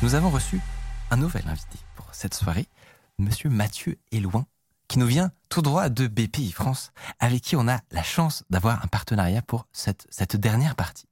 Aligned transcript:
Nous 0.00 0.14
avons 0.14 0.30
reçu 0.30 0.60
un 1.10 1.16
nouvel 1.16 1.42
invité 1.48 1.76
pour 1.96 2.06
cette 2.12 2.32
soirée, 2.32 2.68
Monsieur 3.18 3.50
Mathieu 3.50 3.98
Éloin, 4.12 4.46
qui 4.86 5.00
nous 5.00 5.06
vient 5.06 5.32
tout 5.48 5.60
droit 5.60 5.88
de 5.88 6.06
BPI 6.06 6.52
France, 6.52 6.92
avec 7.18 7.42
qui 7.42 7.56
on 7.56 7.66
a 7.66 7.80
la 7.90 8.04
chance 8.04 8.44
d'avoir 8.48 8.84
un 8.84 8.86
partenariat 8.86 9.42
pour 9.42 9.66
cette, 9.72 10.06
cette 10.08 10.36
dernière 10.36 10.76
partie. 10.76 11.08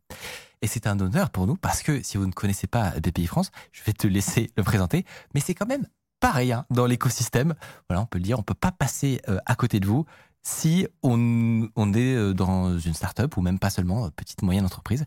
Et 0.62 0.68
c'est 0.68 0.86
un 0.86 1.00
honneur 1.00 1.30
pour 1.30 1.48
nous 1.48 1.56
parce 1.56 1.82
que 1.82 2.00
si 2.00 2.16
vous 2.16 2.26
ne 2.26 2.32
connaissez 2.32 2.68
pas 2.68 2.90
BPI 3.00 3.26
France, 3.26 3.50
je 3.72 3.82
vais 3.82 3.92
te 3.92 4.06
laisser 4.06 4.52
le 4.56 4.62
présenter, 4.62 5.04
mais 5.34 5.40
c'est 5.40 5.54
quand 5.54 5.66
même 5.66 5.88
pareil 6.20 6.52
hein, 6.52 6.64
dans 6.70 6.86
l'écosystème. 6.86 7.56
Voilà, 7.88 8.02
on 8.02 8.06
peut 8.06 8.18
le 8.18 8.24
dire, 8.24 8.38
on 8.38 8.44
peut 8.44 8.54
pas 8.54 8.70
passer 8.70 9.20
euh, 9.28 9.38
à 9.46 9.56
côté 9.56 9.80
de 9.80 9.86
vous 9.86 10.06
si 10.42 10.86
on, 11.02 11.68
on 11.74 11.92
est 11.92 12.14
euh, 12.14 12.32
dans 12.34 12.78
une 12.78 12.94
start-up 12.94 13.36
ou 13.36 13.42
même 13.42 13.58
pas 13.58 13.70
seulement 13.70 14.06
euh, 14.06 14.10
petite 14.10 14.42
moyenne 14.42 14.64
entreprise. 14.64 15.06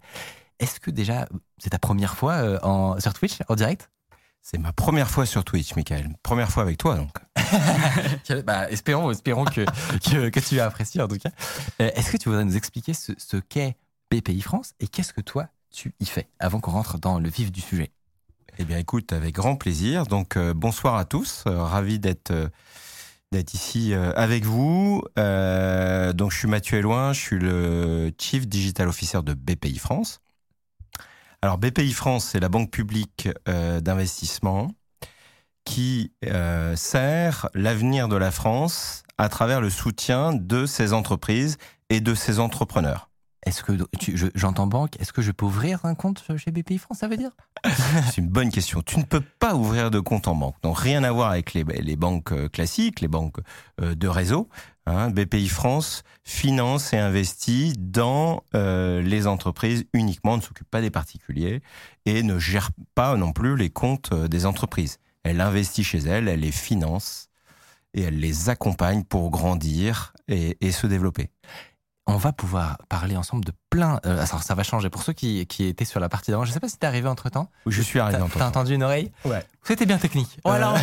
Est-ce 0.60 0.80
que 0.80 0.92
déjà 0.92 1.28
c'est 1.58 1.70
ta 1.70 1.80
première 1.80 2.16
fois 2.16 2.34
euh, 2.34 2.60
en, 2.64 3.00
sur 3.00 3.14
Twitch 3.14 3.38
en 3.48 3.56
direct? 3.56 3.90
C'est 4.42 4.58
ma 4.58 4.72
première 4.72 5.10
fois 5.10 5.26
sur 5.26 5.44
Twitch, 5.44 5.76
Michael. 5.76 6.16
Première 6.24 6.50
fois 6.50 6.64
avec 6.64 6.78
toi, 6.78 6.96
donc. 6.96 7.12
bah, 8.46 8.70
espérons, 8.70 9.12
espérons 9.12 9.46
que, 9.46 9.62
que, 10.10 10.30
que 10.30 10.40
tu 10.40 10.60
as 10.60 10.66
apprécié 10.66 11.02
en 11.02 11.08
tout 11.08 11.18
cas. 11.18 11.30
Euh, 11.82 11.92
Est-ce 11.94 12.12
que 12.12 12.18
tu 12.18 12.30
voudrais 12.30 12.46
nous 12.46 12.58
expliquer 12.58 12.94
ce, 12.94 13.12
ce 13.18 13.38
qu'est 13.38 13.78
BPI 14.12 14.42
France 14.42 14.74
et 14.80 14.88
qu'est-ce 14.88 15.14
que 15.14 15.22
toi 15.22 15.48
tu 15.72 15.94
y 16.00 16.06
fais 16.06 16.28
avant 16.40 16.60
qu'on 16.60 16.72
rentre 16.72 16.98
dans 16.98 17.20
le 17.20 17.30
vif 17.30 17.52
du 17.52 17.62
sujet? 17.62 17.92
Eh 18.58 18.66
bien, 18.66 18.78
écoute, 18.78 19.14
avec 19.14 19.36
grand 19.36 19.56
plaisir. 19.56 20.06
Donc, 20.08 20.36
euh, 20.36 20.54
bonsoir 20.54 20.96
à 20.96 21.06
tous. 21.06 21.44
Euh, 21.46 21.64
ravi 21.64 22.00
d'être 22.00 22.34
d'être 23.32 23.54
ici 23.54 23.94
avec 23.94 24.44
vous. 24.44 25.04
Donc, 25.16 26.32
je 26.32 26.38
suis 26.38 26.48
Mathieu 26.48 26.80
Eloin. 26.80 27.14
Je 27.14 27.20
suis 27.20 27.38
le 27.38 28.12
Chief 28.18 28.48
Digital 28.48 28.88
Officer 28.88 29.22
de 29.22 29.36
BPI 29.36 29.78
France. 29.78 30.20
Alors, 31.42 31.58
BPI 31.58 31.94
France, 31.94 32.26
c'est 32.26 32.40
la 32.40 32.50
banque 32.50 32.70
publique 32.70 33.30
euh, 33.48 33.80
d'investissement 33.80 34.72
qui 35.64 36.12
euh, 36.26 36.76
sert 36.76 37.50
l'avenir 37.54 38.10
de 38.10 38.18
la 38.18 38.32
France 38.32 39.04
à 39.18 39.30
travers 39.30 39.62
le 39.62 39.70
soutien 39.70 40.34
de 40.34 40.66
ses 40.66 40.92
entreprises 40.92 41.58
et 41.90 42.02
de 42.02 42.14
ses 42.14 42.40
entrepreneurs. 42.40 43.09
Est-ce 43.46 43.64
que 43.64 43.72
tu- 43.98 44.18
je- 44.18 44.28
j'entends 44.36 44.68
banque 44.68 45.00
Est-ce 45.00 45.14
que 45.14 45.22
je 45.22 45.32
peux 45.32 45.46
ouvrir 45.46 45.86
un 45.86 45.96
compte 45.96 46.24
chez 46.38 46.52
BPI 46.52 46.78
France 46.78 46.98
Ça 47.00 47.08
veut 47.08 47.18
dire 47.18 47.32
C'est 48.06 48.18
une 48.18 48.28
bonne 48.28 48.52
question. 48.52 48.82
Tu 48.82 48.98
ne 49.00 49.04
peux 49.04 49.22
pas 49.40 49.56
ouvrir 49.56 49.92
de 49.92 50.00
compte 50.00 50.28
en 50.28 50.36
banque. 50.36 50.56
Donc 50.62 50.78
rien 50.78 51.04
à 51.04 51.12
voir 51.12 51.32
avec 51.32 51.54
les, 51.54 51.64
banques 51.96 52.32
euh, 52.34 52.50
classiques, 52.50 53.00
les 53.02 53.08
banques 53.08 53.38
euh, 53.82 53.96
de 53.96 54.08
réseau. 54.08 54.50
Hein. 54.86 55.10
BPI 55.10 55.48
France 55.48 56.04
finance 56.26 56.94
et 56.94 56.98
investit 56.98 57.74
dans 57.78 58.44
euh, 58.56 59.02
les 59.02 59.26
entreprises 59.26 59.86
uniquement, 59.94 60.36
ne 60.36 60.42
s'occupe 60.42 60.70
pas 60.70 60.82
des 60.82 60.92
particuliers 60.92 61.62
et 62.06 62.24
ne 62.24 62.40
gère 62.40 62.72
pas 62.94 63.16
non 63.16 63.32
plus 63.32 63.56
les 63.56 63.70
comptes 63.70 64.14
des 64.14 64.46
entreprises. 64.46 65.00
Elle 65.24 65.42
investit 65.42 65.84
chez 65.84 66.00
elle, 66.00 66.28
elle 66.28 66.42
les 66.42 66.52
finance 66.52 67.30
et 67.94 68.02
elle 68.04 68.20
les 68.20 68.50
accompagne 68.50 69.04
pour 69.04 69.32
grandir 69.32 70.14
et 70.28 70.72
se 70.72 70.86
développer. 70.86 71.32
On 72.12 72.18
va 72.18 72.32
pouvoir 72.34 72.78
parler 72.90 73.16
ensemble 73.16 73.46
de 73.46 73.52
plein. 73.70 74.00
euh, 74.06 74.16
alors 74.26 74.42
ça 74.44 74.56
va 74.56 74.64
changer 74.64 74.90
pour 74.90 75.04
ceux 75.04 75.14
qui, 75.14 75.46
qui 75.46 75.66
étaient 75.66 75.86
sur 75.86 76.00
la 76.00 76.10
partie 76.10 76.32
d'avant. 76.32 76.44
Je 76.44 76.52
sais 76.52 76.60
pas 76.60 76.68
si 76.70 76.78
t'es 76.78 76.88
arrivé 76.88 77.08
entre 77.08 77.30
temps. 77.30 77.50
Je 77.68 77.82
suis 77.82 78.00
arrivé 78.00 78.18
T'as 78.18 78.24
en 78.26 78.30
t'as 78.30 78.48
entendu 78.48 78.74
une 78.74 78.84
oreille 78.84 79.12
Ouais. 79.26 79.46
C'était 79.64 79.86
bien 79.86 79.98
technique. 80.00 80.38
Euh. 80.38 80.42
Voilà. 80.50 80.74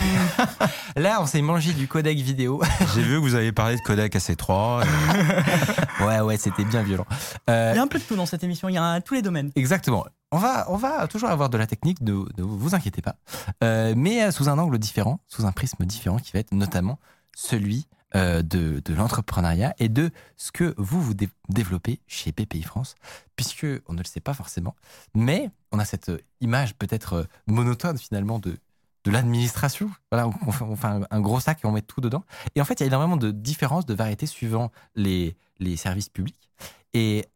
Là, 0.97 1.19
on 1.21 1.27
s'est 1.27 1.43
mangé 1.43 1.73
du 1.73 1.89
codec 1.89 2.19
vidéo. 2.19 2.63
J'ai 2.95 3.03
vu 3.03 3.15
que 3.17 3.21
vous 3.21 3.35
avez 3.35 3.53
parlé 3.53 3.77
de 3.77 3.81
codec 3.81 4.15
AC3. 4.15 4.85
et- 4.85 6.05
ouais, 6.05 6.21
ouais, 6.21 6.37
c'était 6.37 6.65
bien 6.65 6.83
violent. 6.83 7.07
Euh, 7.51 7.73
Il 7.75 7.77
y 7.77 7.81
a 7.81 7.83
un 7.83 7.89
peu 7.89 7.99
de 7.99 8.05
tout 8.05 8.17
dans 8.17 8.27
cette 8.27 8.45
émission, 8.45 8.69
il 8.69 8.75
y 8.75 8.79
a 8.79 8.85
un- 8.85 9.01
tous 9.01 9.15
les 9.15 9.23
domaines. 9.23 9.51
Exactement. 9.57 10.05
On 10.33 10.39
va, 10.39 10.67
on 10.71 10.77
va 10.77 11.07
toujours 11.09 11.29
avoir 11.31 11.51
de 11.51 11.59
la 11.59 11.67
technique, 11.67 12.01
ne, 12.03 12.13
ne 12.13 12.43
vous 12.43 12.75
inquiétez 12.75 13.03
pas. 13.03 13.17
Euh, 13.65 13.95
mais 13.97 14.31
sous 14.33 14.49
un 14.49 14.59
angle 14.59 14.79
différent, 14.79 15.21
sous 15.27 15.45
un 15.47 15.53
prisme 15.53 15.85
différent 15.85 16.19
qui 16.19 16.33
va 16.33 16.39
être 16.41 16.53
notamment 16.53 16.99
celui 17.37 17.87
euh, 18.15 18.43
de, 18.43 18.81
de 18.85 18.95
l'entrepreneuriat 18.95 19.75
et 19.79 19.89
de 19.89 20.11
ce 20.37 20.53
que 20.53 20.75
vous 20.79 21.03
vous 21.03 21.15
dé- 21.15 21.29
développez 21.49 22.01
chez 22.07 22.31
BPI 22.33 22.63
France, 22.63 22.95
puisque 23.35 23.67
on 23.89 23.95
ne 23.95 23.99
le 23.99 24.05
sait 24.05 24.21
pas 24.21 24.33
forcément, 24.33 24.77
mais 25.15 25.51
on 25.73 25.79
a 25.79 25.85
cette 25.85 26.11
euh, 26.11 26.19
image 26.41 26.75
peut-être 26.77 27.13
euh, 27.15 27.25
monotone 27.47 27.99
finalement 27.99 28.39
de, 28.39 28.59
de 29.05 29.11
l'administration. 29.11 29.91
Voilà, 30.13 30.29
on, 30.29 30.53
fait, 30.53 30.65
on 30.65 30.77
fait 30.77 30.89
un, 31.11 31.21
gros 31.21 31.41
sac 31.41 31.59
et 31.65 31.67
on 31.67 31.73
met 31.73 31.83
tout 31.83 32.01
dedans. 32.01 32.25
Et 32.55 32.61
en 32.61 32.65
fait, 32.65 32.75
il 32.75 32.81
y 32.81 32.85
a 32.85 32.87
énormément 32.87 33.17
de 33.17 33.33
différences, 33.33 33.87
de 33.87 33.95
variétés 33.95 34.27
suivant 34.27 34.71
les, 34.95 35.37
les 35.59 35.77
services 35.77 36.09
publics. 36.09 36.51
Et, 36.95 37.27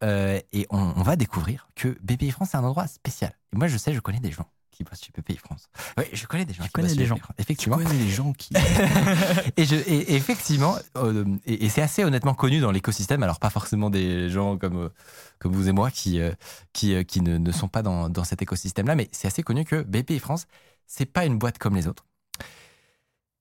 et 0.52 0.66
on, 0.70 0.78
on 0.96 1.02
va 1.02 1.16
découvrir 1.16 1.68
que 1.74 1.88
BPI 2.00 2.30
France, 2.30 2.50
c'est 2.52 2.56
un 2.56 2.64
endroit 2.64 2.86
spécial. 2.86 3.36
Et 3.52 3.56
moi, 3.56 3.66
je 3.66 3.76
sais, 3.76 3.92
je 3.92 4.00
connais 4.00 4.20
des 4.20 4.30
gens 4.32 4.46
qui 4.80 4.90
bossent 4.90 5.02
chez 5.04 5.36
France. 5.36 5.68
Oui, 5.98 6.04
je 6.12 6.26
connais 6.26 6.44
des 6.44 6.54
gens 6.54 6.64
qui 6.64 6.70
connais 6.70 6.94
des 6.94 7.06
gens. 7.06 7.16
BPI 7.16 7.20
France, 7.22 7.36
Effectivement. 7.38 7.76
les 7.78 8.08
gens 8.08 8.32
qui... 8.32 8.54
et, 9.56 9.64
je, 9.64 9.74
effectivement, 9.76 10.76
euh, 10.96 11.24
et, 11.46 11.66
et 11.66 11.68
c'est 11.68 11.82
assez 11.82 12.02
honnêtement 12.04 12.34
connu 12.34 12.60
dans 12.60 12.70
l'écosystème, 12.70 13.22
alors 13.22 13.38
pas 13.38 13.50
forcément 13.50 13.90
des 13.90 14.30
gens 14.30 14.56
comme, 14.56 14.84
euh, 14.84 14.88
comme 15.38 15.52
vous 15.52 15.68
et 15.68 15.72
moi 15.72 15.90
qui, 15.90 16.20
euh, 16.20 16.32
qui, 16.72 17.04
qui 17.04 17.20
ne, 17.20 17.36
ne 17.38 17.52
sont 17.52 17.68
pas 17.68 17.82
dans, 17.82 18.08
dans 18.08 18.24
cet 18.24 18.40
écosystème-là, 18.42 18.94
mais 18.94 19.08
c'est 19.12 19.28
assez 19.28 19.42
connu 19.42 19.64
que 19.64 19.82
BPI 19.82 20.18
France, 20.18 20.46
c'est 20.86 21.06
pas 21.06 21.24
une 21.26 21.38
boîte 21.38 21.58
comme 21.58 21.76
les 21.76 21.86
autres. 21.86 22.04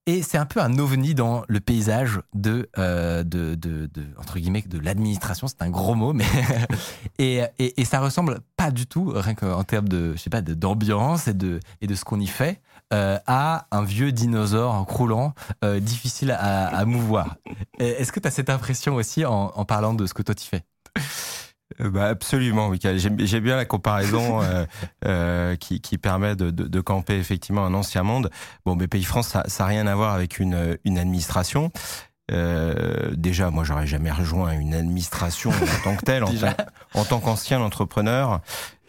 Et 0.06 0.24
c'est 0.24 0.40
un 0.40 0.46
peu 0.48 0.60
un 0.60 0.80
ovni 0.80 1.14
dans 1.14 1.44
le 1.48 1.60
paysage 1.60 2.20
de, 2.34 2.68
euh, 2.80 3.24
de, 3.24 3.54
de, 3.54 3.86
de- 3.86 4.08
entre 4.18 4.40
guillemets, 4.40 4.64
de 4.64 4.80
l'administration. 4.80 5.48
C'est 5.48 5.62
un 5.62 5.70
gros 5.70 5.94
mot, 5.94 6.14
mais 6.14 6.26
et, 7.20 7.44
et, 7.60 7.80
et 7.80 7.86
ça 7.86 8.00
ressemble 8.00 8.40
pas 8.60 8.72
du 8.72 8.88
tout, 8.88 9.14
rien 9.16 9.36
qu'en 9.36 9.64
termes 9.64 9.88
de, 9.88 10.12
je 10.16 10.18
sais 10.18 10.30
pas, 10.30 10.42
d'ambiance 10.42 11.30
et 11.30 11.34
de, 11.34 11.62
et 11.80 11.88
de 11.88 11.96
ce 11.96 12.04
qu'on 12.04 12.20
y 12.20 12.28
fait, 12.28 12.62
euh, 12.94 13.18
à 13.26 13.68
un 13.72 13.84
vieux 13.86 14.12
dinosaure 14.12 14.86
croulant, 14.86 15.34
euh, 15.64 15.80
difficile 15.80 16.32
à, 16.32 16.68
à 16.68 16.84
mouvoir. 16.84 17.38
Est-ce 17.80 18.12
que 18.12 18.20
tu 18.20 18.28
as 18.28 18.32
cette 18.32 18.50
impression 18.50 18.96
aussi 18.96 19.24
en, 19.26 19.54
en 19.56 19.64
parlant 19.64 19.94
de 19.94 20.06
ce 20.06 20.14
que 20.14 20.24
toi 20.24 20.36
tu 20.36 20.46
fais? 20.46 20.64
Euh, 21.80 21.90
Bah 21.90 22.08
absolument, 22.08 22.68
Michael. 22.68 23.00
J'aime 23.00 23.18
j'aime 23.20 23.44
bien 23.44 23.56
la 23.56 23.64
comparaison 23.66 24.42
euh, 24.42 24.66
euh, 25.06 25.56
qui, 25.56 25.80
qui 25.80 25.98
permet 25.98 26.36
de, 26.36 26.50
de, 26.50 26.68
de 26.68 26.82
camper 26.82 27.16
effectivement 27.18 27.66
un 27.66 27.74
ancien 27.74 28.04
monde. 28.04 28.30
Bon, 28.66 28.76
BPI 28.76 29.04
France, 29.04 29.30
ça 29.30 29.44
n'a 29.60 29.66
rien 29.66 29.88
à 29.88 29.96
voir 29.96 30.14
avec 30.14 30.40
une, 30.40 30.78
une 30.84 30.98
administration. 30.98 31.72
Euh, 32.32 33.12
déjà, 33.16 33.50
moi, 33.50 33.64
j'aurais 33.64 33.88
jamais 33.88 34.12
rejoint 34.12 34.52
une 34.52 34.74
administration 34.74 35.50
en 35.52 35.84
tant 35.84 35.96
que 35.96 36.06
telle, 36.06 36.24
en, 36.24 36.28
tant- 36.40 37.00
en 37.00 37.06
tant 37.06 37.20
qu'ancien 37.20 37.60
entrepreneur, 37.62 38.40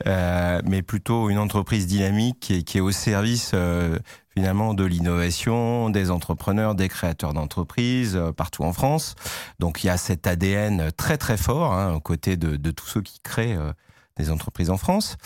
euh, 0.06 0.60
mais 0.64 0.82
plutôt 0.82 1.30
une 1.30 1.38
entreprise 1.38 1.86
dynamique 1.86 2.38
qui 2.40 2.54
est, 2.58 2.62
qui 2.62 2.78
est 2.78 2.80
au 2.82 2.90
service 2.92 3.52
euh, 3.54 3.98
finalement 4.34 4.74
de 4.74 4.84
l'innovation, 4.84 5.90
des 5.90 6.10
entrepreneurs, 6.10 6.74
des 6.74 6.88
créateurs 6.88 7.32
d'entreprises 7.34 8.16
euh, 8.16 8.32
partout 8.32 8.64
en 8.64 8.72
France. 8.72 9.14
Donc 9.58 9.82
il 9.84 9.88
y 9.88 9.90
a 9.90 9.96
cet 9.96 10.26
ADN 10.26 10.90
très 10.96 11.16
très 11.18 11.36
fort 11.36 11.72
hein, 11.74 11.94
aux 11.94 12.00
côtés 12.00 12.36
de, 12.36 12.56
de 12.56 12.70
tous 12.70 12.86
ceux 12.86 13.02
qui 13.02 13.20
créent 13.22 13.56
euh, 13.56 13.72
des 14.16 14.30
entreprises 14.30 14.70
en 14.70 14.76
France. 14.76 15.16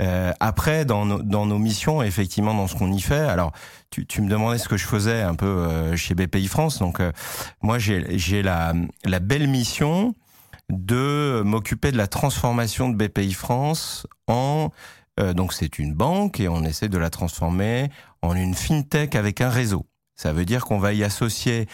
Euh, 0.00 0.32
après, 0.40 0.84
dans 0.84 1.04
nos, 1.04 1.58
missions, 1.58 2.02
effectivement, 2.02 2.54
dans 2.54 2.68
ce 2.68 2.76
qu'on 2.76 2.92
y 2.92 3.00
fait, 3.00 3.14
alors 3.14 3.52
tu, 3.90 4.20
me 4.20 4.28
demandais 4.28 4.58
ce 4.58 4.68
que 4.68 4.76
je 4.76 4.86
faisais 4.86 5.22
un 5.22 5.34
peu 5.34 5.46
euh, 5.46 5.96
chez 5.96 6.14
BPI 6.14 6.48
France. 6.48 6.78
Donc 6.78 7.00
euh, 7.00 7.12
moi, 7.62 7.78
j'ai 7.78 8.42
la, 8.42 8.72
belle 9.20 9.48
mission 9.48 10.14
de 10.68 11.42
m'occuper 11.44 11.92
de 11.92 11.96
la 11.96 12.06
transformation 12.06 12.88
de 12.88 12.96
BPI 12.96 13.32
France 13.32 14.06
en 14.26 14.70
donc 15.34 15.54
c'est 15.54 15.78
une 15.78 15.94
banque 15.94 16.40
et 16.40 16.48
on 16.48 16.62
essaie 16.62 16.90
de 16.90 16.98
la 16.98 17.08
transformer 17.08 17.88
en 18.20 18.36
une 18.36 18.54
fintech 18.54 19.14
avec 19.14 19.40
un 19.40 19.48
réseau. 19.48 19.86
Ça 20.14 20.34
veut 20.34 20.44
dire 20.44 20.66
qu'on 20.66 20.78
va 20.78 20.92
y 20.92 21.04
associer 21.04 21.68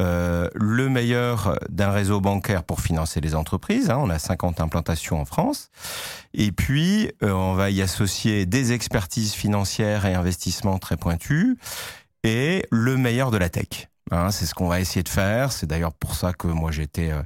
euh, 0.00 0.48
le 0.54 0.88
meilleur 0.88 1.58
d'un 1.68 1.90
réseau 1.90 2.20
bancaire 2.20 2.64
pour 2.64 2.80
financer 2.80 3.20
les 3.20 3.34
entreprises. 3.34 3.90
hein. 3.90 3.98
on 4.00 4.10
a 4.10 4.18
50 4.18 4.60
implantations 4.60 5.20
en 5.20 5.24
France. 5.24 5.70
Et 6.34 6.52
puis, 6.52 7.10
euh, 7.22 7.30
on 7.32 7.54
va 7.54 7.70
y 7.70 7.82
associer 7.82 8.46
des 8.46 8.72
expertises 8.72 9.32
financières 9.32 10.06
et 10.06 10.14
investissements 10.14 10.78
très 10.78 10.96
pointus 10.96 11.56
et 12.24 12.64
le 12.70 12.96
meilleur 12.96 13.30
de 13.30 13.38
la 13.38 13.48
tech. 13.48 13.88
Hein, 14.10 14.30
c'est 14.30 14.46
ce 14.46 14.54
qu'on 14.54 14.68
va 14.68 14.80
essayer 14.80 15.02
de 15.02 15.08
faire. 15.08 15.52
C'est 15.52 15.66
d'ailleurs 15.66 15.92
pour 15.92 16.14
ça 16.14 16.32
que 16.32 16.46
moi 16.46 16.70
j'ai 16.70 16.82
été 16.82 17.12
euh, 17.12 17.22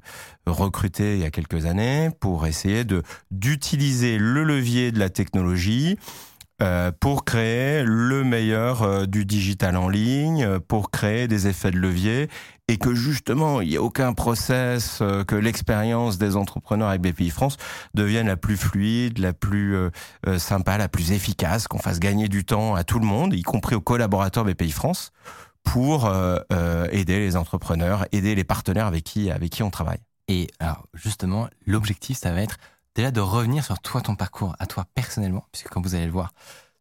recruté 0.46 1.14
il 1.14 1.20
y 1.20 1.24
a 1.24 1.30
quelques 1.30 1.66
années 1.66 2.10
pour 2.20 2.46
essayer 2.46 2.84
de 2.84 3.02
d'utiliser 3.30 4.18
le 4.18 4.42
levier 4.42 4.90
de 4.90 4.98
la 4.98 5.08
technologie 5.08 5.96
pour 7.00 7.24
créer 7.24 7.82
le 7.84 8.24
meilleur 8.24 8.82
euh, 8.82 9.06
du 9.06 9.24
digital 9.24 9.76
en 9.76 9.88
ligne, 9.88 10.58
pour 10.60 10.90
créer 10.90 11.28
des 11.28 11.46
effets 11.46 11.70
de 11.70 11.78
levier 11.78 12.28
et 12.68 12.78
que 12.78 12.94
justement 12.94 13.60
il 13.60 13.68
n'y 13.68 13.74
ait 13.74 13.78
aucun 13.78 14.12
process, 14.12 15.02
que 15.26 15.34
l'expérience 15.34 16.16
des 16.16 16.36
entrepreneurs 16.36 16.88
avec 16.88 17.02
BPI 17.02 17.30
France 17.30 17.56
devienne 17.92 18.28
la 18.28 18.36
plus 18.36 18.56
fluide, 18.56 19.18
la 19.18 19.32
plus 19.32 19.76
sympa, 20.38 20.78
la 20.78 20.88
plus 20.88 21.12
efficace, 21.12 21.66
qu'on 21.66 21.78
fasse 21.78 21.98
gagner 21.98 22.28
du 22.28 22.44
temps 22.44 22.74
à 22.74 22.84
tout 22.84 23.00
le 23.00 23.04
monde, 23.04 23.34
y 23.34 23.42
compris 23.42 23.74
aux 23.74 23.80
collaborateurs 23.80 24.44
BPI 24.44 24.70
France 24.70 25.12
pour 25.64 26.06
euh, 26.06 26.38
euh, 26.52 26.88
aider 26.90 27.18
les 27.18 27.36
entrepreneurs, 27.36 28.06
aider 28.12 28.34
les 28.34 28.44
partenaires 28.44 28.86
avec 28.86 29.04
qui, 29.04 29.30
avec 29.30 29.50
qui 29.50 29.62
on 29.62 29.70
travaille. 29.70 30.00
Et 30.28 30.48
alors, 30.60 30.86
justement, 30.94 31.48
l'objectif, 31.66 32.18
ça 32.18 32.32
va 32.32 32.42
être 32.42 32.56
déjà 32.94 33.10
de 33.10 33.20
revenir 33.20 33.64
sur 33.64 33.78
toi, 33.80 34.00
ton 34.00 34.16
parcours, 34.16 34.54
à 34.58 34.66
toi 34.66 34.86
personnellement, 34.94 35.46
puisque 35.52 35.68
comme 35.68 35.82
vous 35.82 35.94
allez 35.94 36.06
le 36.06 36.12
voir, 36.12 36.32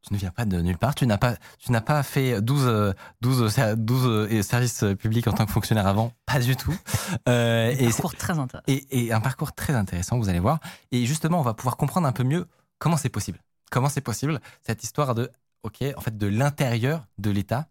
tu 0.02 0.14
ne 0.14 0.18
viens 0.18 0.32
pas 0.32 0.46
de 0.46 0.60
nulle 0.62 0.78
part. 0.78 0.96
Tu 0.96 1.06
n'as 1.06 1.18
pas, 1.18 1.36
tu 1.60 1.72
n'as 1.72 1.82
pas 1.82 2.02
fait 2.02 2.42
12, 2.42 2.96
12, 3.22 3.56
12 3.78 4.42
services 4.42 4.84
publics 5.00 5.28
en 5.28 5.34
tant 5.34 5.46
que 5.46 5.52
fonctionnaire 5.52 5.86
avant. 5.86 6.12
Pas 6.26 6.40
du 6.40 6.56
tout. 6.56 6.76
Euh, 7.28 7.76
un 7.78 7.90
parcours 7.90 8.16
très 8.16 8.40
intéressant. 8.40 8.64
Et, 8.68 9.06
et, 9.06 9.14
un 9.14 9.20
parcours 9.20 9.54
très 9.54 9.74
intéressant, 9.74 10.18
vous 10.18 10.30
allez 10.30 10.40
voir. 10.40 10.60
Et 10.92 11.06
justement, 11.06 11.40
on 11.40 11.44
va 11.44 11.54
pouvoir 11.54 11.76
comprendre 11.76 12.08
un 12.08 12.14
peu 12.14 12.24
mieux 12.24 12.48
comment 12.80 12.96
c'est 12.96 13.10
possible. 13.10 13.40
Comment 13.70 13.90
c'est 13.90 14.02
possible, 14.02 14.40
cette 14.66 14.84
histoire 14.84 15.14
de, 15.14 15.30
OK, 15.64 15.84
en 15.96 16.02
fait, 16.02 16.18
de 16.18 16.28
l'intérieur 16.28 17.06
de 17.18 17.32
l'État 17.32 17.68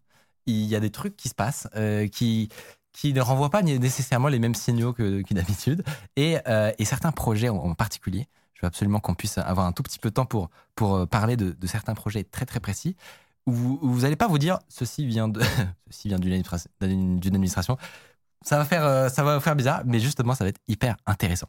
il 0.46 0.64
y 0.64 0.76
a 0.76 0.80
des 0.80 0.90
trucs 0.90 1.16
qui 1.16 1.28
se 1.28 1.34
passent 1.34 1.68
euh, 1.76 2.08
qui 2.08 2.48
qui 2.92 3.12
ne 3.12 3.20
renvoient 3.20 3.50
pas 3.50 3.62
nécessairement 3.62 4.28
les 4.28 4.38
mêmes 4.38 4.54
signaux 4.54 4.92
que, 4.92 5.22
d'habitude. 5.32 5.84
Et, 6.16 6.38
euh, 6.48 6.72
et, 6.78 6.84
certains 6.84 7.12
projets 7.12 7.48
en, 7.48 7.74
particulier, 7.74 8.28
je 8.54 8.60
veux 8.62 8.66
absolument 8.66 9.00
qu'on 9.00 9.14
puisse 9.14 9.38
avoir 9.38 9.66
un 9.66 9.72
tout 9.72 9.82
petit 9.82 9.98
peu 9.98 10.10
de 10.10 10.14
temps 10.14 10.26
pour, 10.26 10.50
pour 10.74 10.96
euh, 10.96 11.06
parler 11.06 11.36
de, 11.36 11.54
certains 11.66 11.94
projets 11.94 12.24
très 12.24 12.46
très 12.46 12.60
précis, 12.60 12.96
où 13.46 13.52
vous 13.52 14.00
n'allez 14.00 14.16
pas 14.16 14.28
vous 14.28 14.38
dire 14.38 14.58
ceci 14.68 15.06
vient 15.06 15.28
de 15.28 15.40
ceci 15.90 16.08
vient 16.08 16.18
d'une 16.18 17.34
administration. 17.34 17.76
Ça 18.42 18.56
va, 18.56 18.64
faire, 18.64 19.10
ça 19.10 19.22
va 19.22 19.38
faire 19.38 19.54
bizarre, 19.54 19.82
mais 19.84 20.00
justement, 20.00 20.34
ça 20.34 20.44
va 20.44 20.48
être 20.48 20.60
hyper 20.66 20.96
intéressant. 21.04 21.48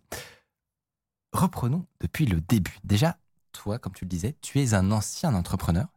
Reprenons 1.31 1.85
depuis 2.01 2.25
le 2.25 2.41
début. 2.41 2.77
Déjà, 2.83 3.17
toi, 3.51 3.79
comme 3.79 3.93
tu 3.93 4.05
le 4.05 4.09
disais, 4.09 4.35
tu 4.41 4.59
es 4.61 4.73
un 4.73 4.91
ancien 4.91 5.33
entrepreneur. 5.33 5.87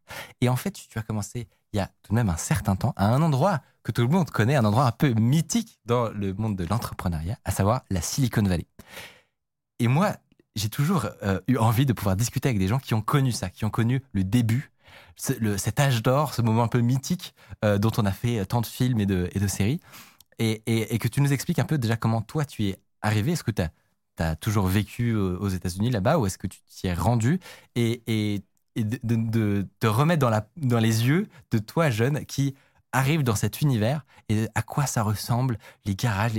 Et 0.41 0.49
en 0.49 0.57
fait, 0.57 0.73
tu 0.73 0.99
as 0.99 1.03
commencé 1.03 1.49
il 1.73 1.79
y 1.79 1.81
a 1.81 1.91
tout 2.03 2.13
de 2.13 2.15
même 2.15 2.29
un 2.29 2.37
certain 2.37 2.77
temps 2.77 2.93
à 2.97 3.09
un 3.09 3.21
endroit 3.21 3.61
que 3.83 3.91
tout 3.91 4.03
le 4.03 4.09
monde 4.09 4.31
connaît, 4.31 4.55
un 4.55 4.65
endroit 4.65 4.87
un 4.87 4.93
peu 4.93 5.13
mythique 5.13 5.81
dans 5.85 6.09
le 6.11 6.33
monde 6.33 6.57
de 6.57 6.65
l'entrepreneuriat, 6.65 7.37
à 7.45 7.51
savoir 7.51 7.83
la 7.91 8.01
Silicon 8.01 8.43
Valley. 8.43 8.67
Et 9.81 9.89
moi, 9.89 10.17
j'ai 10.55 10.69
toujours 10.69 11.07
euh, 11.25 11.41
eu 11.49 11.57
envie 11.57 11.85
de 11.85 11.93
pouvoir 11.93 12.15
discuter 12.15 12.49
avec 12.49 12.61
des 12.61 12.69
gens 12.69 12.79
qui 12.79 12.95
ont 12.95 13.03
connu 13.03 13.33
ça, 13.33 13.51
qui 13.51 13.65
ont 13.65 13.71
connu 13.71 14.03
le 14.13 14.23
début, 14.23 14.71
cet 15.17 15.81
âge 15.81 16.03
d'or, 16.03 16.33
ce 16.33 16.43
moment 16.43 16.63
un 16.63 16.69
peu 16.69 16.81
mythique 16.81 17.35
euh, 17.65 17.79
dont 17.79 17.91
on 17.99 18.07
a 18.07 18.13
fait 18.13 18.47
tant 18.47 18.61
de 18.61 18.67
films 18.67 19.01
et 19.01 19.07
de, 19.07 19.47
séries, 19.49 19.81
et, 20.39 20.99
que 20.99 21.09
tu 21.09 21.21
nous 21.21 21.33
expliques 21.33 21.59
un 21.59 21.65
peu 21.65 21.79
déjà 21.79 21.97
comment 21.97 22.23
toi 22.23 22.45
tu 22.45 22.67
es 22.67 22.79
arrivé. 23.03 23.33
Est-ce 23.33 23.45
que 23.45 23.51
tu 23.51 23.63
as, 23.63 23.71
toujours 24.41 24.67
vécu 24.67 25.15
aux 25.15 25.49
États-Unis 25.49 25.91
là-bas 25.91 26.19
ou 26.19 26.27
est-ce 26.27 26.39
que 26.39 26.47
tu 26.47 26.61
t'y 26.69 26.87
es 26.87 26.95
rendu? 26.95 27.41
Et, 27.75 28.03
et 28.07 28.43
et 28.77 28.85
de, 28.85 29.67
te 29.81 29.87
remettre 29.87 30.21
dans, 30.21 30.31
la, 30.31 30.49
dans 30.57 30.79
les 30.79 31.07
yeux 31.07 31.29
de 31.51 31.59
toi, 31.59 31.91
jeune, 31.91 32.25
qui 32.27 32.55
arrive 32.93 33.23
dans 33.23 33.35
cet 33.35 33.61
univers 33.61 34.05
et 34.29 34.49
à 34.55 34.63
quoi 34.63 34.87
ça 34.87 35.03
ressemble, 35.03 35.59
les 35.85 35.95
garages. 35.95 36.33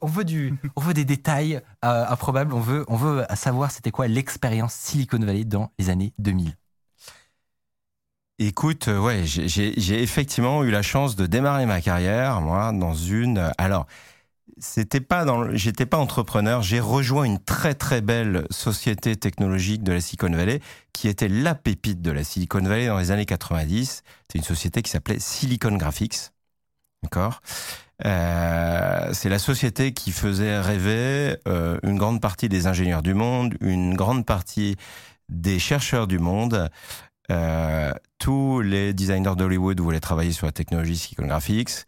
on, 0.00 0.06
veut 0.06 0.24
du, 0.24 0.54
on 0.76 0.80
veut 0.80 0.94
des 0.94 1.04
détails 1.04 1.60
euh, 1.84 2.06
improbables, 2.08 2.54
on 2.54 2.60
veut, 2.60 2.84
on 2.88 2.96
veut 2.96 3.24
savoir 3.34 3.70
c'était 3.70 3.90
quoi 3.90 4.08
l'expérience 4.08 4.74
Silicon 4.74 5.18
Valley 5.18 5.44
dans 5.44 5.70
les 5.78 5.90
années 5.90 6.12
2000. 6.18 6.56
Écoute, 8.38 8.88
euh, 8.88 8.98
ouais, 8.98 9.22
j'ai 9.24 10.02
effectivement 10.02 10.64
eu 10.64 10.70
la 10.70 10.82
chance 10.82 11.14
de 11.14 11.26
démarrer 11.26 11.66
ma 11.66 11.80
carrière, 11.80 12.40
moi, 12.40 12.72
dans 12.72 12.94
une. 12.94 13.52
Alors, 13.58 13.86
c'était 14.58 15.00
pas 15.00 15.24
dans, 15.24 15.54
j'étais 15.54 15.86
pas 15.86 15.98
entrepreneur. 15.98 16.62
J'ai 16.62 16.80
rejoint 16.80 17.24
une 17.24 17.38
très 17.38 17.74
très 17.74 18.00
belle 18.00 18.46
société 18.50 19.16
technologique 19.16 19.82
de 19.82 19.92
la 19.92 20.00
Silicon 20.00 20.30
Valley 20.30 20.60
qui 20.92 21.08
était 21.08 21.28
la 21.28 21.54
pépite 21.54 22.02
de 22.02 22.10
la 22.10 22.24
Silicon 22.24 22.62
Valley 22.62 22.86
dans 22.86 22.98
les 22.98 23.10
années 23.10 23.26
90. 23.26 24.02
C'est 24.30 24.38
une 24.38 24.44
société 24.44 24.82
qui 24.82 24.90
s'appelait 24.90 25.18
Silicon 25.18 25.76
Graphics. 25.76 26.30
D'accord? 27.02 27.40
Euh, 28.04 29.10
c'est 29.12 29.28
la 29.28 29.38
société 29.38 29.92
qui 29.92 30.12
faisait 30.12 30.60
rêver 30.60 31.36
euh, 31.46 31.78
une 31.82 31.98
grande 31.98 32.20
partie 32.20 32.48
des 32.48 32.66
ingénieurs 32.66 33.02
du 33.02 33.14
monde, 33.14 33.54
une 33.60 33.94
grande 33.94 34.26
partie 34.26 34.76
des 35.28 35.58
chercheurs 35.58 36.06
du 36.06 36.18
monde. 36.18 36.68
Euh, 37.30 37.92
tous 38.18 38.60
les 38.60 38.92
designers 38.92 39.36
d'Hollywood 39.36 39.80
voulaient 39.80 40.00
travailler 40.00 40.32
sur 40.32 40.46
la 40.46 40.52
technologie 40.52 40.96
Silicon 40.96 41.26
Graphics. 41.26 41.86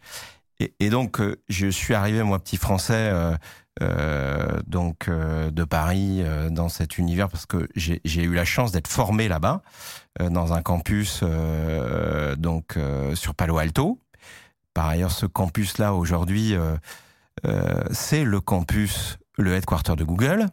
Et, 0.61 0.91
donc, 0.91 1.21
euh, 1.21 1.37
je 1.49 1.67
suis 1.67 1.95
arrivé, 1.95 2.23
moi, 2.23 2.39
petit 2.39 2.57
français, 2.57 3.11
euh, 3.13 3.37
euh, 3.83 4.61
donc 4.67 5.11
de 5.11 5.65
Paris, 5.65 6.23
dans 6.51 6.69
cet 6.69 6.99
univers, 6.99 7.29
parce 7.29 7.47
que 7.47 7.69
j'ai 7.75 8.23
eu 8.23 8.35
la 8.35 8.45
chance 8.45 8.71
d'être 8.73 8.89
formé 8.89 9.27
là-bas, 9.29 9.63
dans 10.21 10.53
un 10.53 10.63
campus, 10.63 11.25
donc 12.39 12.79
sur 13.15 13.35
Palo 13.35 13.59
Alto. 13.59 13.99
Par 14.75 14.87
ailleurs, 14.87 15.11
ce 15.11 15.27
campus-là, 15.27 15.93
aujourd'hui, 15.93 16.55
c'est 17.91 18.23
le 18.23 18.41
campus, 18.41 19.19
le 19.37 19.55
headquarter 19.55 19.97
de 19.97 20.05
Google. 20.05 20.47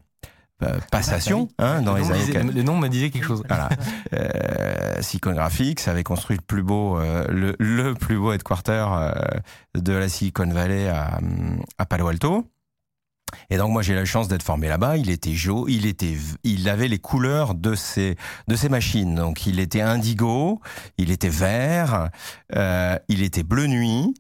Euh, 0.64 0.80
passation 0.92 1.48
hein, 1.58 1.82
dans 1.82 1.96
les 1.96 2.12
années. 2.12 2.52
le 2.54 2.64
nom 2.64 2.78
me 2.78 2.88
disait 2.88 3.10
quelque 3.10 3.26
chose. 3.26 3.44
Voilà. 3.48 3.70
Euh, 4.14 5.02
Silicon 5.02 5.32
Graphics 5.32 5.88
avait 5.88 6.04
construit 6.04 6.36
le 6.36 6.42
plus 6.42 6.64
beau, 6.64 6.98
euh, 6.98 7.26
le, 7.30 7.56
le, 7.60 7.94
plus 7.94 8.18
beau 8.18 8.34
headquarter 8.34 8.86
euh, 8.92 9.12
de 9.76 9.94
la 9.94 10.10
Silicon 10.10 10.48
Valley 10.48 10.90
à, 10.90 11.20
à 11.78 11.86
Palo 11.86 12.08
Alto. 12.08 12.46
Et 13.50 13.58
donc 13.58 13.72
moi 13.72 13.82
j'ai 13.82 13.96
la 13.96 14.06
chance 14.06 14.28
d'être 14.28 14.44
formé 14.44 14.68
là-bas. 14.68 14.98
Il 14.98 15.10
était 15.10 15.34
jaune, 15.34 15.66
il 15.68 15.86
était, 15.86 16.16
il 16.44 16.68
avait 16.70 16.88
les 16.88 17.00
couleurs 17.00 17.56
de 17.56 17.76
ses 17.76 18.16
de 18.48 18.56
ses 18.56 18.70
machines. 18.70 19.16
Donc 19.16 19.46
il 19.46 19.60
était 19.60 19.82
indigo, 19.82 20.60
il 20.98 21.12
était 21.12 21.30
vert, 21.30 22.10
euh, 22.56 22.98
il 23.08 23.24
était 23.24 23.44
bleu 23.44 23.68
nuit. 23.68 24.14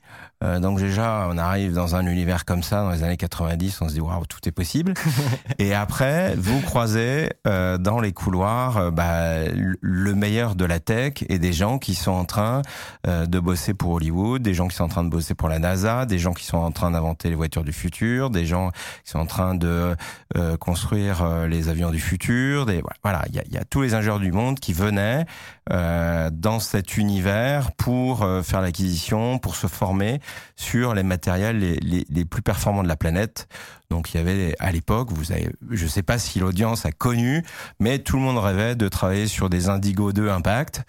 Euh, 0.43 0.59
donc 0.59 0.79
déjà, 0.79 1.27
on 1.29 1.37
arrive 1.37 1.73
dans 1.73 1.95
un 1.95 2.05
univers 2.05 2.45
comme 2.45 2.63
ça 2.63 2.81
dans 2.81 2.91
les 2.91 3.03
années 3.03 3.17
90, 3.17 3.81
on 3.81 3.89
se 3.89 3.93
dit 3.93 4.01
waouh, 4.01 4.25
tout 4.25 4.39
est 4.47 4.51
possible. 4.51 4.93
et 5.59 5.73
après, 5.73 6.35
vous 6.35 6.59
croisez 6.61 7.29
euh, 7.47 7.77
dans 7.77 7.99
les 7.99 8.11
couloirs 8.11 8.77
euh, 8.77 8.91
bah, 8.91 9.45
le 9.81 10.15
meilleur 10.15 10.55
de 10.55 10.65
la 10.65 10.79
tech 10.79 11.23
et 11.29 11.39
des 11.39 11.53
gens 11.53 11.77
qui 11.77 11.95
sont 11.95 12.11
en 12.11 12.25
train 12.25 12.61
euh, 13.07 13.25
de 13.25 13.39
bosser 13.39 13.73
pour 13.73 13.91
Hollywood, 13.91 14.41
des 14.41 14.53
gens 14.53 14.67
qui 14.67 14.75
sont 14.75 14.85
en 14.85 14.89
train 14.89 15.03
de 15.03 15.09
bosser 15.09 15.35
pour 15.35 15.49
la 15.49 15.59
NASA, 15.59 16.05
des 16.05 16.19
gens 16.19 16.33
qui 16.33 16.45
sont 16.45 16.57
en 16.57 16.71
train 16.71 16.91
d'inventer 16.91 17.29
les 17.29 17.35
voitures 17.35 17.63
du 17.63 17.73
futur, 17.73 18.29
des 18.29 18.45
gens 18.45 18.71
qui 19.03 19.11
sont 19.11 19.19
en 19.19 19.25
train 19.25 19.55
de 19.55 19.95
euh, 20.37 20.57
construire 20.57 21.47
les 21.47 21.69
avions 21.69 21.91
du 21.91 21.99
futur. 21.99 22.65
Des, 22.65 22.81
voilà, 23.03 23.23
il 23.29 23.35
y 23.35 23.39
a, 23.39 23.43
y 23.51 23.57
a, 23.57 23.63
tous 23.63 23.81
les 23.81 23.93
ingénieurs 23.93 24.19
du 24.19 24.31
monde 24.31 24.59
qui 24.59 24.73
venaient 24.73 25.25
dans 25.69 26.59
cet 26.59 26.97
univers 26.97 27.71
pour 27.73 28.27
faire 28.43 28.61
l'acquisition, 28.61 29.37
pour 29.37 29.55
se 29.55 29.67
former 29.67 30.19
sur 30.55 30.93
les 30.93 31.03
matériels 31.03 31.59
les, 31.59 32.25
plus 32.25 32.41
performants 32.41 32.83
de 32.83 32.87
la 32.87 32.95
planète. 32.95 33.47
Donc 33.89 34.13
il 34.13 34.17
y 34.17 34.19
avait 34.19 34.55
à 34.59 34.71
l'époque, 34.71 35.11
vous 35.11 35.31
avez, 35.31 35.49
je 35.69 35.85
sais 35.85 36.03
pas 36.03 36.17
si 36.17 36.39
l'audience 36.39 36.85
a 36.85 36.91
connu, 36.91 37.43
mais 37.79 37.99
tout 37.99 38.15
le 38.15 38.21
monde 38.21 38.37
rêvait 38.37 38.75
de 38.75 38.87
travailler 38.87 39.27
sur 39.27 39.49
des 39.49 39.67
Indigo 39.67 40.13
2 40.13 40.29
Impact, 40.29 40.83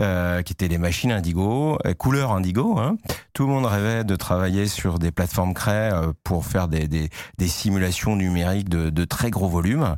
euh, 0.00 0.42
qui 0.42 0.52
étaient 0.52 0.68
des 0.68 0.78
machines 0.78 1.12
Indigo, 1.12 1.78
euh, 1.86 1.94
couleur 1.94 2.32
Indigo. 2.32 2.78
Hein. 2.78 2.96
Tout 3.32 3.46
le 3.46 3.52
monde 3.52 3.66
rêvait 3.66 4.02
de 4.02 4.16
travailler 4.16 4.66
sur 4.66 4.98
des 4.98 5.12
plateformes 5.12 5.54
Cray 5.54 5.92
euh, 5.92 6.12
pour 6.24 6.44
faire 6.44 6.66
des, 6.66 6.88
des, 6.88 7.10
des, 7.38 7.48
simulations 7.48 8.16
numériques 8.16 8.68
de, 8.68 8.90
de 8.90 9.04
très 9.04 9.30
gros 9.30 9.48
volumes. 9.48 9.96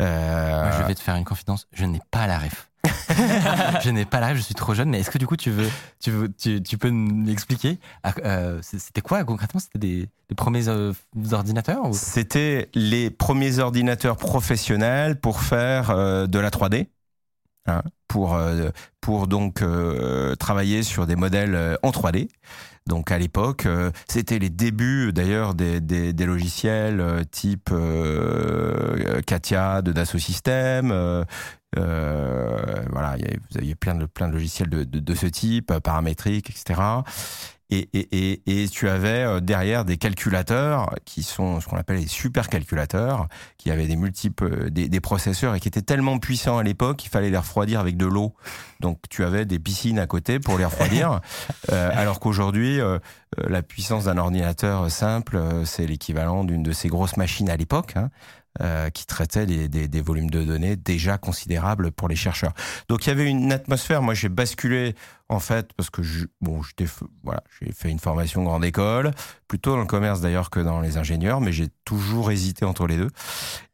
Euh... 0.00 0.80
je 0.80 0.86
vais 0.86 0.94
te 0.94 1.00
faire 1.00 1.16
une 1.16 1.24
confidence, 1.24 1.66
je 1.72 1.84
n'ai 1.84 2.00
pas 2.10 2.26
la 2.26 2.38
ref. 2.38 2.68
Je 2.84 3.90
n'ai 3.90 4.04
pas 4.04 4.20
la 4.20 4.34
je 4.34 4.40
suis 4.40 4.54
trop 4.54 4.74
jeune, 4.74 4.90
mais 4.90 5.00
est-ce 5.00 5.10
que 5.10 5.18
du 5.18 5.26
coup 5.26 5.36
tu 5.36 5.50
veux, 5.50 5.68
tu, 6.00 6.10
veux, 6.10 6.32
tu 6.32 6.78
peux 6.78 6.90
m'expliquer 6.90 7.78
euh, 8.24 8.58
C'était 8.62 9.00
quoi 9.00 9.24
concrètement 9.24 9.60
C'était 9.60 9.78
des, 9.78 10.08
premiers 10.36 10.68
euh, 10.68 10.92
ordinateurs 11.32 11.94
C'était 11.94 12.68
les 12.74 13.10
premiers 13.10 13.58
ordinateurs 13.58 14.16
professionnels 14.16 15.20
pour 15.20 15.40
faire 15.40 15.90
euh, 15.90 16.26
de 16.26 16.38
la 16.38 16.50
3D. 16.50 16.88
Hein, 17.66 17.82
pour, 18.08 18.38
pour 19.00 19.28
donc 19.28 19.62
travailler 20.38 20.82
sur 20.82 21.06
des 21.06 21.16
modèles 21.16 21.78
en 21.82 21.90
3D. 21.90 22.28
Donc 22.86 23.10
à 23.12 23.18
l'époque, 23.18 23.66
c'était 24.08 24.38
les 24.38 24.50
débuts 24.50 25.12
d'ailleurs 25.12 25.54
des, 25.54 25.80
des, 25.80 26.12
des, 26.12 26.26
logiciels 26.26 27.24
type 27.30 27.70
Katia 29.26 29.82
de 29.82 29.92
Dassault 29.92 30.18
Systèmes, 30.18 31.24
euh, 31.78 32.82
voilà, 32.90 33.16
vous 33.50 33.58
aviez 33.58 33.74
plein 33.74 33.94
de, 33.94 34.06
plein 34.06 34.28
de 34.28 34.32
logiciels 34.32 34.68
de, 34.68 34.84
de, 34.84 34.98
de 34.98 35.14
ce 35.14 35.26
type, 35.26 35.70
euh, 35.70 35.80
paramétriques, 35.80 36.50
etc. 36.50 36.80
Et, 37.74 37.88
et, 37.94 38.42
et, 38.46 38.68
tu 38.68 38.86
avais 38.86 39.24
euh, 39.24 39.40
derrière 39.40 39.86
des 39.86 39.96
calculateurs 39.96 40.94
qui 41.06 41.22
sont 41.22 41.58
ce 41.58 41.66
qu'on 41.66 41.78
appelle 41.78 41.96
les 41.96 42.06
supercalculateurs, 42.06 43.28
qui 43.56 43.70
avaient 43.70 43.86
des 43.86 43.96
multiples 43.96 44.70
des, 44.70 44.90
des, 44.90 45.00
processeurs 45.00 45.54
et 45.54 45.60
qui 45.60 45.68
étaient 45.68 45.80
tellement 45.80 46.18
puissants 46.18 46.58
à 46.58 46.62
l'époque 46.62 46.98
qu'il 46.98 47.10
fallait 47.10 47.30
les 47.30 47.38
refroidir 47.38 47.80
avec 47.80 47.96
de 47.96 48.04
l'eau. 48.04 48.34
Donc 48.80 48.98
tu 49.08 49.24
avais 49.24 49.46
des 49.46 49.58
piscines 49.58 49.98
à 49.98 50.06
côté 50.06 50.38
pour 50.38 50.58
les 50.58 50.66
refroidir, 50.66 51.22
euh, 51.72 51.90
alors 51.94 52.20
qu'aujourd'hui 52.20 52.78
la 53.38 53.62
puissance 53.62 54.04
d'un 54.04 54.18
ordinateur 54.18 54.90
simple 54.90 55.40
c'est 55.64 55.86
l'équivalent 55.86 56.44
d'une 56.44 56.62
de 56.62 56.72
ces 56.72 56.88
grosses 56.88 57.16
machines 57.16 57.48
à 57.48 57.56
l'époque. 57.56 57.94
Hein. 57.96 58.10
Euh, 58.60 58.90
qui 58.90 59.06
traitait 59.06 59.46
des, 59.46 59.66
des, 59.66 59.88
des, 59.88 60.00
volumes 60.02 60.28
de 60.28 60.44
données 60.44 60.76
déjà 60.76 61.16
considérables 61.16 61.90
pour 61.90 62.06
les 62.06 62.16
chercheurs. 62.16 62.52
Donc 62.86 63.06
il 63.06 63.08
y 63.08 63.12
avait 63.12 63.24
une 63.24 63.50
atmosphère. 63.50 64.02
Moi, 64.02 64.12
j'ai 64.12 64.28
basculé 64.28 64.94
en 65.30 65.40
fait 65.40 65.72
parce 65.72 65.88
que 65.88 66.02
je, 66.02 66.26
bon, 66.42 66.62
j'étais 66.62 66.84
voilà, 67.22 67.42
j'ai 67.58 67.72
fait 67.72 67.88
une 67.88 67.98
formation 67.98 68.42
grande 68.42 68.66
école, 68.66 69.12
plutôt 69.48 69.70
dans 69.70 69.80
le 69.80 69.86
commerce 69.86 70.20
d'ailleurs 70.20 70.50
que 70.50 70.60
dans 70.60 70.82
les 70.82 70.98
ingénieurs, 70.98 71.40
mais 71.40 71.50
j'ai 71.50 71.68
toujours 71.86 72.30
hésité 72.30 72.66
entre 72.66 72.86
les 72.86 72.98
deux. 72.98 73.08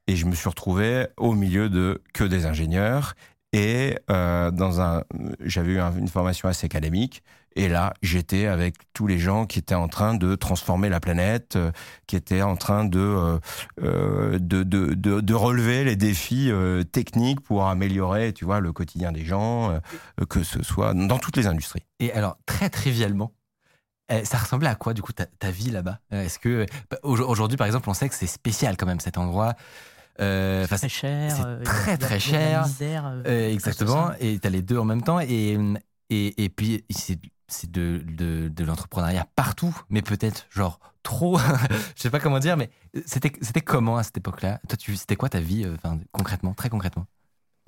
Et 0.07 0.15
je 0.15 0.27
me 0.27 0.35
suis 0.37 0.49
retrouvé 0.49 1.09
au 1.17 1.35
milieu 1.35 1.69
de 1.69 2.01
que 2.15 2.23
des 2.23 2.47
ingénieurs 2.47 3.17
et 3.53 3.99
euh, 4.13 4.53
dans 4.53 4.81
un, 4.81 5.03
j'avais 5.41 5.73
eu 5.73 5.81
une 5.81 6.07
formation 6.07 6.49
assez 6.49 6.67
académique. 6.67 7.25
Et 7.57 7.69
là, 7.69 7.95
j'étais 8.03 8.47
avec 8.47 8.75
tous 8.93 9.07
les 9.07 9.19
gens 9.19 9.47
qui 9.47 9.59
étaient 9.59 9.75
en 9.75 9.89
train 9.89 10.15
de 10.15 10.35
transformer 10.35 10.89
la 10.89 11.01
planète, 11.01 11.57
euh, 11.57 11.71
qui 12.07 12.17
étaient 12.17 12.43
en 12.43 12.57
train 12.57 12.85
de, 12.85 12.99
euh, 12.99 13.39
euh 13.83 14.39
de, 14.39 14.63
de, 14.63 14.95
de, 14.95 15.21
de, 15.21 15.35
relever 15.35 15.85
les 15.85 15.97
défis 15.97 16.51
euh, 16.51 16.85
techniques 16.85 17.41
pour 17.41 17.67
améliorer, 17.67 18.33
tu 18.33 18.45
vois, 18.45 18.61
le 18.61 18.73
quotidien 18.73 19.13
des 19.13 19.25
gens, 19.25 19.71
euh, 19.71 19.79
que 20.29 20.43
ce 20.43 20.63
soit 20.63 20.95
dans 20.95 21.19
toutes 21.19 21.37
les 21.37 21.47
industries. 21.47 21.83
Et 21.99 22.13
alors, 22.13 22.39
très 22.47 22.71
trivialement, 22.71 23.33
eh, 24.11 24.25
ça 24.25 24.39
ressemblait 24.39 24.69
à 24.69 24.75
quoi, 24.75 24.95
du 24.95 25.03
coup, 25.03 25.13
ta, 25.13 25.27
ta 25.27 25.51
vie 25.51 25.71
là-bas? 25.71 26.01
Est-ce 26.11 26.39
que 26.39 26.67
bah, 26.91 26.99
aujourd'hui, 27.03 27.57
par 27.57 27.67
exemple, 27.67 27.91
on 27.91 27.95
sait 27.95 28.09
que 28.09 28.15
c'est 28.15 28.27
spécial 28.27 28.77
quand 28.77 28.87
même 28.87 29.01
cet 29.01 29.19
endroit 29.19 29.55
euh, 30.21 30.67
c'est 30.69 30.77
très 30.77 30.89
cher. 30.89 31.37
C'est 31.37 31.65
très 31.65 31.97
très 31.97 32.21
cher. 32.21 32.63
Misère, 32.67 33.13
euh, 33.27 33.53
exactement. 33.53 34.11
Et 34.21 34.39
tu 34.39 34.47
as 34.47 34.51
les 34.51 34.63
deux 34.63 34.79
en 34.79 34.85
même 34.85 35.03
temps. 35.03 35.21
Et, 35.21 35.57
et, 36.11 36.45
et 36.45 36.49
puis, 36.49 36.85
c'est 36.91 37.19
c'est 37.49 37.71
de, 37.71 38.53
l'entrepreneuriat 38.65 39.27
partout, 39.35 39.77
mais 39.91 40.03
peut-être 40.03 40.47
genre 40.51 40.79
trop. 41.03 41.39
je 41.97 42.03
sais 42.03 42.11
pas 42.11 42.21
comment 42.21 42.39
dire, 42.39 42.57
mais 42.57 42.71
c'était 43.07 43.33
c'était 43.41 43.61
comment 43.61 43.97
à 43.97 44.03
cette 44.03 44.19
époque-là? 44.19 44.61
Toi, 44.69 44.79
c'était 44.97 45.17
quoi 45.17 45.29
ta 45.29 45.41
vie, 45.41 45.67
enfin 45.75 45.99
concrètement, 46.13 46.55
très 46.55 46.69
concrètement? 46.69 47.07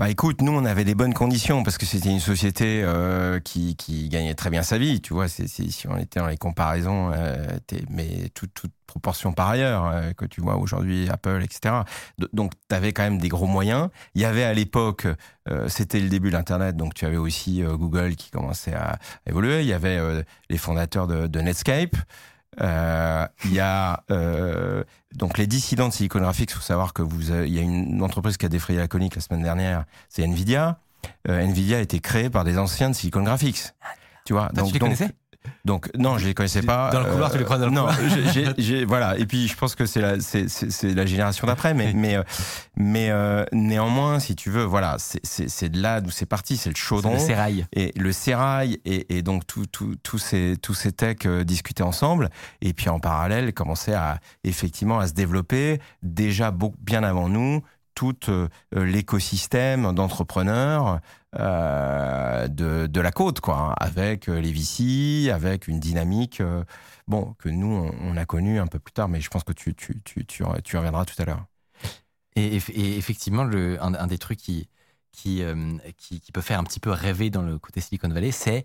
Bah 0.00 0.08
écoute, 0.08 0.40
nous 0.40 0.52
on 0.52 0.64
avait 0.64 0.84
des 0.84 0.94
bonnes 0.94 1.12
conditions 1.12 1.62
parce 1.62 1.76
que 1.76 1.84
c'était 1.84 2.08
une 2.08 2.20
société 2.20 2.80
euh, 2.82 3.38
qui, 3.38 3.76
qui 3.76 4.08
gagnait 4.08 4.32
très 4.32 4.48
bien 4.48 4.62
sa 4.62 4.78
vie, 4.78 5.02
tu 5.02 5.12
vois. 5.12 5.28
C'est, 5.28 5.46
si 5.46 5.86
on 5.88 5.98
était 5.98 6.20
dans 6.20 6.26
les 6.26 6.38
comparaisons, 6.38 7.12
euh, 7.12 7.46
mais 7.90 8.30
toute, 8.32 8.54
toute 8.54 8.72
proportion 8.86 9.34
par 9.34 9.50
ailleurs 9.50 9.84
euh, 9.84 10.12
que 10.14 10.24
tu 10.24 10.40
vois 10.40 10.56
aujourd'hui 10.56 11.06
Apple, 11.10 11.42
etc. 11.42 11.82
donc 12.32 12.52
tu 12.70 12.74
avais 12.74 12.94
quand 12.94 13.02
même 13.02 13.18
des 13.18 13.28
gros 13.28 13.46
moyens. 13.46 13.90
Il 14.14 14.22
y 14.22 14.24
avait 14.24 14.44
à 14.44 14.54
l'époque, 14.54 15.06
euh, 15.50 15.68
c'était 15.68 16.00
le 16.00 16.08
début 16.08 16.30
de 16.30 16.34
l'internet, 16.34 16.78
donc 16.78 16.94
tu 16.94 17.04
avais 17.04 17.18
aussi 17.18 17.62
euh, 17.62 17.76
Google 17.76 18.16
qui 18.16 18.30
commençait 18.30 18.72
à 18.72 18.98
évoluer. 19.26 19.60
Il 19.60 19.66
y 19.66 19.74
avait 19.74 19.98
euh, 19.98 20.22
les 20.48 20.56
fondateurs 20.56 21.08
de, 21.08 21.26
de 21.26 21.40
Netscape. 21.42 21.94
Euh, 22.60 23.26
il 23.44 23.52
y 23.52 23.60
a 23.60 24.02
euh, 24.10 24.82
donc 25.14 25.38
les 25.38 25.46
dissidents 25.46 25.88
de 25.88 25.92
Silicon 25.92 26.20
Graphics. 26.20 26.50
Il 26.50 26.54
faut 26.54 26.60
savoir 26.60 26.92
que 26.92 27.02
vous, 27.02 27.30
il 27.30 27.54
y 27.54 27.58
a 27.58 27.62
une 27.62 28.02
entreprise 28.02 28.36
qui 28.36 28.46
a 28.46 28.48
défrayé 28.48 28.78
la 28.78 28.88
conique 28.88 29.14
la 29.14 29.22
semaine 29.22 29.42
dernière. 29.42 29.84
C'est 30.08 30.22
Nvidia. 30.22 30.78
Euh, 31.28 31.40
Nvidia 31.40 31.78
a 31.78 31.80
été 31.80 32.00
créé 32.00 32.30
par 32.30 32.44
des 32.44 32.58
anciens 32.58 32.90
de 32.90 32.94
Silicon 32.94 33.22
Graphics. 33.22 33.72
Tu 34.24 34.32
vois. 34.32 34.50
donc, 34.52 34.66
tu 34.66 34.74
les 34.74 34.78
donc, 34.78 34.88
connaissais? 34.88 35.14
Donc 35.64 35.90
non, 35.96 36.18
je 36.18 36.26
les 36.26 36.34
connaissais 36.34 36.62
pas. 36.62 36.90
Dans 36.90 37.00
le 37.00 37.10
couloir, 37.10 37.30
euh, 37.30 37.32
tu 37.32 37.38
les 37.38 37.44
croises 37.44 37.60
dans 37.60 37.66
le 37.66 37.72
non, 37.72 37.86
couloir. 37.86 38.54
j'ai, 38.58 38.84
voilà. 38.86 39.18
Et 39.18 39.26
puis 39.26 39.48
je 39.48 39.56
pense 39.56 39.74
que 39.74 39.86
c'est 39.86 40.00
la, 40.00 40.20
c'est, 40.20 41.06
génération 41.06 41.46
d'après, 41.46 41.74
mais 41.74 41.92
mais 41.94 42.16
euh, 42.16 42.22
mais 42.76 43.10
euh, 43.10 43.44
néanmoins, 43.52 44.20
si 44.20 44.36
tu 44.36 44.50
veux, 44.50 44.64
voilà, 44.64 44.96
c'est, 44.98 45.68
de 45.68 45.80
là 45.80 46.00
d'où 46.00 46.10
c'est 46.10 46.26
parti, 46.26 46.56
c'est 46.56 46.70
le 46.70 46.76
chaudron, 46.76 47.14
le 47.14 47.18
sérail 47.18 47.66
et 47.72 47.92
le 47.96 48.12
sérail 48.12 48.80
et, 48.84 49.16
et 49.16 49.22
donc 49.22 49.46
tout, 49.46 49.66
tout, 49.66 49.96
tous 50.02 50.18
ces 50.18 50.56
tous 50.60 50.74
ces 50.74 50.92
techs 50.92 51.26
euh, 51.26 51.44
discutaient 51.44 51.82
ensemble. 51.82 52.30
Et 52.62 52.72
puis 52.72 52.88
en 52.88 53.00
parallèle, 53.00 53.52
commençaient 53.52 53.94
à 53.94 54.18
effectivement 54.44 54.98
à 54.98 55.08
se 55.08 55.12
développer 55.12 55.80
déjà 56.02 56.50
beaucoup, 56.50 56.78
bien 56.80 57.02
avant 57.02 57.28
nous 57.28 57.62
tout 58.00 58.30
euh, 58.30 58.48
l'écosystème 58.72 59.92
d'entrepreneurs 59.92 61.00
euh, 61.38 62.48
de, 62.48 62.86
de, 62.86 63.00
la 63.02 63.12
côte, 63.12 63.40
quoi, 63.40 63.58
hein, 63.58 63.74
avec 63.78 64.30
euh, 64.30 64.40
les 64.40 64.52
VC, 64.52 65.30
avec 65.30 65.68
une 65.68 65.78
dynamique, 65.78 66.40
euh, 66.40 66.64
bon, 67.08 67.34
que 67.38 67.50
nous 67.50 67.66
on, 67.66 67.92
on, 68.00 68.16
a 68.16 68.24
connue 68.24 68.58
un 68.58 68.66
peu 68.66 68.78
plus 68.78 68.92
tard, 68.92 69.10
mais 69.10 69.20
je 69.20 69.28
pense 69.28 69.44
que 69.44 69.52
tu 69.52 69.74
tu 69.74 70.00
tu 70.02 70.24
tu, 70.24 70.44
tu 70.64 70.76
reviendras 70.78 71.04
tout 71.04 71.14
à 71.18 71.26
l'heure. 71.26 71.44
Et, 72.36 72.56
et, 72.56 72.96
effectivement, 72.96 73.44
le, 73.44 73.82
un, 73.82 73.92
un, 73.92 74.06
des 74.06 74.16
trucs 74.16 74.38
qui 74.38 74.70
qui, 75.12 75.42
euh, 75.42 75.76
qui 75.98 76.20
qui 76.22 76.32
peut 76.32 76.40
faire 76.40 76.58
un 76.58 76.64
petit 76.64 76.80
peu 76.80 76.90
rêver 76.90 77.28
dans 77.28 77.42
le 77.42 77.58
côté 77.58 77.82
Silicon 77.82 78.08
Valley, 78.08 78.32
c'est 78.32 78.64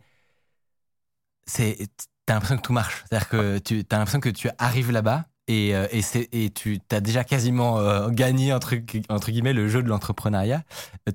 c'est 1.46 1.90
t'as 2.26 2.36
l'impression 2.36 2.56
que 2.56 2.62
tout 2.62 2.74
marche, 2.74 3.04
c'est-à-dire 3.10 3.28
que 3.28 3.58
tu 3.60 3.84
as 3.92 3.98
l'impression 3.98 4.22
que 4.22 4.30
tu 4.30 4.50
arrives 4.60 4.92
là-bas 4.92 5.26
et, 5.48 5.76
euh, 5.76 5.88
et, 5.92 6.46
et 6.46 6.50
tu 6.50 6.80
as 6.92 7.02
déjà 7.02 7.24
quasiment 7.24 7.80
euh, 7.80 8.10
gagné 8.10 8.54
entre, 8.54 8.76
entre 9.10 9.32
guillemets 9.32 9.54
le 9.54 9.68
jeu 9.68 9.84
de 9.84 9.90
l'entrepreneuriat. 9.90 10.64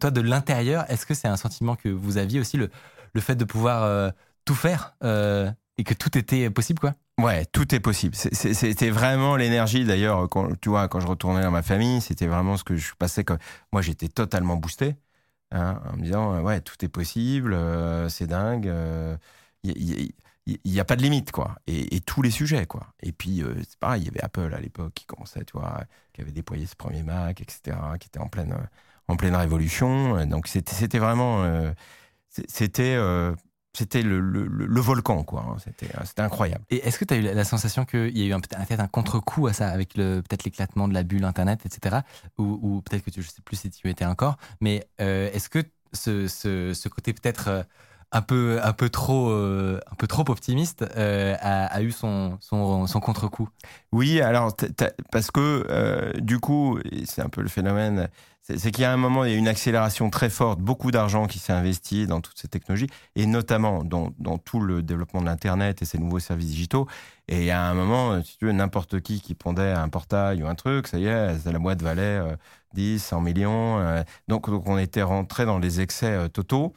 Toi, 0.01 0.11
de 0.11 0.21
l'intérieur, 0.21 0.85
est-ce 0.89 1.07
que 1.07 1.15
c'est 1.15 1.29
un 1.29 1.37
sentiment 1.37 1.77
que 1.77 1.89
vous 1.89 2.17
aviez 2.17 2.41
aussi, 2.41 2.57
le, 2.57 2.71
le 3.13 3.21
fait 3.21 3.35
de 3.35 3.45
pouvoir 3.45 3.83
euh, 3.83 4.11
tout 4.45 4.55
faire 4.55 4.95
euh, 5.03 5.51
et 5.79 5.85
que 5.85 5.95
tout 5.95 6.17
était 6.17 6.51
possible, 6.51 6.81
quoi? 6.81 6.95
Ouais, 7.21 7.45
tout 7.45 7.75
est 7.75 7.81
possible. 7.81 8.15
C'était 8.15 8.89
vraiment 8.89 9.37
l'énergie. 9.37 9.85
D'ailleurs, 9.85 10.29
quand 10.31 10.59
tu 10.61 10.71
vois, 10.71 10.89
quand 10.89 11.01
je 11.01 11.07
retournais 11.07 11.43
dans 11.43 11.51
ma 11.51 11.63
famille, 11.63 12.01
c'était 12.01 12.27
vraiment 12.27 12.57
ce 12.57 12.65
que 12.65 12.77
je 12.77 12.95
passais. 12.99 13.27
Moi, 13.73 13.83
j'étais 13.83 14.09
totalement 14.09 14.57
boosté 14.57 14.97
hein, 15.51 15.81
en 15.93 15.99
me 15.99 16.03
disant 16.03 16.41
ouais, 16.41 16.63
tout 16.63 16.83
est 16.83 16.89
possible, 16.89 17.53
euh, 17.53 18.09
c'est 18.09 18.27
dingue. 18.27 18.69
Euh, 18.69 19.17
il 20.47 20.73
n'y 20.73 20.81
a 20.81 20.85
pas 20.85 20.97
de 20.97 21.03
limite, 21.03 21.33
quoi. 21.33 21.57
Et, 21.67 22.01
tous 22.01 22.23
les 22.23 22.31
sujets, 22.31 22.67
quoi. 22.67 22.87
Et 23.03 23.13
puis, 23.13 23.43
euh, 23.43 23.55
c'est 23.69 23.79
pareil, 23.79 24.03
il 24.03 24.07
y 24.07 24.09
avait 24.09 24.23
Apple 24.23 24.53
à 24.55 24.61
l'époque 24.61 24.93
qui 24.95 25.05
commençait, 25.05 25.45
tu 25.45 25.53
vois, 25.53 25.85
qui 26.13 26.21
avait 26.21 26.33
déployé 26.33 26.67
ce 26.67 26.77
premier 26.77 27.03
Mac, 27.03 27.41
etc., 27.41 27.77
qui 27.99 28.09
était 28.09 28.19
en 28.19 28.29
pleine, 28.29 28.57
en 29.09 29.17
pleine 29.17 29.35
révolution. 29.37 30.25
Donc, 30.27 30.49
c'était 30.49 30.99
vraiment, 30.99 31.43
euh, 31.45 31.73
c'était, 32.49 32.95
euh, 32.95 33.35
le, 33.95 34.21
le, 34.21 34.47
le, 34.47 34.81
volcan, 34.81 35.23
quoi. 35.25 35.57
C'était, 35.63 35.93
c'était 36.05 36.23
incroyable. 36.23 36.65
Et 36.71 36.77
est-ce 36.87 36.99
que 36.99 37.05
tu 37.05 37.15
as 37.15 37.17
eu 37.19 37.23
la 37.23 37.45
sensation 37.45 37.85
qu'il 37.85 38.17
y 38.17 38.33
a 38.33 38.37
eu 38.37 38.41
peut-être 38.41 38.81
un 38.81 38.89
contre-coup 38.89 39.47
à 39.47 39.53
ça, 39.53 39.69
avec 39.69 39.95
peut-être 39.95 40.45
l'éclatement 40.45 40.89
de 40.89 40.95
la 40.95 41.03
bulle 41.03 41.25
Internet, 41.25 41.67
etc., 41.67 41.99
ou, 42.39 42.83
peut-être 42.83 43.05
que 43.05 43.11
tu, 43.11 43.23
je 43.23 43.29
sais 43.29 43.43
plus 43.43 43.57
si 43.57 43.71
tu 43.71 43.89
étais 43.89 44.07
encore, 44.07 44.37
mais 44.61 44.89
est-ce 44.99 45.49
que 45.49 45.63
ce, 45.93 46.27
ce 46.29 46.89
côté 46.89 47.13
peut-être 47.13 47.67
un 48.13 48.23
peu 48.23 48.59
un 48.63 48.73
peu 48.73 48.89
trop 48.89 49.31
euh, 49.31 49.81
un 49.91 49.95
peu 49.95 50.07
trop 50.07 50.25
optimiste 50.29 50.85
euh, 50.97 51.37
a, 51.41 51.83
eu 51.83 51.93
son 51.93 52.39
son, 52.41 52.87
son 52.87 53.01
contre-coup. 53.01 53.49
Oui, 53.93 54.21
alors 54.21 54.55
parce 55.13 55.31
que 55.31 55.67
euh, 55.71 56.13
du 56.15 56.39
coup, 56.39 56.79
c'est 57.05 57.23
un 57.23 57.29
peu 57.29 57.41
le 57.41 57.49
phénomène, 57.49 58.09
c'est 58.43 58.73
qu'il 58.73 58.83
y 58.83 58.85
a 58.85 58.93
un 58.93 58.97
moment 58.97 59.25
il 59.25 59.31
y 59.31 59.35
a 59.35 59.37
une 59.37 59.47
accélération 59.47 60.11
très 60.11 60.29
forte, 60.29 60.59
beaucoup 60.59 60.91
d'argent 60.91 61.27
qui 61.27 61.39
s'est 61.39 61.53
investi 61.53 62.07
dans 62.09 62.21
toutes 62.21 62.39
ces 62.39 62.49
technologies 62.49 62.89
et 63.15 63.27
notamment 63.27 63.85
dans, 63.85 64.13
dans 64.19 64.39
tout 64.39 64.61
le 64.61 64.83
développement 64.83 65.21
de 65.21 65.27
l'internet 65.27 65.83
et 65.83 65.85
ces 65.85 65.99
nouveaux 65.99 66.19
services 66.19 66.49
digitaux. 66.49 66.89
Et 67.29 67.53
a 67.53 67.63
un 67.63 67.75
moment, 67.75 68.21
si 68.25 68.39
tu 68.39 68.47
veux, 68.47 68.53
n'importe 68.53 69.01
qui 69.01 69.21
qui 69.21 69.35
pondait 69.35 69.71
un 69.71 69.89
portail 69.89 70.43
ou 70.43 70.49
un 70.49 70.57
truc, 70.57 70.89
ça 70.89 70.99
y 70.99 71.07
est, 71.07 71.45
la 71.45 71.59
boîte 71.61 71.81
valait 71.81 72.21
10, 72.75 72.99
100 72.99 73.21
millions. 73.21 74.03
donc, 74.27 74.51
donc 74.51 74.67
on 74.67 74.79
était 74.79 75.03
rentré 75.03 75.45
dans 75.45 75.61
les 75.61 75.81
excès 75.81 76.29
totaux. 76.31 76.75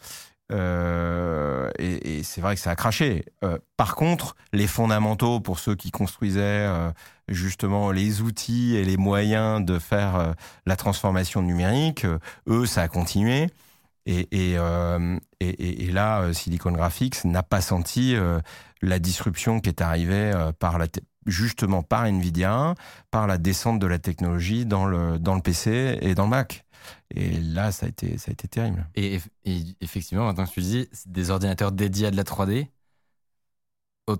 Euh, 0.51 1.69
et, 1.79 2.23
c'est 2.23 2.41
vrai 2.41 2.55
que 2.55 2.61
ça 2.61 2.71
a 2.71 2.75
craché. 2.75 3.25
Euh, 3.43 3.57
par 3.77 3.95
contre, 3.95 4.35
les 4.51 4.67
fondamentaux 4.67 5.39
pour 5.39 5.59
ceux 5.59 5.75
qui 5.75 5.91
construisaient 5.91 6.41
euh, 6.41 6.91
justement 7.27 7.91
les 7.91 8.21
outils 8.21 8.75
et 8.75 8.83
les 8.83 8.97
moyens 8.97 9.63
de 9.63 9.79
faire 9.79 10.35
la 10.65 10.75
transformation 10.75 11.41
numérique, 11.41 12.05
eux, 12.47 12.65
ça 12.65 12.81
a 12.83 12.87
continué. 12.87 13.47
Et, 14.05 14.57
là, 15.91 16.33
Silicon 16.33 16.71
Graphics 16.71 17.23
n'a 17.23 17.43
pas 17.43 17.61
senti 17.61 18.15
la 18.81 18.99
disruption 18.99 19.59
qui 19.59 19.69
est 19.69 19.81
arrivée 19.81 20.33
par 20.59 20.77
justement 21.25 21.83
par 21.83 22.05
Nvidia, 22.05 22.75
par 23.11 23.27
la 23.27 23.37
descente 23.37 23.79
de 23.79 23.87
la 23.87 23.99
technologie 23.99 24.65
dans 24.65 24.85
le 24.85 25.19
dans 25.19 25.35
le 25.35 25.41
PC 25.41 25.97
et 26.01 26.15
dans 26.15 26.23
le 26.23 26.29
Mac. 26.29 26.65
Et 27.15 27.39
là, 27.39 27.71
ça 27.71 27.85
a 27.85 27.89
été, 27.89 28.17
ça 28.17 28.29
a 28.29 28.33
été 28.33 28.47
terrible. 28.47 28.87
Et, 28.95 29.19
et 29.45 29.61
effectivement, 29.81 30.25
maintenant 30.25 30.45
que 30.45 30.51
tu 30.51 30.61
dis, 30.61 30.89
des 31.05 31.29
ordinateurs 31.29 31.71
dédiés 31.71 32.07
à 32.07 32.11
de 32.11 32.17
la 32.17 32.23
3D, 32.23 32.67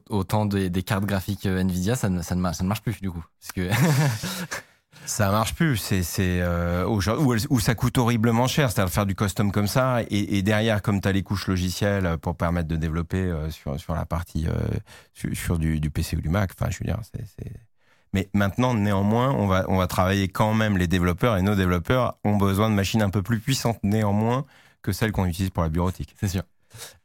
autant 0.10 0.46
des, 0.46 0.70
des 0.70 0.84
cartes 0.84 1.06
graphiques 1.06 1.46
Nvidia, 1.46 1.96
ça 1.96 2.10
ne, 2.10 2.22
ça, 2.22 2.36
ne 2.36 2.42
marche, 2.42 2.58
ça 2.58 2.64
ne 2.64 2.70
marche 2.70 2.82
plus 2.82 3.02
du 3.02 3.12
coup. 3.12 3.24
Parce 3.40 3.52
que 3.52 3.70
Ça 5.06 5.32
marche 5.32 5.54
plus. 5.56 5.78
C'est 5.78 6.04
c'est 6.04 6.40
euh, 6.42 6.86
ou 6.88 7.60
ça 7.60 7.76
coûte 7.76 7.98
horriblement 7.98 8.48
cher, 8.48 8.72
c'est-à-dire 8.72 8.94
faire 8.94 9.06
du 9.06 9.16
custom 9.16 9.52
comme 9.52 9.68
ça 9.68 10.02
et, 10.04 10.38
et 10.38 10.42
derrière 10.42 10.82
comme 10.82 11.02
tu 11.02 11.08
as 11.08 11.12
les 11.12 11.24
couches 11.24 11.48
logicielles 11.48 12.18
pour 12.22 12.36
permettre 12.36 12.70
de 12.70 12.76
développer 12.76 13.18
euh, 13.18 13.50
sur 13.50 13.80
sur 13.80 13.96
la 13.96 14.06
partie 14.06 14.48
euh, 14.48 14.54
sur, 15.14 15.36
sur 15.36 15.60
du, 15.60 15.80
du, 15.80 15.90
PC 15.90 16.18
ou 16.18 16.22
du 16.22 16.30
Mac. 16.30 16.52
Enfin, 16.58 16.72
je 16.72 16.80
veux 16.80 16.86
dire, 16.86 17.00
c'est 17.14 17.52
mais 18.14 18.30
maintenant, 18.34 18.74
néanmoins, 18.74 19.32
on 19.32 19.48
va, 19.48 19.66
on 19.68 19.78
va 19.78 19.88
travailler 19.88 20.28
quand 20.28 20.54
même 20.54 20.78
les 20.78 20.88
développeurs 20.88 21.38
et 21.38 21.42
nos 21.42 21.56
développeurs 21.56 22.18
ont 22.24 22.38
besoin 22.38 22.70
de 22.70 22.76
machines 22.76 23.02
un 23.02 23.10
peu 23.10 23.22
plus 23.22 23.40
puissantes 23.40 23.80
néanmoins 23.84 24.46
que 24.82 24.92
celles 24.92 25.12
qu'on 25.12 25.26
utilise 25.26 25.50
pour 25.50 25.64
la 25.64 25.70
bureautique. 25.70 26.16
C'est 26.20 26.28
sûr. 26.28 26.44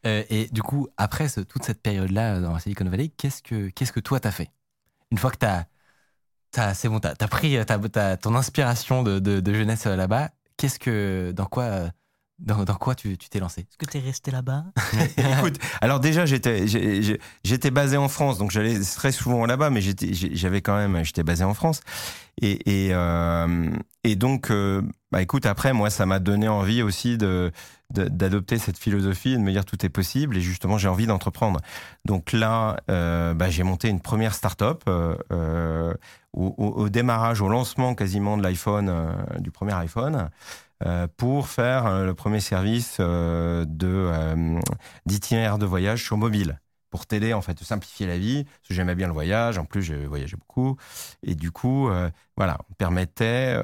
Euh, 0.07 0.23
et 0.31 0.49
du 0.49 0.63
coup, 0.63 0.89
après 0.97 1.29
toute 1.29 1.65
cette 1.65 1.83
période-là 1.83 2.41
dans 2.41 2.59
Silicon 2.59 2.85
Valley, 2.85 3.09
qu'est-ce 3.09 3.43
que, 3.43 3.69
qu'est-ce 3.69 3.93
que 3.93 4.01
toi 4.01 4.21
t'as 4.21 4.31
fait? 4.31 4.51
Une 5.11 5.19
fois 5.19 5.31
que 5.31 5.37
t'as, 5.37 5.65
t'as, 6.51 6.75
c'est 6.75 6.89
bon, 6.89 7.01
t'as, 7.01 7.15
as 7.19 7.29
pris 7.29 7.59
t'as, 7.67 8.17
ton 8.17 8.35
inspiration 8.35 9.03
de, 9.03 9.19
de, 9.19 9.41
de 9.41 9.55
jeunesse 9.55 9.87
euh, 9.87 9.97
là-bas, 9.97 10.31
qu'est-ce 10.57 10.79
que, 10.79 11.33
dans 11.35 11.47
quoi 11.47 11.65
euh, 11.65 11.91
dans, 12.39 12.65
dans, 12.65 12.75
quoi 12.75 12.95
tu 12.95 13.17
t'es 13.19 13.41
lancé 13.41 13.63
Est-ce 13.63 13.77
que 13.79 13.87
tu 13.87 13.99
es 13.99 14.01
resté 14.01 14.31
là-bas 14.31 14.65
Écoute, 15.17 15.59
alors 15.81 16.01
déjà 16.01 16.25
j'étais 16.25 17.71
basé 17.71 17.97
en 17.97 18.09
France, 18.09 18.39
donc 18.39 18.51
j'allais 18.51 18.79
très 18.81 19.13
souvent 19.13 19.45
là-bas, 19.47 19.71
mais 19.71 19.81
j'avais 19.81 20.63
quand 20.63 20.77
même 20.77 21.05
j'étais 21.05 21.25
basé 21.25 21.45
en 21.45 21.55
France 21.55 21.81
et 22.41 22.87
et, 22.87 22.89
euh, 22.93 23.71
et 24.05 24.17
donc 24.17 24.51
euh, 24.51 24.83
bah 25.11 25.23
écoute 25.23 25.47
après 25.47 25.73
moi 25.73 25.91
ça 25.91 26.07
m'a 26.07 26.21
donné 26.21 26.49
envie 26.49 26.83
aussi 26.83 27.19
de 27.19 27.51
d'adopter 27.91 28.59
cette 28.59 28.77
philosophie 28.77 29.33
et 29.33 29.37
de 29.37 29.43
me 29.43 29.51
dire 29.51 29.65
tout 29.65 29.85
est 29.85 29.89
possible 29.89 30.37
et 30.37 30.43
justement 30.43 30.77
j'ai 30.77 30.89
envie 30.89 31.07
d'entreprendre. 31.07 31.61
Donc 32.05 32.33
là 32.33 32.77
euh, 32.91 33.33
bah, 33.33 33.49
j'ai 33.49 33.63
monté 33.63 33.89
une 33.89 34.01
première 34.01 34.35
start-up 34.35 34.85
au, 34.89 35.95
au, 36.35 36.67
au, 36.67 36.89
démarrage, 36.91 37.41
au 37.41 37.49
lancement 37.49 37.95
quasiment 37.95 38.37
de 38.37 38.43
l'iPhone, 38.43 38.93
du 39.39 39.51
premier 39.51 39.73
iPhone. 39.73 40.29
Euh, 40.87 41.09
pour 41.17 41.49
faire 41.49 41.87
euh, 41.87 42.05
le 42.05 42.15
premier 42.15 42.39
service 42.39 42.99
euh, 43.01 43.65
d'itinéraire 45.07 45.59
de 45.59 45.67
voyage 45.67 46.05
sur 46.05 46.17
mobile 46.17 46.61
pour 46.91 47.05
t'aider 47.05 47.35
en 47.35 47.43
fait, 47.43 47.59
simplifier 47.65 48.07
la 48.07 48.17
vie. 48.17 48.45
Parce 48.45 48.69
que 48.69 48.75
j'aimais 48.75 48.95
bien 48.95 49.09
le 49.09 49.13
voyage, 49.13 49.59
en 49.59 49.65
plus 49.65 49.83
j'ai 49.83 50.07
voyagé 50.07 50.37
beaucoup, 50.37 50.77
et 51.23 51.35
du 51.35 51.51
coup, 51.51 51.91
voilà, 52.35 52.57
on 52.71 52.73
permettait 52.75 53.63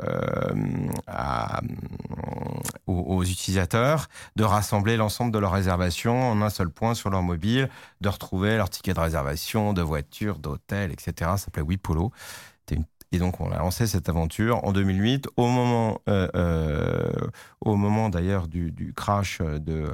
aux, 2.87 3.25
utilisateurs 3.25 4.09
de 4.37 4.45
rassembler 4.45 4.99
l'ensemble 4.99 5.33
de 5.33 5.39
leurs 5.39 5.53
réservations 5.53 6.33
en 6.33 6.43
un 6.43 6.51
seul 6.51 6.69
point 6.69 6.95
sur 6.95 7.09
leur 7.09 7.23
mobile, 7.23 7.71
de 8.03 8.11
retrouver 8.11 8.59
leur 8.59 8.69
ticket 8.69 8.93
de 8.93 9.01
réservation, 9.01 9.73
de 9.73 9.81
voiture, 9.81 10.39
d'hôtel, 10.39 10.93
etc. 10.93 11.13
Ça 11.21 11.39
s'appelait 11.39 11.65
WePolo. 11.67 12.13
C'était 12.61 12.77
une 12.77 12.87
et 13.15 13.19
donc, 13.19 13.41
on 13.41 13.53
a 13.53 13.59
lancé 13.59 13.87
cette 13.87 14.09
aventure 14.09 14.65
en 14.65 14.73
2008, 14.73 15.29
au 15.37 15.47
moment, 15.47 16.01
euh, 16.09 16.29
euh, 16.35 17.13
au 17.61 17.77
moment 17.77 18.09
d'ailleurs 18.09 18.49
du, 18.49 18.73
du, 18.73 18.93
crash 18.93 19.39
de, 19.39 19.85
euh, 19.85 19.93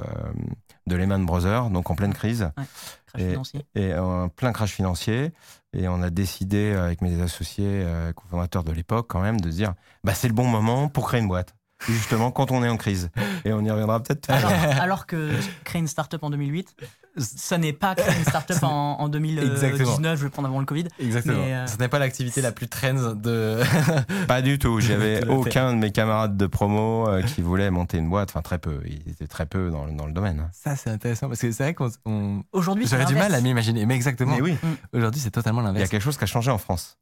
de 0.87 0.95
Lehman 0.95 1.23
Brothers, 1.23 1.69
donc 1.69 1.91
en 1.91 1.95
pleine 1.95 2.15
crise. 2.15 2.49
Ouais, 2.57 2.63
crash 3.05 3.21
et, 3.21 3.29
financier. 3.29 3.65
Et 3.75 3.93
en 3.93 4.27
plein 4.29 4.51
crash 4.51 4.71
financier. 4.71 5.33
Et 5.73 5.87
on 5.87 6.01
a 6.01 6.09
décidé, 6.09 6.71
avec 6.71 7.01
mes 7.01 7.21
associés 7.21 7.85
cofondateurs 8.15 8.63
de 8.63 8.71
l'époque, 8.71 9.05
quand 9.07 9.21
même, 9.21 9.39
de 9.39 9.51
se 9.51 9.55
dire 9.55 9.75
bah, 10.03 10.15
c'est 10.15 10.27
le 10.27 10.33
bon 10.33 10.47
moment 10.47 10.89
pour 10.89 11.07
créer 11.07 11.21
une 11.21 11.27
boîte. 11.27 11.53
Justement, 11.87 12.31
quand 12.31 12.49
on 12.49 12.63
est 12.63 12.69
en 12.69 12.77
crise. 12.77 13.09
Et 13.45 13.53
on 13.53 13.63
y 13.63 13.69
reviendra 13.69 14.01
peut-être. 14.01 14.29
Alors, 14.31 14.51
alors 14.81 15.05
que 15.05 15.31
créer 15.63 15.79
une 15.79 15.87
start-up 15.87 16.23
en 16.23 16.31
2008, 16.31 16.75
ça 17.17 17.57
n'est 17.57 17.73
pas 17.73 17.95
créer 17.95 18.17
une 18.17 18.25
start-up 18.25 18.57
en, 18.63 18.99
en 18.99 19.09
2019, 19.09 19.51
Exactement. 19.51 20.15
je 20.15 20.23
vais 20.23 20.29
prendre 20.29 20.47
avant 20.47 20.59
le 20.59 20.65
Covid. 20.65 20.87
Exactement. 20.99 21.43
Mais 21.43 21.53
euh... 21.53 21.67
Ce 21.67 21.77
n'est 21.77 21.87
pas 21.87 21.99
l'activité 21.99 22.41
la 22.41 22.51
plus 22.51 22.67
trend 22.67 23.13
de. 23.15 23.61
pas 24.27 24.41
du 24.41 24.59
tout. 24.59 24.79
J'avais 24.79 25.27
aucun 25.27 25.73
de 25.73 25.79
mes 25.79 25.91
camarades 25.91 26.37
de 26.37 26.47
promo 26.47 27.07
euh, 27.07 27.21
qui 27.21 27.41
voulait 27.41 27.69
monter 27.71 27.97
une 27.97 28.09
boîte. 28.09 28.29
Enfin, 28.29 28.41
très 28.41 28.59
peu. 28.59 28.81
Ils 28.85 29.11
étaient 29.11 29.27
très 29.27 29.45
peu 29.45 29.69
dans, 29.69 29.87
dans 29.87 30.05
le 30.05 30.13
domaine. 30.13 30.49
Ça, 30.53 30.75
c'est 30.75 30.89
intéressant 30.89 31.27
parce 31.27 31.41
que 31.41 31.51
c'est 31.51 31.63
vrai 31.63 31.73
qu'on. 31.73 31.89
On... 32.05 32.43
Aujourd'hui, 32.51 32.87
j'aurais 32.87 33.05
du 33.05 33.15
mal 33.15 33.33
à 33.33 33.41
m'imaginer. 33.41 33.85
Mais 33.85 33.95
exactement. 33.95 34.35
Mais 34.35 34.41
oui. 34.41 34.57
Aujourd'hui, 34.93 35.21
c'est 35.21 35.31
totalement 35.31 35.61
l'inverse. 35.61 35.79
Il 35.79 35.81
y 35.81 35.85
a 35.85 35.89
quelque 35.89 36.03
chose 36.03 36.17
qui 36.17 36.23
a 36.23 36.27
changé 36.27 36.51
en 36.51 36.57
France. 36.57 36.97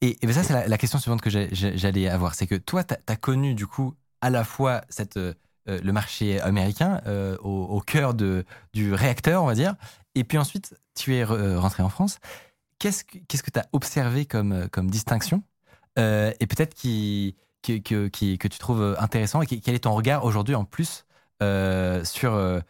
Et, 0.00 0.18
et 0.20 0.32
ça, 0.32 0.42
c'est 0.42 0.52
la, 0.52 0.68
la, 0.68 0.78
question 0.78 0.98
suivante 0.98 1.20
que 1.20 1.30
j'allais 1.30 2.08
avoir. 2.08 2.34
C'est 2.34 2.46
que 2.46 2.54
toi, 2.54 2.84
tu 2.84 2.94
as, 2.94 2.98
as, 3.06 3.16
connu, 3.16 3.54
du 3.54 3.66
coup, 3.66 3.94
à 4.20 4.30
la 4.30 4.44
fois 4.44 4.82
cette. 4.88 5.16
Euh, 5.16 5.34
le 5.66 5.92
marché 5.92 6.40
américain 6.40 7.00
euh, 7.06 7.36
au, 7.38 7.80
cœur 7.80 8.14
du 8.14 8.94
réacteur, 8.94 9.42
on 9.42 9.46
va 9.46 9.54
dire, 9.54 9.74
et 10.14 10.24
puis 10.24 10.38
ensuite, 10.38 10.74
tu 10.94 11.14
es 11.14 11.24
rentré 11.24 11.82
en 11.82 11.88
France. 11.88 12.18
Qu'est-ce 12.78 13.04
que 13.04 13.50
tu 13.50 13.58
as 13.58 13.66
observé 13.72 14.26
comme, 14.26 14.90
distinction 14.90 15.42
euh, 15.98 16.32
Et 16.40 16.46
peut-être 16.46 16.74
qui, 16.74 17.36
que 17.62 18.48
tu 18.48 18.58
trouves 18.58 18.96
intéressant 18.98 19.42
Et 19.42 19.46
quel 19.46 19.74
est 19.74 19.84
ton 19.84 19.94
regard 19.94 20.24
aujourd'hui 20.24 20.54
en 20.54 20.64
plus 20.64 21.06
euh, 21.42 22.02
sur, 22.04 22.34
euh, 22.34 22.60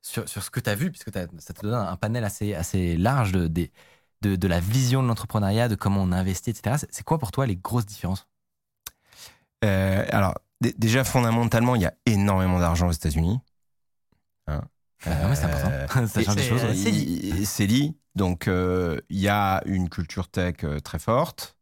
sur, 0.00 0.26
ce 0.26 0.50
que 0.50 0.60
tu 0.60 0.70
as 0.70 0.74
vu 0.74 0.90
Puisque 0.90 1.12
ça 1.12 1.26
te 1.26 1.62
donne 1.62 1.74
un 1.74 1.96
panel 1.96 2.24
assez, 2.24 2.54
assez 2.54 2.96
large 2.96 3.32
de, 3.32 3.48
de, 3.48 4.36
de, 4.36 4.48
la 4.48 4.60
vision 4.60 5.02
de 5.02 5.08
l'entrepreneuriat, 5.08 5.68
de 5.68 5.74
comment 5.74 6.02
on 6.02 6.12
investit, 6.12 6.50
etc. 6.50 6.86
C'est 6.90 7.04
quoi 7.04 7.18
pour 7.18 7.32
toi 7.32 7.46
les 7.46 7.56
grosses 7.56 7.86
différences? 7.86 8.26
Euh, 9.64 10.04
Alors, 10.10 10.34
déjà, 10.60 11.04
fondamentalement, 11.04 11.74
il 11.76 11.82
y 11.82 11.86
a 11.86 11.94
énormément 12.06 12.58
d'argent 12.58 12.88
aux 12.88 12.92
États-Unis. 12.92 13.38
Hein 14.46 14.62
euh, 15.06 15.28
ouais, 15.28 15.36
c'est 15.36 15.44
important. 15.44 16.06
ça 16.06 16.22
change 16.22 16.36
des 16.36 16.42
choses. 16.42 16.64
Ouais. 16.64 17.44
C'est 17.44 17.66
dit. 17.66 17.96
Donc, 18.14 18.44
il 18.46 18.52
euh, 18.52 19.00
y 19.10 19.28
a 19.28 19.62
une 19.66 19.88
culture 19.88 20.28
tech 20.28 20.56
euh, 20.64 20.78
très 20.80 20.98
forte 20.98 21.56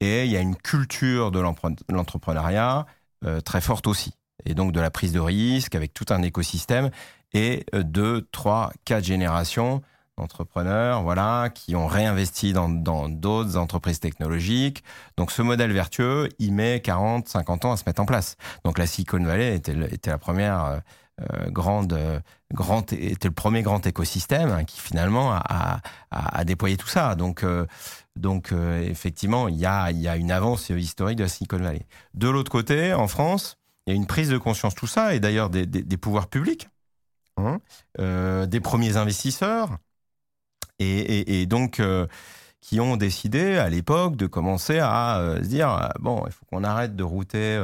et 0.00 0.24
il 0.24 0.30
y 0.32 0.36
a 0.36 0.40
une 0.40 0.56
culture 0.56 1.30
de 1.30 1.40
l'entrepreneuriat 1.88 2.86
euh, 3.24 3.40
très 3.40 3.60
forte 3.60 3.86
aussi. 3.86 4.14
Et 4.44 4.54
donc, 4.54 4.72
de 4.72 4.80
la 4.80 4.90
prise 4.90 5.12
de 5.12 5.20
risque 5.20 5.76
avec 5.76 5.94
tout 5.94 6.06
un 6.10 6.22
écosystème 6.22 6.90
et 7.32 7.64
deux, 7.72 8.28
trois, 8.32 8.72
quatre 8.84 9.04
générations 9.04 9.80
d'entrepreneurs, 10.18 11.02
voilà, 11.02 11.50
qui 11.54 11.74
ont 11.74 11.86
réinvesti 11.86 12.52
dans 12.52 12.68
d'autres 13.08 13.56
entreprises 13.56 14.00
technologiques. 14.00 14.84
Donc, 15.16 15.30
ce 15.30 15.42
modèle 15.42 15.72
vertueux, 15.72 16.28
il 16.38 16.52
met 16.52 16.80
40, 16.80 17.28
50 17.28 17.64
ans 17.64 17.72
à 17.72 17.76
se 17.76 17.84
mettre 17.86 18.02
en 18.02 18.06
place. 18.06 18.36
Donc, 18.64 18.78
la 18.78 18.86
Silicon 18.86 19.22
Valley 19.22 19.56
était, 19.56 19.74
la 20.06 20.18
première 20.18 20.80
euh, 21.20 21.50
grande, 21.50 21.92
euh, 21.92 22.20
était 22.92 23.28
le 23.28 23.34
premier 23.34 23.62
grand 23.62 23.86
écosystème 23.86 24.50
hein, 24.50 24.64
qui 24.64 24.80
finalement 24.80 25.32
a, 25.32 25.80
a, 26.10 26.44
déployé 26.44 26.76
tout 26.76 26.88
ça. 26.88 27.14
Donc, 27.14 27.42
euh, 27.42 27.66
donc 28.16 28.52
effectivement, 28.52 29.48
il 29.48 29.56
y 29.56 29.64
a, 29.64 29.90
y 29.90 30.08
a 30.08 30.16
une 30.16 30.30
avance 30.30 30.68
historique 30.68 31.16
de 31.16 31.22
la 31.22 31.28
Silicon 31.28 31.58
Valley. 31.58 31.86
De 32.12 32.28
l'autre 32.28 32.50
côté, 32.50 32.92
en 32.92 33.08
France, 33.08 33.56
il 33.86 33.90
y 33.90 33.92
a 33.94 33.96
une 33.96 34.06
prise 34.06 34.28
de 34.30 34.38
conscience 34.38 34.74
tout 34.74 34.86
ça, 34.86 35.14
et 35.14 35.20
d'ailleurs 35.20 35.50
des, 35.50 35.66
des, 35.66 35.96
pouvoirs 35.96 36.28
publics, 36.28 36.68
hein, 37.36 37.60
euh, 37.98 38.46
des 38.46 38.60
premiers 38.60 38.96
investisseurs, 38.96 39.78
et, 40.82 41.46
donc 41.46 41.80
euh, 41.80 42.06
qui 42.60 42.80
ont 42.80 42.96
décidé 42.96 43.56
à 43.56 43.68
l'époque 43.68 44.16
de 44.16 44.26
commencer 44.26 44.78
à 44.78 45.18
euh, 45.18 45.42
se 45.42 45.48
dire 45.48 45.90
bon, 46.00 46.22
il 46.26 46.32
faut 46.32 46.44
qu'on 46.50 46.64
arrête 46.64 46.96
de 46.96 47.02
router 47.02 47.60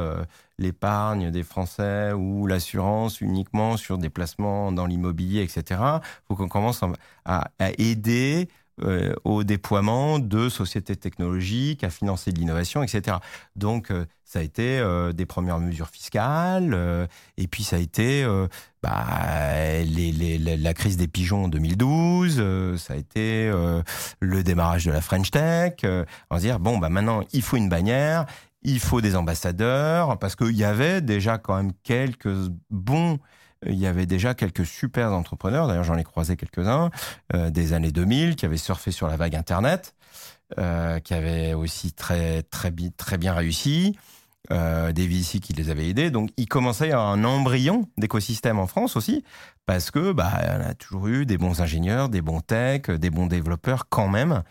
l'épargne 0.57 1.31
des 1.31 1.43
Français 1.43 2.11
ou 2.13 2.47
l'assurance 2.47 3.21
uniquement 3.21 3.77
sur 3.77 3.97
des 3.97 4.09
placements 4.09 4.71
dans 4.71 4.85
l'immobilier, 4.85 5.41
etc. 5.41 5.81
Il 5.81 6.27
faut 6.27 6.35
qu'on 6.35 6.49
commence 6.49 6.81
à 7.25 7.49
aider 7.77 8.49
euh, 8.83 9.13
au 9.23 9.43
déploiement 9.43 10.19
de 10.19 10.49
sociétés 10.49 10.95
technologiques, 10.95 11.83
à 11.83 11.89
financer 11.89 12.31
de 12.31 12.39
l'innovation, 12.39 12.83
etc. 12.83 13.17
Donc, 13.55 13.91
euh, 13.91 14.05
ça 14.23 14.39
a 14.39 14.41
été 14.41 14.79
euh, 14.79 15.11
des 15.11 15.25
premières 15.25 15.59
mesures 15.59 15.89
fiscales, 15.89 17.07
et 17.37 17.47
puis 17.47 17.63
ça 17.63 17.77
a 17.77 17.79
été 17.79 18.25
bah, 18.83 18.95
les, 19.83 20.11
les, 20.11 20.37
la 20.37 20.73
crise 20.73 20.97
des 20.97 21.07
pigeons 21.07 21.45
en 21.45 21.47
2012, 21.47 22.77
ça 22.77 22.93
a 22.93 22.97
été 22.97 23.51
le 24.19 24.43
démarrage 24.43 24.85
de 24.85 24.91
la 24.91 25.01
French 25.01 25.31
Tech. 25.31 25.73
on 25.83 26.35
va 26.35 26.39
dire, 26.39 26.59
bon, 26.59 26.77
bah, 26.77 26.89
maintenant, 26.89 27.21
il 27.33 27.41
faut 27.41 27.57
une 27.57 27.69
bannière, 27.69 28.25
il 28.61 28.79
faut 28.79 29.01
des 29.01 29.15
ambassadeurs, 29.15 30.19
parce 30.19 30.35
qu'il 30.35 30.55
y 30.55 30.63
avait 30.63 31.01
déjà 31.01 31.37
quand 31.37 31.55
même 31.55 31.71
quelques 31.83 32.35
bons 32.69 33.19
il 33.65 33.77
y 33.77 33.87
avait 33.87 34.05
déjà 34.05 34.33
quelques 34.33 34.65
super 34.65 35.11
entrepreneurs, 35.11 35.67
d'ailleurs 35.67 35.83
j'en 35.83 35.97
ai 35.97 36.03
croisé 36.03 36.37
quelques-uns, 36.37 36.89
euh, 37.33 37.49
des 37.49 37.73
années 37.73 37.91
2000, 37.91 38.35
qui 38.35 38.45
avaient 38.45 38.57
surfé 38.57 38.91
sur 38.91 39.07
la 39.07 39.17
vague 39.17 39.35
Internet, 39.35 39.95
euh, 40.57 40.99
qui 40.99 41.13
avaient 41.13 41.53
aussi 41.53 41.93
très, 41.93 42.43
très, 42.43 42.71
très 42.97 43.17
bien 43.17 43.33
réussi, 43.33 43.97
euh, 44.51 44.91
des 44.91 45.07
VC 45.07 45.39
qui 45.39 45.53
les 45.53 45.69
avaient 45.69 45.89
aidés. 45.89 46.09
Donc 46.09 46.31
il 46.37 46.47
commençait 46.47 46.91
à 46.91 46.95
avoir 46.95 47.11
un 47.11 47.23
embryon 47.23 47.87
d'écosystème 47.97 48.57
en 48.57 48.67
France 48.67 48.95
aussi, 48.95 49.23
parce 49.65 49.91
que 49.91 50.11
bah, 50.11 50.31
on 50.57 50.61
a 50.61 50.73
toujours 50.73 51.07
eu 51.07 51.25
des 51.27 51.37
bons 51.37 51.61
ingénieurs, 51.61 52.09
des 52.09 52.21
bons 52.21 52.41
tech, 52.41 52.89
des 52.89 53.11
bons 53.11 53.27
développeurs 53.27 53.87
quand 53.89 54.07
même, 54.07 54.43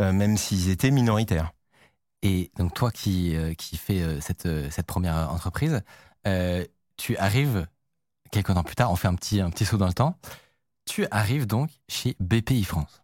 euh, 0.00 0.12
même 0.12 0.38
s'ils 0.38 0.70
étaient 0.70 0.90
minoritaires. 0.90 1.52
Et 2.22 2.50
donc 2.56 2.72
toi 2.72 2.90
qui, 2.90 3.36
euh, 3.36 3.52
qui 3.52 3.76
fais 3.76 4.00
euh, 4.00 4.20
cette, 4.20 4.48
cette 4.70 4.86
première 4.86 5.30
entreprise, 5.30 5.82
tu 6.96 7.16
arrives 7.18 7.66
quelques 8.32 8.52
temps 8.52 8.64
plus 8.64 8.74
tard, 8.74 8.90
on 8.90 8.96
fait 8.96 9.06
un 9.06 9.14
petit, 9.14 9.40
un 9.40 9.50
petit 9.50 9.64
saut 9.64 9.76
dans 9.76 9.86
le 9.86 9.92
temps. 9.92 10.16
Tu 10.84 11.06
arrives 11.12 11.46
donc 11.46 11.70
chez 11.88 12.16
BPI 12.18 12.64
France. 12.64 13.02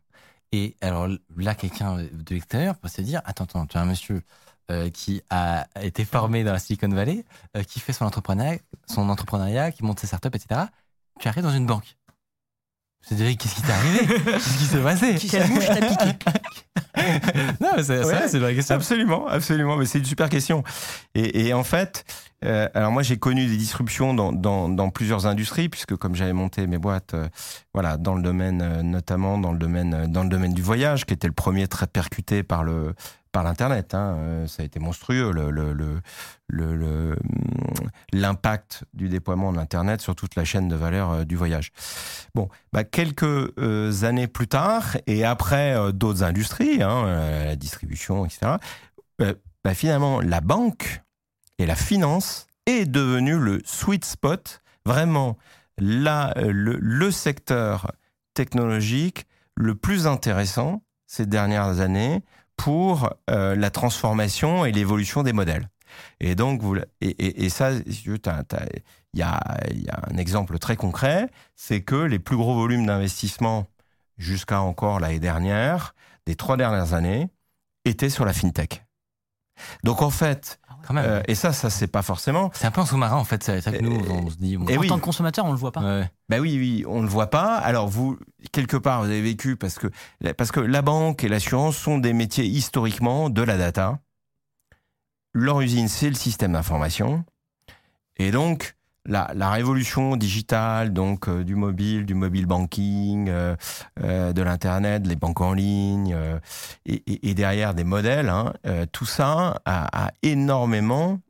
Et 0.50 0.74
alors 0.80 1.06
là, 1.36 1.54
quelqu'un 1.54 1.98
de 1.98 2.34
l'extérieur 2.34 2.76
peut 2.76 2.88
se 2.88 3.02
dire 3.02 3.22
Attends, 3.24 3.44
attends, 3.44 3.66
tu 3.66 3.78
as 3.78 3.80
un 3.82 3.84
monsieur 3.84 4.22
qui 4.92 5.22
a 5.30 5.66
été 5.80 6.04
formé 6.04 6.42
dans 6.44 6.52
la 6.52 6.58
Silicon 6.58 6.88
Valley, 6.88 7.24
qui 7.68 7.78
fait 7.80 7.92
son 7.92 8.04
entrepreneuriat, 8.04 8.58
son 8.86 9.08
entrepreneuriat, 9.08 9.70
qui 9.70 9.84
monte 9.84 10.00
ses 10.00 10.08
startups, 10.08 10.28
etc. 10.34 10.62
Tu 11.20 11.28
arrives 11.28 11.44
dans 11.44 11.54
une 11.54 11.66
banque. 11.66 11.96
Cédric, 13.00 13.40
qu'est-ce 13.40 13.54
qui 13.54 13.62
t'est 13.62 13.72
arrivé? 13.72 14.06
Qu'est-ce 14.06 14.58
qui 14.58 14.64
s'est 14.64 14.82
passé? 14.82 15.14
Piqué? 15.14 15.38
Non, 17.60 17.68
mais 17.76 17.82
c'est 17.82 18.02
c'est 18.04 18.36
une 18.36 18.42
vraie 18.42 18.54
question. 18.54 18.76
Absolument, 18.76 19.26
absolument. 19.26 19.76
Mais 19.76 19.86
c'est 19.86 19.98
une 19.98 20.04
super 20.04 20.28
question. 20.28 20.62
Et, 21.14 21.46
et 21.46 21.54
en 21.54 21.64
fait, 21.64 22.04
euh, 22.44 22.68
alors 22.74 22.92
moi 22.92 23.02
j'ai 23.02 23.16
connu 23.16 23.46
des 23.46 23.56
disruptions 23.56 24.14
dans, 24.14 24.32
dans, 24.32 24.68
dans, 24.68 24.90
plusieurs 24.90 25.26
industries 25.26 25.68
puisque 25.68 25.96
comme 25.96 26.14
j'avais 26.14 26.32
monté 26.32 26.66
mes 26.66 26.78
boîtes, 26.78 27.14
euh, 27.14 27.28
voilà, 27.74 27.96
dans 27.96 28.14
le 28.14 28.22
domaine 28.22 28.62
euh, 28.62 28.82
notamment 28.82 29.38
dans 29.38 29.52
le 29.52 29.58
domaine 29.58 30.06
dans 30.06 30.22
le 30.22 30.28
domaine 30.28 30.52
du 30.52 30.62
voyage, 30.62 31.04
qui 31.04 31.14
était 31.14 31.26
le 31.26 31.32
premier 31.32 31.66
très 31.66 31.86
percuté 31.86 32.42
par 32.42 32.62
le 32.62 32.94
par 33.38 33.44
l'internet. 33.44 33.94
Hein, 33.94 34.46
ça 34.48 34.64
a 34.64 34.66
été 34.66 34.80
monstrueux 34.80 35.30
le 35.30 37.14
l'impact 38.12 38.82
du 38.94 39.08
déploiement 39.08 39.52
de 39.52 39.58
l'internet 39.58 40.00
sur 40.00 40.16
toute 40.16 40.34
la 40.34 40.44
chaîne 40.44 40.66
de 40.66 40.74
valeur 40.74 41.24
du 41.24 41.36
voyage. 41.36 41.70
Bon, 42.34 42.48
bah, 42.72 42.82
quelques 42.82 43.54
années 44.02 44.26
plus 44.26 44.48
tard 44.48 44.96
et 45.06 45.24
après 45.24 45.76
d'autres 45.92 46.24
industries, 46.24 46.82
hein, 46.82 47.44
la 47.44 47.54
distribution, 47.54 48.26
etc. 48.26 48.56
Bah, 49.18 49.74
finalement 49.74 50.20
la 50.20 50.40
banque 50.40 51.02
et 51.58 51.66
la 51.66 51.76
finance 51.76 52.48
est 52.66 52.86
devenue 52.86 53.38
le 53.38 53.60
sweet 53.64 54.04
spot, 54.04 54.62
vraiment 54.84 55.36
le, 55.76 56.76
le 56.80 57.10
secteur 57.12 57.92
technologique 58.34 59.26
le 59.54 59.76
plus 59.76 60.08
intéressant 60.08 60.82
ces 61.06 61.26
dernières 61.26 61.78
années 61.78 62.24
pour 62.58 63.14
euh, 63.30 63.56
la 63.56 63.70
transformation 63.70 64.66
et 64.66 64.72
l'évolution 64.72 65.22
des 65.22 65.32
modèles. 65.32 65.70
Et 66.20 66.34
donc, 66.34 66.60
vous, 66.60 66.76
et, 67.00 67.44
et, 67.44 67.48
ça, 67.48 67.70
il 67.72 67.94
y 69.14 69.22
a, 69.22 69.40
y 69.72 69.88
a 69.88 70.00
un 70.12 70.16
exemple 70.18 70.58
très 70.58 70.76
concret, 70.76 71.30
c'est 71.56 71.80
que 71.80 71.94
les 71.94 72.18
plus 72.18 72.36
gros 72.36 72.54
volumes 72.54 72.84
d'investissement 72.84 73.66
jusqu'à 74.18 74.60
encore 74.60 75.00
l'année 75.00 75.20
dernière, 75.20 75.94
des 76.26 76.34
trois 76.34 76.56
dernières 76.56 76.92
années, 76.92 77.30
étaient 77.86 78.10
sur 78.10 78.26
la 78.26 78.34
fintech. 78.34 78.84
Donc 79.84 80.02
en 80.02 80.10
fait, 80.10 80.60
euh, 80.90 81.22
et 81.26 81.34
ça, 81.34 81.52
ça 81.52 81.70
c'est 81.70 81.86
pas 81.86 82.02
forcément. 82.02 82.50
C'est 82.54 82.66
un 82.66 82.70
peu 82.70 82.80
un 82.80 82.86
sous-marin 82.86 83.16
en 83.16 83.24
fait. 83.24 83.42
C'est 83.42 83.60
ça 83.60 83.72
que 83.72 83.82
nous 83.82 84.00
on 84.10 84.30
se 84.30 84.36
dit. 84.36 84.56
en 84.56 84.64
tant 84.64 84.98
que 84.98 85.04
consommateur, 85.04 85.44
on 85.44 85.52
le 85.52 85.58
voit 85.58 85.72
pas. 85.72 86.04
Bah 86.28 86.38
oui, 86.40 86.56
oui, 86.58 86.84
on 86.86 87.02
le 87.02 87.08
voit 87.08 87.28
pas. 87.28 87.56
Alors 87.56 87.88
vous, 87.88 88.18
quelque 88.52 88.76
part, 88.76 89.00
vous 89.00 89.06
avez 89.06 89.22
vécu 89.22 89.56
parce 89.56 89.78
que 89.78 89.88
parce 90.36 90.52
que 90.52 90.60
la 90.60 90.82
banque 90.82 91.24
et 91.24 91.28
l'assurance 91.28 91.76
sont 91.76 91.98
des 91.98 92.12
métiers 92.12 92.44
historiquement 92.44 93.30
de 93.30 93.42
la 93.42 93.56
data. 93.56 93.98
Leur 95.34 95.60
usine, 95.60 95.88
c'est 95.88 96.08
le 96.08 96.16
système 96.16 96.52
d'information. 96.52 97.24
Et 98.16 98.30
donc, 98.30 98.77
la, 99.08 99.50
révolution 99.50 100.16
digitale, 100.16 100.92
donc 100.92 101.28
euh, 101.28 101.42
du 101.42 101.54
mobile, 101.54 102.06
du 102.06 102.14
mobile 102.14 102.46
banking, 102.46 103.28
euh, 103.28 103.56
euh, 104.02 104.32
de 104.32 104.42
l'internet, 104.42 105.06
les 105.06 105.16
banques 105.16 105.40
en 105.40 105.52
ligne, 105.54 106.16
et, 106.86 107.34
derrière 107.34 107.74
des 107.74 107.84
modèles, 107.84 108.28
hein, 108.28 108.52
tout 108.92 109.06
ça 109.06 109.60
a, 109.64 110.10
énormément 110.22 111.20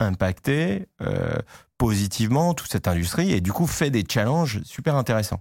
impacté 0.00 0.86
positivement 1.78 2.54
toute 2.54 2.70
cette 2.70 2.88
industrie 2.88 3.32
et 3.32 3.40
du 3.40 3.52
coup 3.52 3.66
fait 3.66 3.90
des 3.90 4.04
challenges 4.08 4.60
super 4.64 4.96
intéressants. 4.96 5.40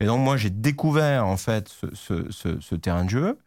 Et 0.00 0.06
donc 0.06 0.20
moi 0.20 0.36
j'ai 0.36 0.50
découvert 0.50 1.26
en 1.26 1.36
fait 1.36 1.68
ce, 1.92 2.74
terrain 2.74 3.04
de 3.04 3.10
jeu 3.10 3.38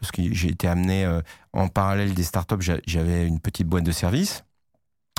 parce 0.00 0.10
que 0.10 0.22
j'ai 0.32 0.48
été 0.48 0.66
amené 0.66 1.08
en 1.52 1.68
parallèle 1.68 2.14
des 2.14 2.24
startups, 2.24 2.80
j'avais 2.86 3.26
une 3.26 3.40
petite 3.40 3.68
boîte 3.68 3.84
de 3.84 3.92
services 3.92 4.44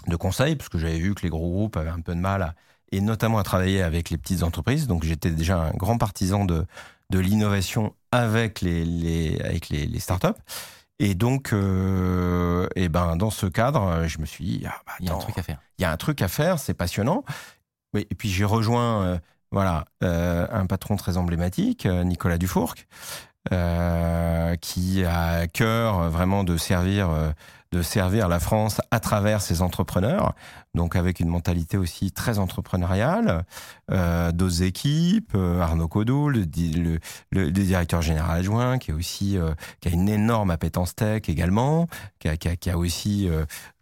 de 0.08 0.16
conseils, 0.16 0.56
parce 0.56 0.70
que 0.70 0.78
j'avais 0.78 1.00
vu 1.00 1.16
que 1.16 1.22
les 1.22 1.30
gros 1.30 1.50
groupes 1.50 1.78
avaient 1.78 1.90
un 1.90 2.02
peu 2.02 2.16
de 2.16 2.20
mal, 2.20 2.42
à, 2.42 2.56
et 2.92 3.02
notamment 3.02 3.40
à 3.40 3.44
travailler 3.44 3.82
avec 3.82 4.10
les 4.10 4.18
petites 4.18 4.44
entreprises. 4.44 4.88
Donc 4.88 5.04
j'étais 5.04 5.32
déjà 5.32 5.58
un 5.58 5.72
grand 5.72 5.98
partisan 5.98 6.46
de, 6.46 6.66
de 7.10 7.20
l'innovation 7.20 7.96
avec 8.12 8.62
les, 8.62 8.86
les, 8.86 9.40
avec 9.42 9.70
les, 9.70 9.86
les 9.86 10.00
startups. 10.00 10.40
Et 11.00 11.16
donc, 11.16 11.52
euh, 11.54 12.68
et 12.76 12.88
ben, 12.88 13.16
dans 13.16 13.32
ce 13.32 13.48
cadre, 13.48 14.06
je 14.08 14.20
me 14.20 14.26
suis 14.26 14.46
dit, 14.46 14.64
ah, 14.68 14.76
bah, 14.86 14.94
il 15.00 15.08
y 15.08 15.10
a 15.10 15.14
un 15.14 15.18
truc 15.18 15.38
à 15.38 15.44
faire. 15.44 15.60
Il 15.80 15.82
y 15.82 15.86
a 15.86 15.92
un 15.92 15.98
truc 15.98 16.22
à 16.22 16.28
faire, 16.28 16.60
c'est 16.60 16.76
passionnant. 16.76 17.24
Et 17.96 18.06
puis 18.16 18.30
j'ai 18.30 18.46
rejoint, 18.46 19.04
euh, 19.04 19.20
voilà, 19.52 19.86
euh, 20.04 20.48
un 20.52 20.66
patron 20.68 20.96
très 20.96 21.18
emblématique, 21.18 21.86
Nicolas 21.86 22.38
Dufourc, 22.38 22.76
qui 24.62 25.04
a 25.04 25.28
à 25.28 25.48
cœur 25.48 26.10
vraiment 26.10 26.44
de 26.44 26.58
servir 26.58 27.10
de 27.74 27.82
servir 27.82 28.28
la 28.28 28.40
France 28.40 28.82
à 28.92 29.00
travers 29.00 29.42
ses 29.42 29.64
entrepreneurs, 29.64 30.34
donc 30.76 30.96
avec 30.96 31.20
une 31.20 31.28
mentalité 31.28 31.76
aussi 31.78 32.12
très 32.12 32.38
entrepreneuriale, 32.38 33.46
euh, 33.92 34.32
d'autres 34.32 34.62
équipes, 34.62 35.32
euh, 35.36 35.60
Arnaud 35.60 35.88
Codou, 35.88 36.30
le, 36.30 36.46
le, 37.32 37.52
directeur 37.52 38.04
général 38.04 38.40
adjoint, 38.40 38.78
qui 38.78 38.92
est 38.92 38.94
aussi 38.94 39.40
euh, 39.40 39.56
qui 39.82 39.90
a 39.90 39.92
une 39.92 40.08
énorme 40.08 40.52
appétence 40.52 40.94
tech 40.94 41.24
également, 41.28 41.88
qui 42.20 42.28
a, 42.28 42.38
qui 42.38 42.70
a, 42.70 42.78
aussi 42.78 43.28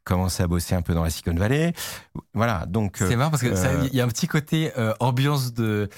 commencé 0.06 0.42
à 0.42 0.48
bosser 0.48 0.74
un 0.74 0.82
peu 0.82 0.94
dans 0.94 1.04
la 1.04 1.10
Silicon 1.10 1.38
Valley. 1.38 1.74
Voilà, 2.34 2.66
donc 2.68 2.96
c'est 2.98 3.18
marrant 3.18 3.30
parce 3.30 3.44
que 3.44 3.88
il 3.88 3.94
y 3.94 4.00
a 4.00 4.06
un 4.06 4.08
petit 4.08 4.28
côté 4.28 4.72
ambiance 5.02 5.54
de 5.54 5.90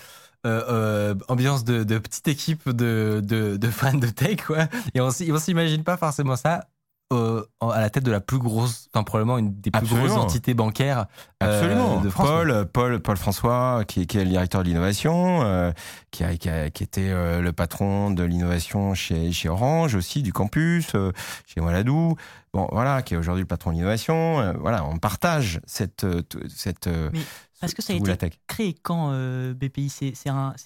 ambiance 0.44 1.64
de, 1.64 1.84
de, 1.84 1.98
petite 2.00 2.28
équipe 2.28 2.70
de, 2.70 3.22
de, 3.24 3.56
de, 3.56 3.70
fans 3.70 3.94
de 3.94 4.08
tech, 4.08 4.44
quoi. 4.46 4.68
Et 4.94 5.00
on, 5.00 5.08
on 5.08 5.40
s'imagine 5.40 5.84
pas 5.84 5.96
forcément 5.96 6.36
ça 6.36 6.66
euh, 7.14 7.48
à 7.62 7.80
la 7.80 7.90
tête 7.90 8.04
de 8.04 8.12
la 8.12 8.20
plus 8.20 8.40
grosse, 8.40 8.90
enfin 8.94 9.04
probablement 9.04 9.38
une 9.38 9.60
des 9.60 9.72
plus 9.72 9.88
grosses 9.88 10.12
entités 10.12 10.54
bancaires 10.54 11.06
euh, 11.42 11.60
Absolument. 11.62 12.02
de 12.02 12.10
France. 12.10 12.28
Paul, 12.28 12.66
Paul, 12.72 13.00
Paul 13.00 13.18
François, 13.18 13.84
qui, 13.88 14.08
qui 14.08 14.18
est 14.18 14.24
le 14.24 14.30
directeur 14.30 14.64
de 14.64 14.68
l'innovation, 14.68 15.42
euh, 15.44 15.72
qui, 16.12 16.24
a, 16.24 16.36
qui, 16.36 16.50
a, 16.50 16.70
qui, 16.70 16.84
était 16.84 17.12
le 17.12 17.52
patron 17.52 18.12
de 18.12 18.24
l'innovation 18.24 18.94
chez, 18.94 19.32
chez 19.32 19.50
Orange 19.50 19.96
aussi, 19.96 20.22
du 20.22 20.34
campus, 20.34 20.96
chez 21.46 21.62
Waladou. 21.62 22.16
Bon, 22.54 22.68
voilà, 22.72 23.02
qui 23.02 23.16
est 23.16 23.18
aujourd'hui 23.18 23.42
le 23.42 23.48
patron 23.48 23.72
de 23.72 23.78
l'innovation. 23.78 24.54
voilà, 24.60 24.86
on 24.86 24.98
partage 24.98 25.60
cette, 25.66 26.06
cette, 26.50 26.90
parce 27.64 27.74
que 27.74 27.82
ça 27.82 27.94
a 27.94 27.96
été 27.96 28.30
créé 28.46 28.74
quand 28.74 29.12
euh, 29.14 29.54
BPI 29.54 29.90
C'est 29.90 30.14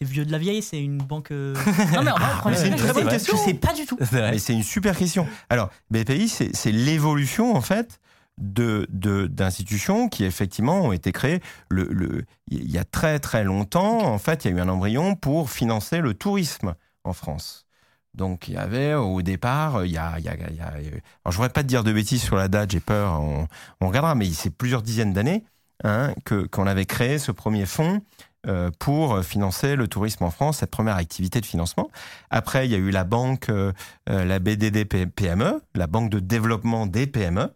vieux 0.02 0.26
de 0.26 0.32
la 0.32 0.40
vieille 0.40 0.64
C'est 0.64 0.84
une 0.84 0.98
banque. 0.98 1.30
Euh, 1.30 1.54
non, 1.94 2.02
mais 2.48 2.56
c'est 2.56 2.70
une 2.70 2.76
très 2.76 2.92
bonne 2.92 3.08
question. 3.08 3.38
Je 3.38 3.44
sais 3.44 3.54
pas 3.54 3.74
du 3.74 3.86
tout. 3.86 4.00
Mais 4.12 4.40
c'est 4.40 4.54
une 4.54 4.64
super 4.64 4.98
question. 4.98 5.28
Alors, 5.52 5.70
BPI, 5.92 6.28
c'est 6.28 6.72
l'évolution, 6.72 7.56
en 7.56 7.62
fait, 7.62 8.00
de 8.40 8.88
d'institutions 9.28 10.10
qui 10.10 10.26
effectivement 10.26 10.82
ont 10.82 10.92
été 10.92 11.12
créées 11.12 11.40
le, 11.70 11.84
le, 11.84 12.26
il 12.48 12.72
y 12.72 12.80
a 12.80 12.84
très 12.84 13.20
très 13.20 13.44
longtemps. 13.44 14.00
En 14.00 14.18
fait, 14.18 14.46
il 14.46 14.52
y 14.52 14.54
a 14.56 14.58
eu 14.58 14.60
un 14.60 14.70
embryon 14.70 15.14
pour 15.14 15.52
financer 15.52 16.00
le 16.02 16.16
tourisme 16.16 16.74
en 17.04 17.14
France. 17.14 17.68
Donc 18.16 18.48
il 18.48 18.56
y 18.56 18.58
avait 18.58 18.96
au 18.96 19.22
départ, 19.22 19.86
il 19.86 19.92
y 19.92 19.98
a, 19.98 20.18
il 20.18 20.26
y 20.26 20.30
a, 20.30 20.36
il 20.50 20.56
y 20.56 20.60
a 20.60 20.68
alors 20.70 21.32
je 21.32 21.38
voudrais 21.38 21.50
pas 21.50 21.62
te 21.62 21.68
dire 21.68 21.84
de 21.84 21.94
bêtises 21.94 22.24
sur 22.24 22.36
la 22.36 22.48
date, 22.48 22.72
j'ai 22.72 22.80
peur, 22.80 23.22
on, 23.22 23.48
on 23.80 23.88
regardera, 23.88 24.16
mais 24.16 24.26
c'est 24.32 24.50
plusieurs 24.50 24.82
dizaines 24.82 25.14
d'années 25.14 25.44
hein, 25.84 26.14
que 26.26 26.46
qu'on 26.48 26.68
avait 26.68 26.86
créé 26.86 27.20
ce 27.20 27.32
premier 27.32 27.66
fonds 27.66 28.02
euh, 28.48 28.70
pour 28.80 29.24
financer 29.24 29.76
le 29.76 29.88
tourisme 29.88 30.24
en 30.24 30.32
France, 30.32 30.60
cette 30.60 30.72
première 30.72 30.96
activité 30.96 31.42
de 31.42 31.46
financement. 31.46 31.90
Après, 32.30 32.66
il 32.66 32.72
y 32.72 32.76
a 32.76 32.78
eu 32.78 32.92
la 32.92 33.04
banque, 33.04 33.50
euh, 33.50 33.74
euh 34.10 34.24
la 34.24 34.40
BDD 34.40 34.86
PME, 34.86 35.62
la 35.76 35.88
banque 35.88 36.10
de 36.10 36.20
développement 36.20 36.86
des 36.86 37.08
PME, 37.08 37.52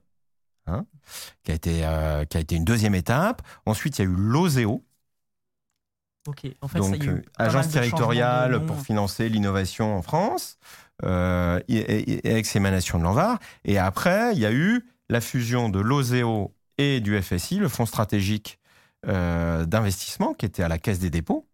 hein, 0.68 0.86
qui 1.44 1.52
a 1.52 1.54
été 1.54 1.86
euh, 1.86 2.26
qui 2.26 2.36
a 2.36 2.40
été 2.42 2.56
une 2.56 2.66
deuxième 2.66 2.96
étape. 2.96 3.42
Ensuite, 3.66 4.00
il 4.00 4.02
y 4.02 4.06
a 4.06 4.10
eu 4.10 4.16
l'OSEO. 4.16 4.84
Ok. 6.28 6.48
En 6.62 6.68
fait, 6.68 6.80
Donc, 6.80 6.90
ça 6.90 7.06
y 7.06 7.08
a 7.08 7.12
eu 7.14 7.24
agence 7.38 7.70
territoriale 7.70 8.66
pour 8.66 8.82
financer 8.82 9.30
l'innovation 9.30 9.96
en 9.96 10.02
France, 10.02 10.58
avec 11.02 12.46
ses 12.46 12.58
émanations 12.58 13.00
de 13.00 13.04
l'Anvar. 13.04 13.40
Et 13.64 13.78
après, 13.78 14.34
il 14.34 14.40
y 14.40 14.46
a 14.46 14.52
eu 14.52 14.86
la 15.10 15.22
fusion 15.22 15.70
de 15.70 15.80
l'OSEO 15.80 16.54
et 16.78 17.00
du 17.00 17.20
FSI, 17.22 17.58
le 17.58 17.68
fonds 17.68 17.86
stratégique 17.86 18.60
euh, 19.08 19.66
d'investissement 19.66 20.34
qui 20.34 20.46
était 20.46 20.64
à 20.64 20.68
la 20.68 20.78
Caisse 20.78 21.00
des 21.00 21.10
dépôts, 21.10 21.48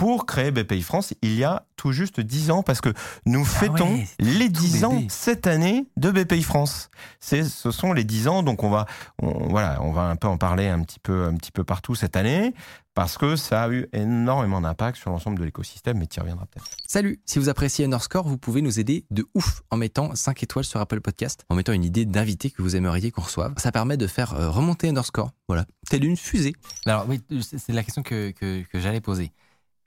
pour 0.00 0.24
créer 0.24 0.50
BPI 0.50 0.80
France 0.80 1.12
il 1.20 1.34
y 1.34 1.44
a 1.44 1.66
tout 1.76 1.92
juste 1.92 2.20
10 2.20 2.50
ans, 2.50 2.62
parce 2.62 2.80
que 2.80 2.88
nous 3.26 3.42
ah 3.44 3.58
fêtons 3.58 4.02
les 4.18 4.48
10 4.48 4.84
ans 4.84 5.02
cette 5.10 5.46
année 5.46 5.88
de 5.98 6.10
BPI 6.10 6.42
France. 6.42 6.90
C'est, 7.20 7.44
ce 7.44 7.70
sont 7.70 7.92
les 7.92 8.04
10 8.04 8.28
ans, 8.28 8.42
donc 8.42 8.62
on 8.62 8.70
va, 8.70 8.86
on, 9.20 9.48
voilà, 9.48 9.78
on 9.82 9.92
va 9.92 10.04
un 10.04 10.16
peu 10.16 10.26
en 10.26 10.38
parler 10.38 10.68
un 10.68 10.80
petit 10.80 11.00
peu, 11.00 11.26
un 11.26 11.34
petit 11.34 11.52
peu 11.52 11.64
partout 11.64 11.94
cette 11.94 12.16
année 12.16 12.54
parce 13.00 13.16
que 13.16 13.34
ça 13.34 13.62
a 13.62 13.70
eu 13.70 13.88
énormément 13.94 14.60
d'impact 14.60 14.98
sur 14.98 15.10
l'ensemble 15.10 15.38
de 15.38 15.44
l'écosystème, 15.44 15.96
mais 15.96 16.06
tu 16.06 16.18
y 16.18 16.20
reviendras 16.20 16.44
peut-être. 16.44 16.66
Salut, 16.86 17.18
si 17.24 17.38
vous 17.38 17.48
appréciez 17.48 17.86
Underscore, 17.86 18.28
vous 18.28 18.36
pouvez 18.36 18.60
nous 18.60 18.78
aider 18.78 19.06
de 19.10 19.26
ouf 19.32 19.62
en 19.70 19.78
mettant 19.78 20.14
5 20.14 20.42
étoiles 20.42 20.66
sur 20.66 20.80
Apple 20.80 21.00
Podcast, 21.00 21.46
en 21.48 21.54
mettant 21.54 21.72
une 21.72 21.82
idée 21.82 22.04
d'invité 22.04 22.50
que 22.50 22.60
vous 22.60 22.76
aimeriez 22.76 23.10
qu'on 23.10 23.22
reçoive. 23.22 23.54
Ça 23.56 23.72
permet 23.72 23.96
de 23.96 24.06
faire 24.06 24.34
euh, 24.34 24.50
remonter 24.50 24.90
Underscore, 24.90 25.30
voilà, 25.48 25.64
telle 25.88 26.04
une 26.04 26.18
fusée. 26.18 26.52
Alors 26.84 27.06
oui, 27.08 27.22
c'est 27.40 27.72
la 27.72 27.82
question 27.82 28.02
que, 28.02 28.32
que, 28.32 28.64
j'allais 28.74 29.00
poser. 29.00 29.32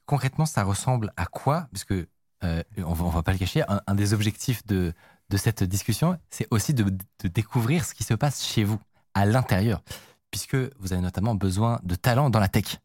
Concrètement, 0.08 0.47
ça 0.47 0.63
ressemble 0.63 1.13
à 1.15 1.28
quoi? 1.28 1.67
Parce 1.71 1.84
que, 1.84 2.08
euh, 2.43 2.63
on, 2.78 2.93
va, 2.93 3.10
va 3.12 3.21
pas 3.21 3.34
le 3.34 3.38
cacher, 3.38 3.63
un, 3.67 3.93
des 3.93 4.15
objectifs 4.15 4.65
de, 4.65 4.91
de 5.30 5.38
cette 5.38 5.63
discussion, 5.63 6.17
c'est 6.32 6.47
aussi 6.49 6.73
de, 6.73 6.86
de 6.86 7.28
découvrir 7.28 7.86
ce 7.86 7.93
qui 7.93 8.04
se 8.04 8.15
passe 8.15 8.43
chez 8.43 8.63
vous, 8.63 8.80
à 9.13 9.28
l'intérieur, 9.28 9.84
puisque 10.32 10.56
vous 10.80 10.93
avez 10.93 11.04
notamment 11.04 11.36
besoin 11.36 11.80
de 11.84 11.93
talent 11.93 12.32
dans 12.32 12.39
la 12.39 12.47
tech. 12.47 12.80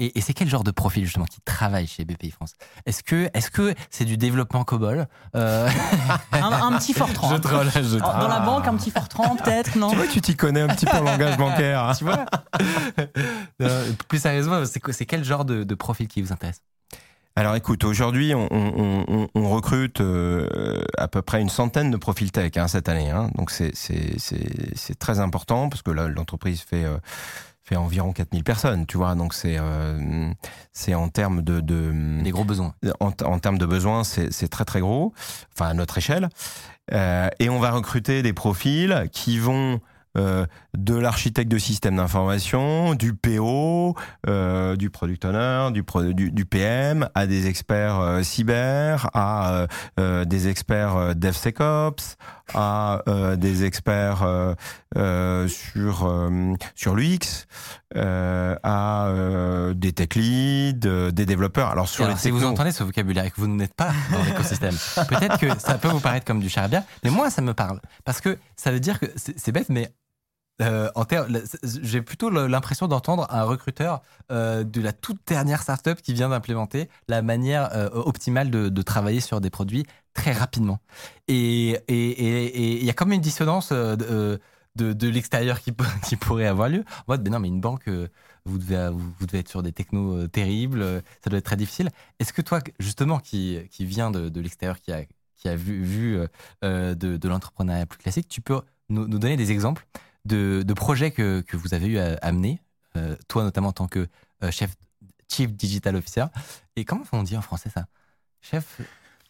Et, 0.00 0.16
et 0.18 0.22
c'est 0.22 0.32
quel 0.32 0.48
genre 0.48 0.64
de 0.64 0.70
profil 0.70 1.04
justement 1.04 1.26
qui 1.26 1.40
travaille 1.42 1.86
chez 1.86 2.06
BPI 2.06 2.30
France? 2.30 2.54
Est-ce 2.86 3.02
que 3.02 3.28
est-ce 3.34 3.50
que 3.50 3.74
c'est 3.90 4.06
du 4.06 4.16
développement 4.16 4.64
COBOL 4.64 5.06
euh... 5.36 5.68
un, 6.32 6.40
un, 6.40 6.78
petit 6.78 6.94
Fortran. 6.94 7.28
Je 7.30 7.36
troll, 7.36 7.70
je 7.70 7.98
troll. 7.98 8.18
Dans 8.18 8.28
la 8.28 8.40
banque, 8.40 8.66
un 8.66 8.76
petit 8.76 8.90
Fortran 8.90 9.36
peut-être, 9.36 9.76
non? 9.76 9.90
Tu 9.90 9.96
vois, 9.96 10.06
tu 10.06 10.22
t'y 10.22 10.34
connais 10.34 10.62
un 10.62 10.68
petit 10.68 10.86
peu 10.86 10.96
en 10.96 11.02
langage 11.02 11.36
bancaire. 11.36 11.84
Hein. 11.84 11.92
tu 11.98 12.04
vois 12.04 12.24
Plus 14.08 14.18
sérieusement, 14.18 14.62
c'est 14.64 15.06
quel 15.06 15.22
genre 15.22 15.44
de, 15.44 15.64
de 15.64 15.74
profil 15.74 16.08
qui 16.08 16.22
vous 16.22 16.32
intéresse? 16.32 16.62
Alors 17.36 17.54
écoute, 17.54 17.84
aujourd'hui, 17.84 18.34
on, 18.34 18.48
on, 18.50 19.28
on, 19.34 19.48
recrute 19.50 20.00
euh, 20.00 20.82
à 20.98 21.08
peu 21.08 21.22
près 21.22 21.40
une 21.40 21.48
centaine 21.48 21.90
de 21.90 21.96
profils 21.96 22.32
tech 22.32 22.52
hein, 22.56 22.68
cette 22.68 22.88
année. 22.88 23.10
Hein. 23.10 23.30
Donc 23.36 23.50
c'est 23.50 24.98
très 24.98 25.20
important 25.20 25.68
parce 25.68 25.82
que 25.82 25.90
l'entreprise 25.90 26.62
fait... 26.62 26.84
Euh, 26.84 26.98
fait 27.70 27.76
environ 27.76 28.12
4000 28.12 28.42
personnes, 28.42 28.86
tu 28.86 28.96
vois. 28.96 29.14
Donc 29.14 29.32
c'est 29.32 29.56
euh, 29.58 30.30
c'est 30.72 30.94
en 30.94 31.08
termes 31.08 31.42
de, 31.42 31.60
de 31.60 32.22
des 32.22 32.30
gros 32.30 32.44
besoins. 32.44 32.74
En, 32.98 33.12
en 33.24 33.38
termes 33.38 33.58
de 33.58 33.66
besoins, 33.66 34.02
c'est 34.04 34.48
très 34.48 34.64
très 34.64 34.80
gros. 34.80 35.12
Enfin 35.54 35.68
à 35.68 35.74
notre 35.74 35.98
échelle. 35.98 36.28
Euh, 36.92 37.28
et 37.38 37.48
on 37.48 37.60
va 37.60 37.70
recruter 37.70 38.22
des 38.22 38.32
profils 38.32 39.08
qui 39.12 39.38
vont 39.38 39.80
euh, 40.18 40.44
de 40.76 40.94
l'architecte 40.94 41.50
de 41.50 41.58
système 41.58 41.96
d'information, 41.96 42.94
du 42.94 43.14
PO, 43.14 43.94
euh, 44.28 44.76
du 44.76 44.90
product 44.90 45.24
owner, 45.24 45.70
du, 45.72 45.84
du, 46.14 46.30
du, 46.30 46.44
PM, 46.44 47.08
à 47.14 47.26
des 47.26 47.46
experts 47.46 47.98
euh, 47.98 48.22
cyber, 48.22 49.10
à 49.14 49.66
euh, 49.98 50.24
des 50.24 50.48
experts 50.48 51.14
DevSecOps, 51.16 52.16
à 52.54 53.02
des 53.36 53.64
experts 53.64 54.26
sur 55.46 56.30
sur 56.74 56.96
l'UX, 56.96 57.46
à 57.94 59.12
des 59.74 59.92
tech 59.92 60.08
leads, 60.16 61.12
des 61.12 61.26
développeurs. 61.26 61.70
Alors 61.70 61.88
sur 61.88 62.08
les 62.08 62.16
si 62.16 62.30
vous 62.30 62.44
entendez 62.44 62.72
ce 62.72 62.82
vocabulaire 62.82 63.24
et 63.24 63.30
que 63.30 63.40
vous 63.40 63.46
n'êtes 63.46 63.74
pas 63.74 63.92
dans 64.10 64.22
l'écosystème, 64.24 64.74
peut-être 65.08 65.38
que 65.38 65.58
ça 65.60 65.78
peut 65.78 65.88
vous 65.88 66.00
paraître 66.00 66.26
comme 66.26 66.40
du 66.40 66.48
charabia, 66.48 66.82
mais 67.04 67.10
moi 67.10 67.30
ça 67.30 67.40
me 67.40 67.54
parle 67.54 67.80
parce 68.04 68.20
que 68.20 68.36
ça 68.56 68.72
veut 68.72 68.80
dire 68.80 68.98
que 68.98 69.06
c'est 69.16 69.52
bête, 69.52 69.68
mais 69.68 69.92
euh, 70.60 70.90
en 70.94 71.04
j'ai 71.62 72.02
plutôt 72.02 72.30
l'impression 72.30 72.86
d'entendre 72.86 73.26
un 73.30 73.44
recruteur 73.44 74.02
euh, 74.30 74.62
de 74.62 74.80
la 74.80 74.92
toute 74.92 75.18
dernière 75.26 75.62
startup 75.62 76.00
qui 76.02 76.12
vient 76.12 76.28
d'implémenter 76.28 76.88
la 77.08 77.22
manière 77.22 77.74
euh, 77.74 77.88
optimale 77.92 78.50
de, 78.50 78.82
travailler 78.82 79.20
sur 79.20 79.40
des 79.40 79.50
produits 79.50 79.86
très 80.14 80.32
rapidement. 80.32 80.78
Et 81.28 81.78
il 81.88 82.84
y 82.84 82.90
a 82.90 82.92
comme 82.92 83.12
une 83.12 83.20
dissonance 83.20 83.72
de, 83.72 84.40
de, 84.76 85.08
l'extérieur 85.08 85.60
qui, 86.04 86.16
pourrait 86.16 86.46
avoir 86.46 86.68
lieu. 86.68 86.84
En 87.00 87.12
mode, 87.12 87.22
mais 87.22 87.30
non, 87.30 87.40
mais 87.40 87.48
une 87.48 87.60
banque, 87.60 87.88
vous 88.44 88.58
devez, 88.58 89.38
être 89.38 89.48
sur 89.48 89.62
des 89.62 89.72
technos 89.72 90.26
terribles, 90.28 91.02
ça 91.22 91.30
doit 91.30 91.38
être 91.38 91.44
très 91.44 91.56
difficile. 91.56 91.90
Est-ce 92.18 92.32
que 92.32 92.42
toi, 92.42 92.60
justement, 92.78 93.18
qui, 93.18 93.58
qui 93.70 93.84
vient 93.84 94.10
de, 94.10 94.40
l'extérieur, 94.40 94.78
qui 94.80 94.92
a, 94.92 95.56
vu, 95.56 96.18
de, 96.62 97.28
l'entrepreneuriat 97.28 97.86
plus 97.86 97.98
classique, 97.98 98.28
tu 98.28 98.40
peux 98.40 98.60
nous 98.88 99.06
donner 99.06 99.36
des 99.36 99.52
exemples 99.52 99.86
de, 100.24 100.72
projets 100.74 101.10
que, 101.10 101.40
que, 101.40 101.56
vous 101.56 101.74
avez 101.74 101.86
eu 101.86 101.98
à, 101.98 102.14
amener, 102.22 102.60
euh, 102.96 103.16
toi 103.28 103.42
notamment 103.42 103.68
en 103.68 103.72
tant 103.72 103.88
que 103.88 104.08
euh, 104.42 104.50
chef, 104.50 104.74
chief 105.28 105.52
digital 105.52 105.96
officer. 105.96 106.26
Et 106.76 106.84
comment 106.84 107.04
on 107.12 107.22
dit 107.22 107.36
en 107.36 107.42
français 107.42 107.70
ça? 107.70 107.86
Chef 108.40 108.80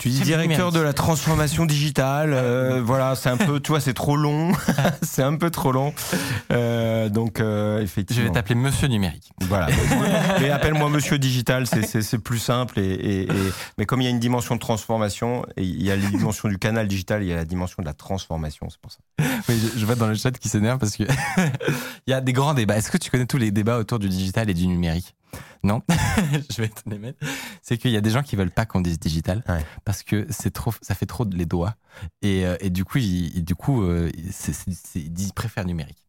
tu 0.00 0.08
dis 0.08 0.20
directeur 0.22 0.72
de 0.72 0.80
la 0.80 0.94
transformation 0.94 1.66
digitale, 1.66 2.32
euh, 2.32 2.80
voilà, 2.82 3.14
c'est 3.14 3.28
un 3.28 3.36
peu, 3.36 3.60
tu 3.60 3.68
vois, 3.68 3.80
c'est 3.80 3.92
trop 3.92 4.16
long, 4.16 4.52
c'est 5.02 5.22
un 5.22 5.36
peu 5.36 5.50
trop 5.50 5.72
long. 5.72 5.92
Euh, 6.50 7.10
donc, 7.10 7.38
euh, 7.38 7.82
effectivement. 7.82 8.22
Je 8.22 8.28
vais 8.28 8.32
t'appeler 8.32 8.54
Monsieur 8.54 8.88
Numérique. 8.88 9.30
Voilà. 9.42 9.66
mais 10.40 10.48
appelle-moi 10.48 10.88
Monsieur 10.88 11.18
Digital, 11.18 11.66
c'est 11.66 12.18
plus 12.18 12.38
simple. 12.38 12.80
Et, 12.80 13.24
et, 13.24 13.28
mais 13.76 13.84
comme 13.84 14.00
il 14.00 14.04
y 14.04 14.06
a 14.06 14.10
une 14.10 14.20
dimension 14.20 14.54
de 14.54 14.60
transformation, 14.60 15.44
et 15.58 15.64
il 15.64 15.82
y 15.82 15.90
a 15.90 15.96
la 15.96 16.08
dimension 16.08 16.48
du 16.48 16.56
canal 16.56 16.88
digital, 16.88 17.22
il 17.22 17.28
y 17.28 17.32
a 17.34 17.36
la 17.36 17.44
dimension 17.44 17.82
de 17.82 17.86
la 17.86 17.94
transformation, 17.94 18.68
c'est 18.70 18.80
pour 18.80 18.92
ça. 18.92 19.00
Oui, 19.50 19.60
je, 19.74 19.78
je 19.78 19.84
vois 19.84 19.96
dans 19.96 20.06
le 20.06 20.14
chat 20.14 20.30
qui 20.30 20.48
s'énerve 20.48 20.78
parce 20.78 20.96
que 20.96 21.04
il 22.06 22.10
y 22.10 22.14
a 22.14 22.22
des 22.22 22.32
grands 22.32 22.54
débats. 22.54 22.78
Est-ce 22.78 22.90
que 22.90 22.96
tu 22.96 23.10
connais 23.10 23.26
tous 23.26 23.36
les 23.36 23.50
débats 23.50 23.76
autour 23.76 23.98
du 23.98 24.08
digital 24.08 24.48
et 24.48 24.54
du 24.54 24.66
numérique? 24.66 25.14
Non, 25.62 25.82
je 26.50 26.62
vais 26.62 26.68
te 26.68 26.88
les 26.88 26.98
mettre. 26.98 27.18
C'est 27.62 27.76
qu'il 27.76 27.90
y 27.90 27.96
a 27.96 28.00
des 28.00 28.10
gens 28.10 28.22
qui 28.22 28.36
veulent 28.36 28.50
pas 28.50 28.66
qu'on 28.66 28.80
dise 28.80 28.98
digital 28.98 29.42
parce 29.84 30.02
que 30.02 30.26
c'est 30.30 30.52
trop, 30.52 30.72
ça 30.80 30.94
fait 30.94 31.06
trop 31.06 31.24
de 31.24 31.36
les 31.36 31.46
doigts 31.46 31.76
et, 32.22 32.46
euh, 32.46 32.56
et 32.60 32.70
du 32.70 32.84
coup, 32.84 32.98
ils, 32.98 33.44
du 33.44 33.54
coup, 33.54 33.82
euh, 33.82 34.10
ils 34.94 35.32
préfèrent 35.34 35.66
numérique. 35.66 36.02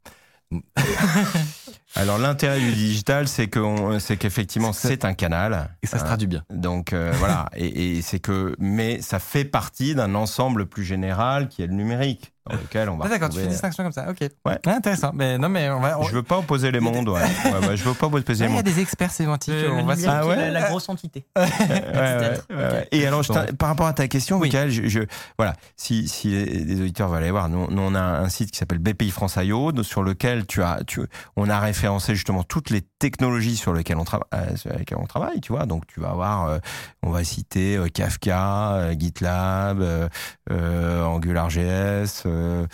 Alors 1.96 2.18
l'intérêt 2.18 2.60
du 2.60 2.72
digital, 2.72 3.28
c'est 3.28 3.48
que 3.48 4.00
c'est 4.00 4.18
qu'effectivement 4.18 4.74
c'est 4.74 5.04
un 5.04 5.14
canal 5.14 5.70
et 5.84 5.88
ça 5.88 6.00
se 6.00 6.06
traduit 6.06 6.28
bien. 6.28 6.44
Donc 6.50 6.94
euh, 6.94 7.12
voilà, 7.20 7.50
et, 7.56 7.98
et 7.98 8.02
c'est 8.02 8.20
que 8.20 8.56
mais 8.60 9.02
ça 9.02 9.20
fait 9.20 9.46
partie 9.46 9.94
d'un 9.94 10.16
ensemble 10.16 10.68
plus 10.68 10.84
général 10.84 11.50
qui 11.50 11.62
est 11.64 11.68
le 11.68 11.74
numérique 11.74 12.34
dans 12.50 12.56
lequel 12.56 12.90
on 12.90 12.98
va. 12.98 13.06
Ah, 13.06 13.10
D'accord, 13.10 13.30
tu 13.30 13.38
fais 13.38 13.44
une 13.44 13.52
distinction 13.52 13.84
comme 13.84 13.92
ça. 13.92 14.10
Ok. 14.10 14.20
Ouais. 14.46 14.58
Ah, 14.66 14.72
intéressant. 14.72 15.12
Mais 15.14 15.38
non, 15.38 15.50
mais 15.50 15.70
on 15.70 15.80
va. 15.80 15.98
Je 16.04 16.12
veux 16.12 16.24
pas 16.24 16.40
opposer 16.40 16.72
les 16.72 16.80
mondes. 16.80 17.10
Ouais. 17.10 17.22
ouais, 17.22 17.68
ouais 17.68 17.78
je 17.78 17.84
veux 17.84 17.94
pas 17.94 18.08
opposer 18.08 18.24
les 18.46 18.50
mondes. 18.50 18.64
Il 18.66 18.70
y 18.70 18.72
a 18.72 18.76
des 18.76 18.82
experts 18.82 19.12
sémantiques. 19.12 19.54
on 19.70 19.84
va 19.84 19.94
ah, 20.08 20.26
ouais. 20.26 20.36
la, 20.36 20.50
la, 20.50 20.62
grosse 20.64 20.90
entité. 20.90 21.24
ouais, 21.36 22.88
Et 22.92 23.06
alors, 23.06 23.24
par 23.58 23.70
rapport 23.70 23.86
à 23.86 23.94
ta 23.94 24.08
question, 24.08 24.38
oui. 24.38 24.48
Michael, 24.48 24.72
je, 24.72 24.88
je, 24.88 25.00
voilà, 25.38 25.56
si, 25.76 26.08
si 26.08 26.30
les 26.30 26.82
auditeurs 26.82 27.10
veulent 27.10 27.22
aller 27.22 27.32
voir, 27.32 27.48
nous, 27.48 27.70
nous 27.70 27.82
on 27.82 27.94
a 27.94 28.02
un 28.02 28.30
site 28.30 28.52
qui 28.52 28.58
s'appelle 28.58 28.80
BPI 28.80 29.12
France 29.12 29.38
IO, 29.40 29.72
sur 29.84 30.02
lequel 30.04 30.48
tu 30.48 30.64
as, 30.64 30.82
tu, 30.86 31.02
on 31.36 31.50
a 31.50 31.60
référencé 31.82 32.14
justement 32.14 32.44
toutes 32.44 32.70
les 32.70 32.82
technologies 33.00 33.58
sur 33.58 33.74
lesquelles 33.74 33.98
on, 33.98 34.04
travaille, 34.04 34.28
euh, 34.36 34.56
sur 34.56 34.72
lesquelles 34.72 35.00
on 35.00 35.08
travaille. 35.08 35.42
Tu 35.42 35.52
vois, 35.52 35.66
donc 35.66 35.88
tu 35.88 36.00
vas 36.00 36.12
avoir, 36.12 36.46
euh, 36.46 36.60
on 37.02 37.10
va 37.10 37.24
citer 37.24 37.76
euh, 37.76 37.88
Kafka, 37.88 38.92
GitLab, 38.98 40.10
AngularJS. 40.50 42.24
Euh, 42.28 42.68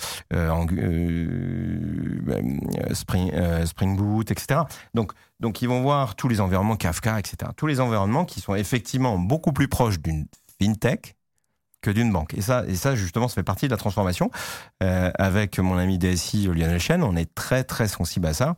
Spring, 2.93 3.31
Spring 3.65 3.95
Boot, 3.95 4.29
etc. 4.31 4.61
Donc, 4.93 5.13
donc 5.39 5.61
ils 5.61 5.69
vont 5.69 5.81
voir 5.81 6.15
tous 6.15 6.27
les 6.27 6.41
environnements 6.41 6.75
Kafka, 6.75 7.17
etc. 7.17 7.51
Tous 7.55 7.67
les 7.67 7.79
environnements 7.79 8.25
qui 8.25 8.41
sont 8.41 8.55
effectivement 8.55 9.17
beaucoup 9.17 9.53
plus 9.53 9.69
proches 9.69 9.99
d'une 9.99 10.27
fintech 10.61 11.15
que 11.81 11.91
d'une 11.91 12.11
banque. 12.11 12.33
Et 12.33 12.41
ça, 12.41 12.65
et 12.67 12.75
ça, 12.75 12.95
justement, 12.95 13.29
ça 13.29 13.35
fait 13.35 13.43
partie 13.43 13.67
de 13.67 13.71
la 13.71 13.77
transformation. 13.77 14.29
avec 14.81 15.59
mon 15.59 15.77
ami 15.77 15.97
DSI 15.97 16.47
Lionel 16.47 16.79
Chen, 16.79 17.03
on 17.03 17.15
est 17.15 17.33
très, 17.33 17.63
très 17.63 17.87
sensible 17.87 18.27
à 18.27 18.33
ça, 18.33 18.55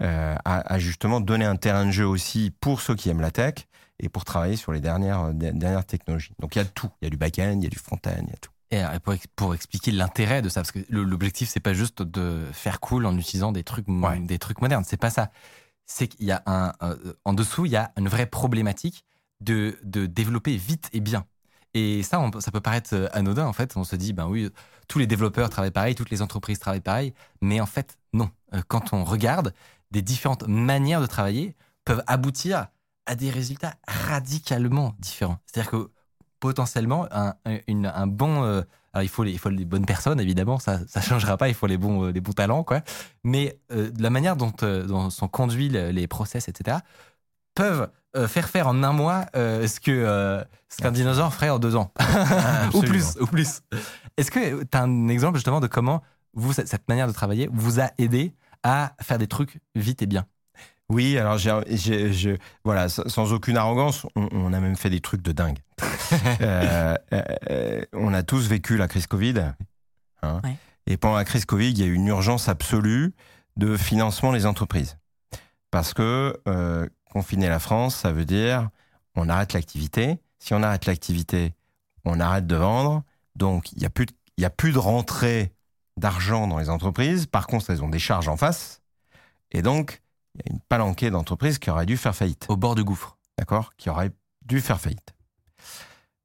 à, 0.00 0.78
justement 0.78 1.20
donner 1.20 1.44
un 1.44 1.56
terrain 1.56 1.86
de 1.86 1.90
jeu 1.90 2.06
aussi 2.06 2.52
pour 2.60 2.80
ceux 2.80 2.94
qui 2.94 3.10
aiment 3.10 3.20
la 3.20 3.30
tech 3.30 3.54
et 4.00 4.08
pour 4.08 4.24
travailler 4.24 4.56
sur 4.56 4.72
les 4.72 4.80
dernières, 4.80 5.32
dernières 5.34 5.84
technologies. 5.84 6.32
Donc 6.38 6.56
il 6.56 6.58
y 6.58 6.62
a 6.62 6.64
tout. 6.64 6.88
Il 7.00 7.04
y 7.04 7.08
a 7.08 7.10
du 7.10 7.16
back-end, 7.16 7.56
il 7.58 7.64
y 7.64 7.66
a 7.66 7.70
du 7.70 7.78
front-end, 7.78 8.22
il 8.22 8.30
y 8.30 8.32
a 8.32 8.38
tout. 8.40 8.50
Et 8.72 8.82
pour, 9.00 9.14
pour 9.36 9.54
expliquer 9.54 9.90
l'intérêt 9.92 10.40
de 10.40 10.48
ça, 10.48 10.62
parce 10.62 10.72
que 10.72 10.80
l'objectif 10.88 11.50
c'est 11.50 11.60
pas 11.60 11.74
juste 11.74 12.02
de 12.02 12.42
faire 12.52 12.80
cool 12.80 13.04
en 13.04 13.16
utilisant 13.18 13.52
des 13.52 13.64
trucs, 13.64 13.86
des 14.20 14.38
trucs 14.38 14.62
modernes, 14.62 14.84
c'est 14.86 14.96
pas 14.96 15.10
ça. 15.10 15.30
C'est 15.84 16.08
qu'il 16.08 16.26
y 16.26 16.32
a 16.32 16.42
un, 16.46 16.72
euh, 16.82 16.96
en 17.26 17.34
dessous, 17.34 17.66
il 17.66 17.72
y 17.72 17.76
a 17.76 17.92
une 17.98 18.08
vraie 18.08 18.24
problématique 18.24 19.04
de, 19.40 19.76
de 19.82 20.06
développer 20.06 20.56
vite 20.56 20.88
et 20.94 21.00
bien. 21.00 21.26
Et 21.74 22.02
ça, 22.02 22.30
ça 22.40 22.50
peut 22.50 22.60
paraître 22.60 22.94
euh, 22.94 23.08
anodin 23.12 23.46
en 23.46 23.52
fait. 23.52 23.76
On 23.76 23.84
se 23.84 23.96
dit, 23.96 24.12
ben 24.12 24.26
oui, 24.26 24.50
tous 24.88 24.98
les 24.98 25.06
développeurs 25.06 25.50
travaillent 25.50 25.70
pareil, 25.70 25.94
toutes 25.94 26.10
les 26.10 26.22
entreprises 26.22 26.58
travaillent 26.58 26.80
pareil, 26.80 27.14
mais 27.40 27.60
en 27.60 27.66
fait, 27.66 27.98
non. 28.12 28.30
Euh, 28.54 28.62
quand 28.68 28.92
on 28.92 29.04
regarde, 29.04 29.52
des 29.92 30.02
différentes 30.02 30.48
manières 30.48 31.00
de 31.00 31.06
travailler 31.06 31.54
peuvent 31.84 32.02
aboutir 32.06 32.66
à 33.06 33.14
des 33.14 33.30
résultats 33.30 33.74
radicalement 33.86 34.94
différents. 34.98 35.38
C'est-à-dire 35.46 35.70
que 35.70 35.90
potentiellement 36.40 37.06
un, 37.12 37.34
un 37.46 38.06
bon. 38.06 38.42
Euh, 38.42 38.62
alors 38.92 39.04
il 39.04 39.08
faut 39.08 39.22
les, 39.22 39.32
il 39.32 39.38
faut 39.38 39.48
les 39.48 39.64
bonnes 39.64 39.86
personnes 39.86 40.20
évidemment, 40.20 40.58
ça 40.58 40.80
ça 40.86 41.00
changera 41.00 41.36
pas. 41.36 41.48
Il 41.48 41.54
faut 41.54 41.66
les 41.66 41.78
bons 41.78 42.06
euh, 42.06 42.12
les 42.12 42.20
bons 42.20 42.32
talents 42.32 42.64
quoi. 42.64 42.80
Mais 43.22 43.58
euh, 43.70 43.90
la 43.98 44.10
manière 44.10 44.36
dont, 44.36 44.52
dont 44.60 45.10
sont 45.10 45.28
conduits 45.28 45.68
les, 45.68 46.06
process 46.08 46.48
etc 46.48 46.78
peuvent 47.54 47.90
faire 48.28 48.48
faire 48.48 48.66
en 48.66 48.82
un 48.82 48.92
mois 48.92 49.26
ce 49.34 49.80
que 49.80 50.44
ce 50.68 50.82
qu'un 50.82 50.90
dinosaure 50.90 51.32
ferait 51.32 51.50
en 51.50 51.58
deux 51.58 51.76
ans 51.76 51.92
ou 52.74 52.80
plus 52.80 53.16
ou 53.20 53.26
plus. 53.26 53.60
Est-ce 54.16 54.30
que 54.30 54.64
tu 54.64 54.76
as 54.76 54.82
un 54.82 55.08
exemple 55.08 55.36
justement 55.36 55.60
de 55.60 55.66
comment 55.66 56.02
vous 56.34 56.52
cette 56.52 56.88
manière 56.88 57.06
de 57.06 57.12
travailler 57.12 57.48
vous 57.52 57.80
a 57.80 57.90
aidé 57.98 58.34
à 58.62 58.94
faire 59.00 59.18
des 59.18 59.26
trucs 59.26 59.60
vite 59.74 60.02
et 60.02 60.06
bien 60.06 60.26
oui, 60.92 61.16
alors 61.16 61.38
j'ai, 61.38 62.38
voilà, 62.64 62.90
sans 62.90 63.32
aucune 63.32 63.56
arrogance, 63.56 64.06
on, 64.14 64.52
a 64.52 64.60
même 64.60 64.76
fait 64.76 64.90
des 64.90 65.00
trucs 65.00 65.22
de 65.22 65.32
dingue. 65.32 65.58
Euh, 66.42 66.94
euh, 67.50 67.82
on 67.94 68.12
a 68.12 68.22
tous 68.22 68.46
vécu 68.46 68.76
la 68.76 68.86
crise 68.86 69.06
Covid. 69.06 69.54
Hein. 70.22 70.42
Et 70.86 70.98
pendant 70.98 71.16
la 71.16 71.24
crise 71.24 71.46
Covid, 71.46 71.70
il 71.70 71.78
y 71.78 71.82
a 71.82 71.86
eu 71.86 71.94
une 71.94 72.08
urgence 72.08 72.50
absolue 72.50 73.14
de 73.56 73.78
financement 73.78 74.30
des 74.32 74.44
entreprises. 74.44 74.98
Parce 75.70 75.94
que 75.94 76.38
euh, 76.46 76.86
confiner 77.10 77.48
la 77.48 77.60
France, 77.60 77.96
ça 77.96 78.12
veut 78.12 78.26
dire 78.26 78.68
on 79.14 79.30
arrête 79.30 79.54
l'activité. 79.54 80.18
Si 80.38 80.52
on 80.52 80.62
arrête 80.62 80.84
l'activité, 80.84 81.54
on 82.04 82.20
arrête 82.20 82.46
de 82.46 82.56
vendre. 82.56 83.02
Donc, 83.34 83.72
il 83.72 83.78
n'y 83.78 83.86
a, 83.86 83.90
plus 83.90 84.04
de, 84.04 84.44
a 84.44 84.50
plus 84.50 84.72
de 84.72 84.78
rentrée 84.78 85.54
d'argent 86.02 86.46
dans 86.46 86.58
les 86.58 86.68
entreprises. 86.68 87.26
Par 87.26 87.46
contre, 87.46 87.70
elles 87.70 87.82
ont 87.82 87.88
des 87.88 87.98
charges 87.98 88.28
en 88.28 88.36
face. 88.36 88.82
Et 89.52 89.62
donc, 89.62 90.02
il 90.34 90.42
y 90.44 90.50
a 90.50 90.52
une 90.52 90.60
palanquée 90.60 91.10
d'entreprises 91.10 91.58
qui 91.58 91.70
auraient 91.70 91.86
dû 91.86 91.96
faire 91.96 92.14
faillite. 92.14 92.44
Au 92.48 92.56
bord 92.56 92.74
du 92.74 92.84
gouffre. 92.84 93.16
D'accord? 93.38 93.72
Qui 93.76 93.88
auraient 93.88 94.10
dû 94.44 94.60
faire 94.60 94.80
faillite. 94.80 95.14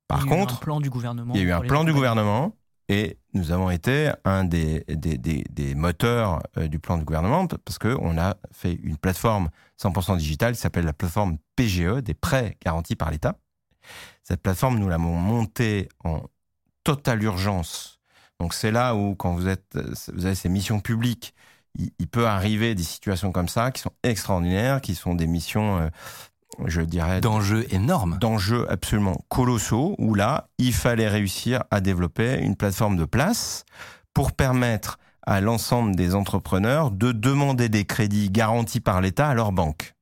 Par 0.07 0.21
il 0.21 0.25
y 0.25 0.29
contre, 0.29 0.53
a 0.53 0.57
eu 0.57 0.57
un 0.57 0.59
plan 0.59 0.81
du 0.81 0.89
gouvernement. 0.89 1.33
Il 1.33 1.41
y 1.41 1.43
a 1.43 1.47
eu 1.47 1.51
un 1.51 1.61
plan 1.61 1.83
du 1.83 1.93
gouvernement 1.93 2.55
et 2.89 3.17
nous 3.33 3.51
avons 3.51 3.69
été 3.69 4.11
un 4.23 4.45
des, 4.45 4.83
des, 4.87 5.17
des, 5.17 5.75
moteurs 5.75 6.41
euh, 6.57 6.67
du 6.67 6.79
plan 6.79 6.97
du 6.97 7.03
gouvernement 7.03 7.45
parce 7.47 7.77
qu'on 7.77 8.17
a 8.17 8.37
fait 8.51 8.73
une 8.81 8.97
plateforme 8.97 9.49
100% 9.81 10.17
digitale 10.17 10.53
qui 10.53 10.59
s'appelle 10.59 10.85
la 10.85 10.93
plateforme 10.93 11.37
PGE, 11.55 12.01
des 12.01 12.13
prêts 12.13 12.57
garantis 12.63 12.95
par 12.95 13.11
l'État. 13.11 13.37
Cette 14.23 14.41
plateforme, 14.41 14.79
nous 14.79 14.87
l'avons 14.87 15.15
montée 15.15 15.89
en 16.03 16.23
totale 16.83 17.21
urgence. 17.23 17.96
Donc 18.39 18.53
c'est 18.53 18.71
là 18.71 18.95
où, 18.95 19.15
quand 19.15 19.33
vous, 19.33 19.47
êtes, 19.47 19.77
vous 20.13 20.25
avez 20.25 20.35
ces 20.35 20.49
missions 20.49 20.79
publiques, 20.79 21.33
il, 21.99 22.07
peut 22.07 22.27
arriver 22.27 22.73
des 22.75 22.83
situations 22.83 23.31
comme 23.31 23.47
ça 23.47 23.71
qui 23.71 23.81
sont 23.81 23.91
extraordinaires, 24.03 24.81
qui 24.81 24.95
sont 24.95 25.13
des 25.13 25.27
missions 25.27 25.77
euh, 25.79 25.89
je 26.65 26.81
dirais... 26.81 27.21
D'enjeux 27.21 27.65
énormes. 27.71 28.17
D'enjeux 28.19 28.65
absolument 28.69 29.21
colossaux, 29.29 29.95
où 29.99 30.15
là, 30.15 30.49
il 30.57 30.73
fallait 30.73 31.07
réussir 31.07 31.63
à 31.71 31.81
développer 31.81 32.39
une 32.39 32.55
plateforme 32.55 32.97
de 32.97 33.05
place 33.05 33.65
pour 34.13 34.31
permettre 34.31 34.97
à 35.25 35.41
l'ensemble 35.41 35.95
des 35.95 36.15
entrepreneurs 36.15 36.89
de 36.89 37.11
demander 37.11 37.69
des 37.69 37.85
crédits 37.85 38.29
garantis 38.29 38.79
par 38.79 39.01
l'État 39.01 39.27
à 39.27 39.33
leur 39.33 39.51
banque. 39.51 39.93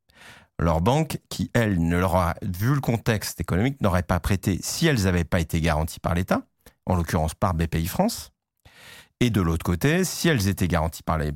Leur 0.57 0.79
banque, 0.79 1.19
qui, 1.29 1.51
elle, 1.53 1.85
ne 1.85 1.97
leur 1.97 2.15
a, 2.15 2.35
vu 2.41 2.73
le 2.73 2.79
contexte 2.79 3.41
économique, 3.41 3.81
n'aurait 3.81 4.03
pas 4.03 4.19
prêté 4.19 4.59
si 4.61 4.87
elles 4.87 5.03
n'avaient 5.03 5.25
pas 5.25 5.41
été 5.41 5.59
garanties 5.59 5.99
par 5.99 6.13
l'État, 6.13 6.43
en 6.85 6.95
l'occurrence 6.95 7.33
par 7.33 7.53
BPI 7.53 7.87
France. 7.87 8.31
Et 9.21 9.29
de 9.29 9.41
l'autre 9.41 9.63
côté, 9.63 10.03
si 10.03 10.27
elles 10.27 10.47
étaient 10.47 10.67
garanties 10.67 11.03
par, 11.03 11.17
les, 11.17 11.31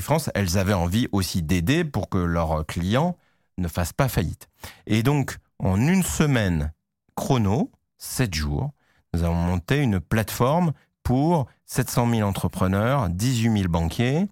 France, 0.00 0.30
elles 0.34 0.58
avaient 0.58 0.72
envie 0.72 1.08
aussi 1.10 1.42
d'aider 1.42 1.84
pour 1.84 2.08
que 2.08 2.18
leurs 2.18 2.64
clients 2.66 3.16
ne 3.58 3.66
fasse 3.68 3.92
pas 3.92 4.08
faillite. 4.08 4.48
Et 4.86 5.02
donc, 5.02 5.38
en 5.58 5.76
une 5.80 6.04
semaine 6.04 6.72
chrono, 7.16 7.70
7 7.98 8.32
jours, 8.34 8.70
nous 9.12 9.24
avons 9.24 9.34
monté 9.34 9.78
une 9.78 10.00
plateforme 10.00 10.72
pour 11.02 11.46
700 11.66 12.10
000 12.10 12.28
entrepreneurs, 12.28 13.08
18 13.08 13.58
000 13.58 13.68
banquiers, 13.68 14.28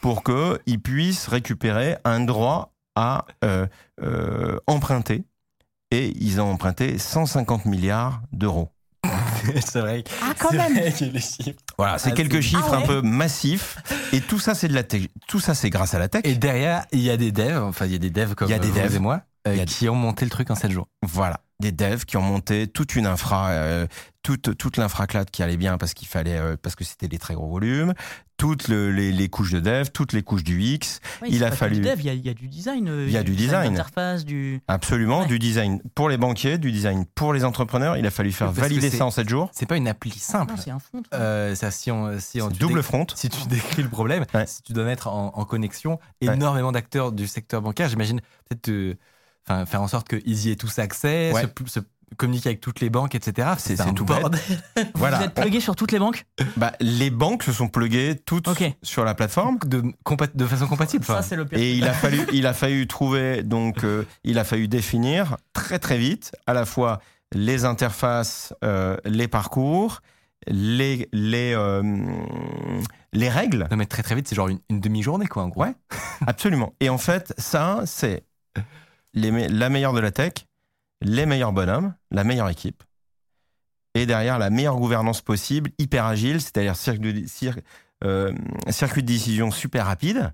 pour 0.00 0.22
qu'ils 0.24 0.80
puissent 0.80 1.28
récupérer 1.28 1.96
un 2.04 2.20
droit 2.20 2.72
à 2.94 3.26
euh, 3.44 3.66
euh, 4.00 4.58
emprunter. 4.66 5.24
Et 5.90 6.12
ils 6.16 6.40
ont 6.40 6.50
emprunté 6.50 6.98
150 6.98 7.66
milliards 7.66 8.22
d'euros. 8.32 8.73
c'est 9.64 9.80
vrai. 9.80 10.04
Ah, 10.22 10.32
quand 10.38 10.52
même. 10.52 10.78
Voilà, 11.76 11.98
c'est 11.98 12.10
ah, 12.10 12.14
quelques 12.14 12.40
chiffres 12.40 12.70
ah 12.72 12.76
un 12.76 12.82
peu 12.82 13.02
massifs. 13.02 13.78
Et 14.12 14.20
tout 14.20 14.38
ça, 14.38 14.54
c'est 14.54 14.68
de 14.68 14.74
la 14.74 14.82
Tout 14.82 15.40
ça, 15.40 15.54
c'est 15.54 15.70
grâce 15.70 15.94
à 15.94 15.98
la 15.98 16.08
tech. 16.08 16.22
Et 16.24 16.34
derrière, 16.34 16.84
il 16.92 17.00
y 17.00 17.10
a 17.10 17.16
des 17.16 17.32
devs. 17.32 17.62
Enfin, 17.62 17.86
il 17.86 17.92
y 17.92 17.96
a 17.96 17.98
des 17.98 18.10
devs 18.10 18.34
comme 18.34 18.48
il 18.48 18.52
y 18.52 18.54
a 18.54 18.58
des 18.58 18.70
devs. 18.70 18.94
et 18.94 18.98
moi 18.98 19.22
euh, 19.46 19.64
qui 19.66 19.88
ont 19.88 19.94
monté 19.94 20.24
le 20.24 20.30
truc 20.30 20.50
en 20.50 20.54
7 20.54 20.70
jours. 20.70 20.88
Voilà 21.02 21.40
des 21.60 21.72
devs 21.72 22.04
qui 22.04 22.16
ont 22.16 22.22
monté 22.22 22.66
toute 22.66 22.96
une 22.96 23.06
infra, 23.06 23.50
euh, 23.50 23.86
toute 24.24 24.56
toute 24.56 24.78
l'infraclade 24.78 25.30
qui 25.30 25.44
allait 25.44 25.56
bien 25.56 25.78
parce 25.78 25.94
qu'il 25.94 26.08
fallait 26.08 26.38
euh, 26.38 26.56
parce 26.60 26.74
que 26.74 26.82
c'était 26.82 27.06
des 27.06 27.18
très 27.18 27.34
gros 27.34 27.46
volumes, 27.46 27.92
toutes 28.36 28.68
les, 28.68 29.12
les, 29.12 29.28
couches 29.28 29.52
de 29.52 29.60
dev, 29.60 29.90
toutes 29.92 30.12
les 30.12 30.22
couches 30.22 30.42
du 30.42 30.60
X. 30.60 31.00
il 31.28 31.44
a 31.44 31.52
fallu. 31.52 31.76
il 31.76 32.00
y, 32.00 32.26
y, 32.26 32.28
a 32.28 32.34
du 32.34 32.48
design. 32.48 32.90
Il 33.06 33.12
y 33.12 33.16
a 33.16 33.22
du 33.22 33.36
design. 33.36 33.72
Interface, 33.72 34.24
du. 34.24 34.60
Absolument, 34.66 35.26
du 35.26 35.38
design 35.38 35.80
pour 35.94 36.08
les 36.08 36.16
banquiers, 36.16 36.58
du 36.58 36.72
design 36.72 37.04
pour 37.14 37.32
les 37.32 37.44
entrepreneurs. 37.44 37.96
Il 37.96 38.06
a 38.06 38.10
fallu 38.10 38.32
faire 38.32 38.50
valider 38.50 38.90
ça 38.90 39.06
en 39.06 39.10
7 39.10 39.28
jours. 39.28 39.50
C'est 39.52 39.66
pas 39.66 39.76
une 39.76 39.88
appli 39.88 40.10
simple. 40.10 40.54
C'est 40.56 40.70
un 40.70 40.78
front. 40.78 41.02
Euh, 41.12 41.54
ça, 41.54 41.70
si 41.70 41.90
on, 41.90 42.18
si 42.18 42.40
on 42.40 42.48
double 42.48 42.82
front. 42.82 43.06
Si 43.14 43.28
tu 43.28 43.46
décris 43.48 43.82
le 43.82 43.90
problème, 43.90 44.24
si 44.46 44.62
tu 44.62 44.72
dois 44.72 44.84
mettre 44.84 45.08
en, 45.08 45.32
en 45.34 45.44
connexion 45.44 46.00
énormément 46.20 46.72
d'acteurs 46.72 47.12
du 47.12 47.26
secteur 47.26 47.62
bancaire, 47.62 47.88
j'imagine 47.88 48.20
peut-être. 48.48 48.96
Faire 49.66 49.82
en 49.82 49.88
sorte 49.88 50.08
qu'ils 50.08 50.46
y 50.46 50.50
aient 50.50 50.56
tous 50.56 50.78
accès, 50.78 51.30
se, 51.66 51.80
communiquer 52.16 52.50
avec 52.50 52.60
toutes 52.60 52.80
les 52.80 52.90
banques, 52.90 53.14
etc. 53.14 53.48
C'est 53.58 53.76
tout 53.94 54.04
bordel. 54.04 54.40
voilà. 54.94 55.18
Vous 55.18 55.24
êtes 55.24 55.34
plugué 55.34 55.60
sur 55.60 55.76
toutes 55.76 55.92
les 55.92 55.98
banques 55.98 56.24
bah, 56.56 56.72
Les 56.80 57.10
banques 57.10 57.42
se 57.42 57.52
sont 57.52 57.68
pluguées 57.68 58.16
toutes 58.24 58.48
sur 58.82 59.04
la 59.04 59.14
plateforme. 59.14 59.58
De, 59.66 59.82
de 60.34 60.46
façon 60.46 60.66
compatible. 60.66 61.04
Ça, 61.04 61.22
c'est 61.22 61.36
le 61.36 61.44
pire. 61.44 61.58
Et 61.58 61.74
il 61.74 61.86
a, 61.86 61.92
fallu, 61.94 62.26
il 62.32 62.46
a 62.46 62.54
fallu 62.54 62.86
trouver, 62.86 63.42
donc, 63.42 63.84
euh, 63.84 64.04
il 64.24 64.38
a 64.38 64.44
fallu 64.44 64.68
définir 64.68 65.36
très 65.52 65.78
très 65.78 65.98
vite 65.98 66.32
à 66.46 66.54
la 66.54 66.64
fois 66.64 67.00
les 67.32 67.64
interfaces, 67.64 68.54
euh, 68.62 68.96
les 69.04 69.28
parcours, 69.28 70.00
les, 70.46 71.08
les, 71.12 71.52
euh, 71.54 71.82
les 73.12 73.28
règles. 73.28 73.66
Non, 73.70 73.76
mais 73.76 73.86
très 73.86 74.02
très 74.02 74.14
vite, 74.14 74.28
c'est 74.28 74.36
genre 74.36 74.48
une, 74.48 74.80
demi-journée, 74.80 75.26
quoi, 75.26 75.42
en 75.42 75.48
gros. 75.48 75.62
Ouais, 75.62 75.74
absolument. 76.26 76.74
Et 76.80 76.88
en 76.88 76.98
fait, 76.98 77.34
ça, 77.38 77.82
c'est 77.86 78.24
la 79.14 79.68
meilleure 79.68 79.92
de 79.92 80.00
la 80.00 80.10
tech 80.10 80.32
les 81.00 81.26
meilleurs 81.26 81.52
bonhommes, 81.52 81.94
la 82.10 82.24
meilleure 82.24 82.48
équipe, 82.48 82.82
et 83.94 84.06
derrière 84.06 84.38
la 84.38 84.50
meilleure 84.50 84.76
gouvernance 84.76 85.20
possible, 85.22 85.70
hyper 85.78 86.04
agile, 86.04 86.40
c'est-à-dire 86.40 86.74
euh, 88.04 88.32
circuit, 88.68 89.02
de 89.02 89.06
décision 89.06 89.50
super 89.50 89.86
rapide, 89.86 90.32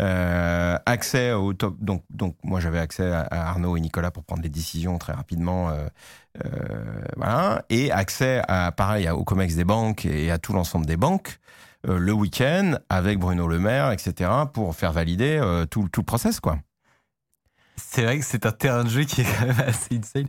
euh, 0.00 0.78
accès 0.86 1.32
au 1.32 1.52
top. 1.54 1.76
Donc, 1.80 2.36
moi 2.44 2.60
j'avais 2.60 2.78
accès 2.78 3.10
à, 3.10 3.26
Arnaud 3.30 3.76
et 3.76 3.80
Nicolas 3.80 4.12
pour 4.12 4.24
prendre 4.24 4.42
les 4.42 4.48
décisions 4.48 4.96
très 4.98 5.12
rapidement, 5.12 5.70
euh, 5.70 5.88
voilà, 7.16 7.64
et 7.68 7.90
accès 7.90 8.42
à 8.46 8.70
pareil 8.70 9.10
au 9.10 9.24
Comex 9.24 9.56
des 9.56 9.64
banques 9.64 10.06
et 10.06 10.30
à 10.30 10.38
tout 10.38 10.52
l'ensemble 10.52 10.86
des 10.86 10.96
banques 10.96 11.38
le 11.84 12.12
week-end 12.12 12.76
avec 12.88 13.18
Bruno 13.18 13.46
Le 13.46 13.58
Maire, 13.58 13.92
etc. 13.92 14.30
pour 14.52 14.74
faire 14.74 14.92
valider 14.92 15.40
tout, 15.70 15.88
tout 15.88 16.00
le 16.00 16.06
process 16.06 16.40
quoi. 16.40 16.58
C'est 17.78 18.02
vrai 18.02 18.18
que 18.18 18.24
c'est 18.24 18.46
un 18.46 18.52
terrain 18.52 18.84
de 18.84 18.88
jeu 18.88 19.04
qui 19.04 19.22
est 19.22 19.24
quand 19.24 19.46
même 19.46 19.60
assez 19.66 19.96
insane. 19.96 20.26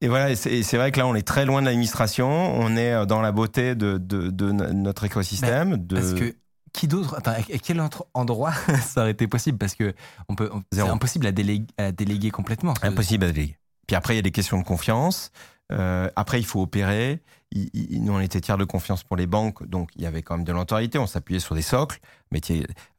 Et, 0.00 0.08
voilà, 0.08 0.34
c'est 0.36 0.76
vrai 0.76 0.92
que 0.92 0.98
là, 0.98 1.06
on 1.06 1.14
est 1.14 1.26
très 1.26 1.44
loin 1.44 1.60
de 1.60 1.66
l'administration. 1.66 2.28
On 2.28 2.76
est 2.76 2.92
euh, 2.92 3.06
dans 3.06 3.20
la 3.20 3.32
beauté 3.32 3.74
de, 3.74 3.98
de, 3.98 4.52
notre 4.52 5.04
écosystème. 5.04 5.76
de... 5.76 5.94
Parce 5.94 6.14
que 6.14 6.34
qui 6.72 6.88
d'autre 6.88 7.20
à 7.26 7.42
quel 7.42 7.80
autre 7.80 8.06
endroit 8.14 8.52
ça 8.82 9.02
aurait 9.02 9.10
été 9.10 9.26
possible? 9.26 9.58
Parce 9.58 9.74
que 9.74 9.94
on 10.28 10.34
peut, 10.34 10.50
c'est 10.72 10.80
impossible 10.80 11.26
à 11.26 11.32
déléguer, 11.32 11.66
à 11.76 11.92
déléguer 11.92 12.30
complètement. 12.30 12.74
Impossible 12.82 13.24
à 13.24 13.32
déléguer. 13.32 13.56
Après, 13.94 14.14
il 14.14 14.16
y 14.16 14.20
a 14.20 14.22
des 14.22 14.30
questions 14.30 14.58
de 14.58 14.64
confiance. 14.64 15.30
Euh, 15.72 16.10
après, 16.16 16.40
il 16.40 16.44
faut 16.44 16.60
opérer. 16.60 17.22
nous, 17.54 18.12
on 18.12 18.20
était 18.20 18.40
tiers 18.40 18.58
de 18.58 18.64
confiance 18.64 19.02
pour 19.02 19.16
les 19.16 19.26
banques, 19.26 19.66
donc 19.66 19.90
il 19.96 20.02
y 20.02 20.06
avait 20.06 20.22
quand 20.22 20.36
même 20.36 20.44
de 20.44 20.52
l'autorité. 20.52 20.98
On 20.98 21.06
s'appuyait 21.06 21.40
sur 21.40 21.54
des 21.54 21.62
socles. 21.62 22.00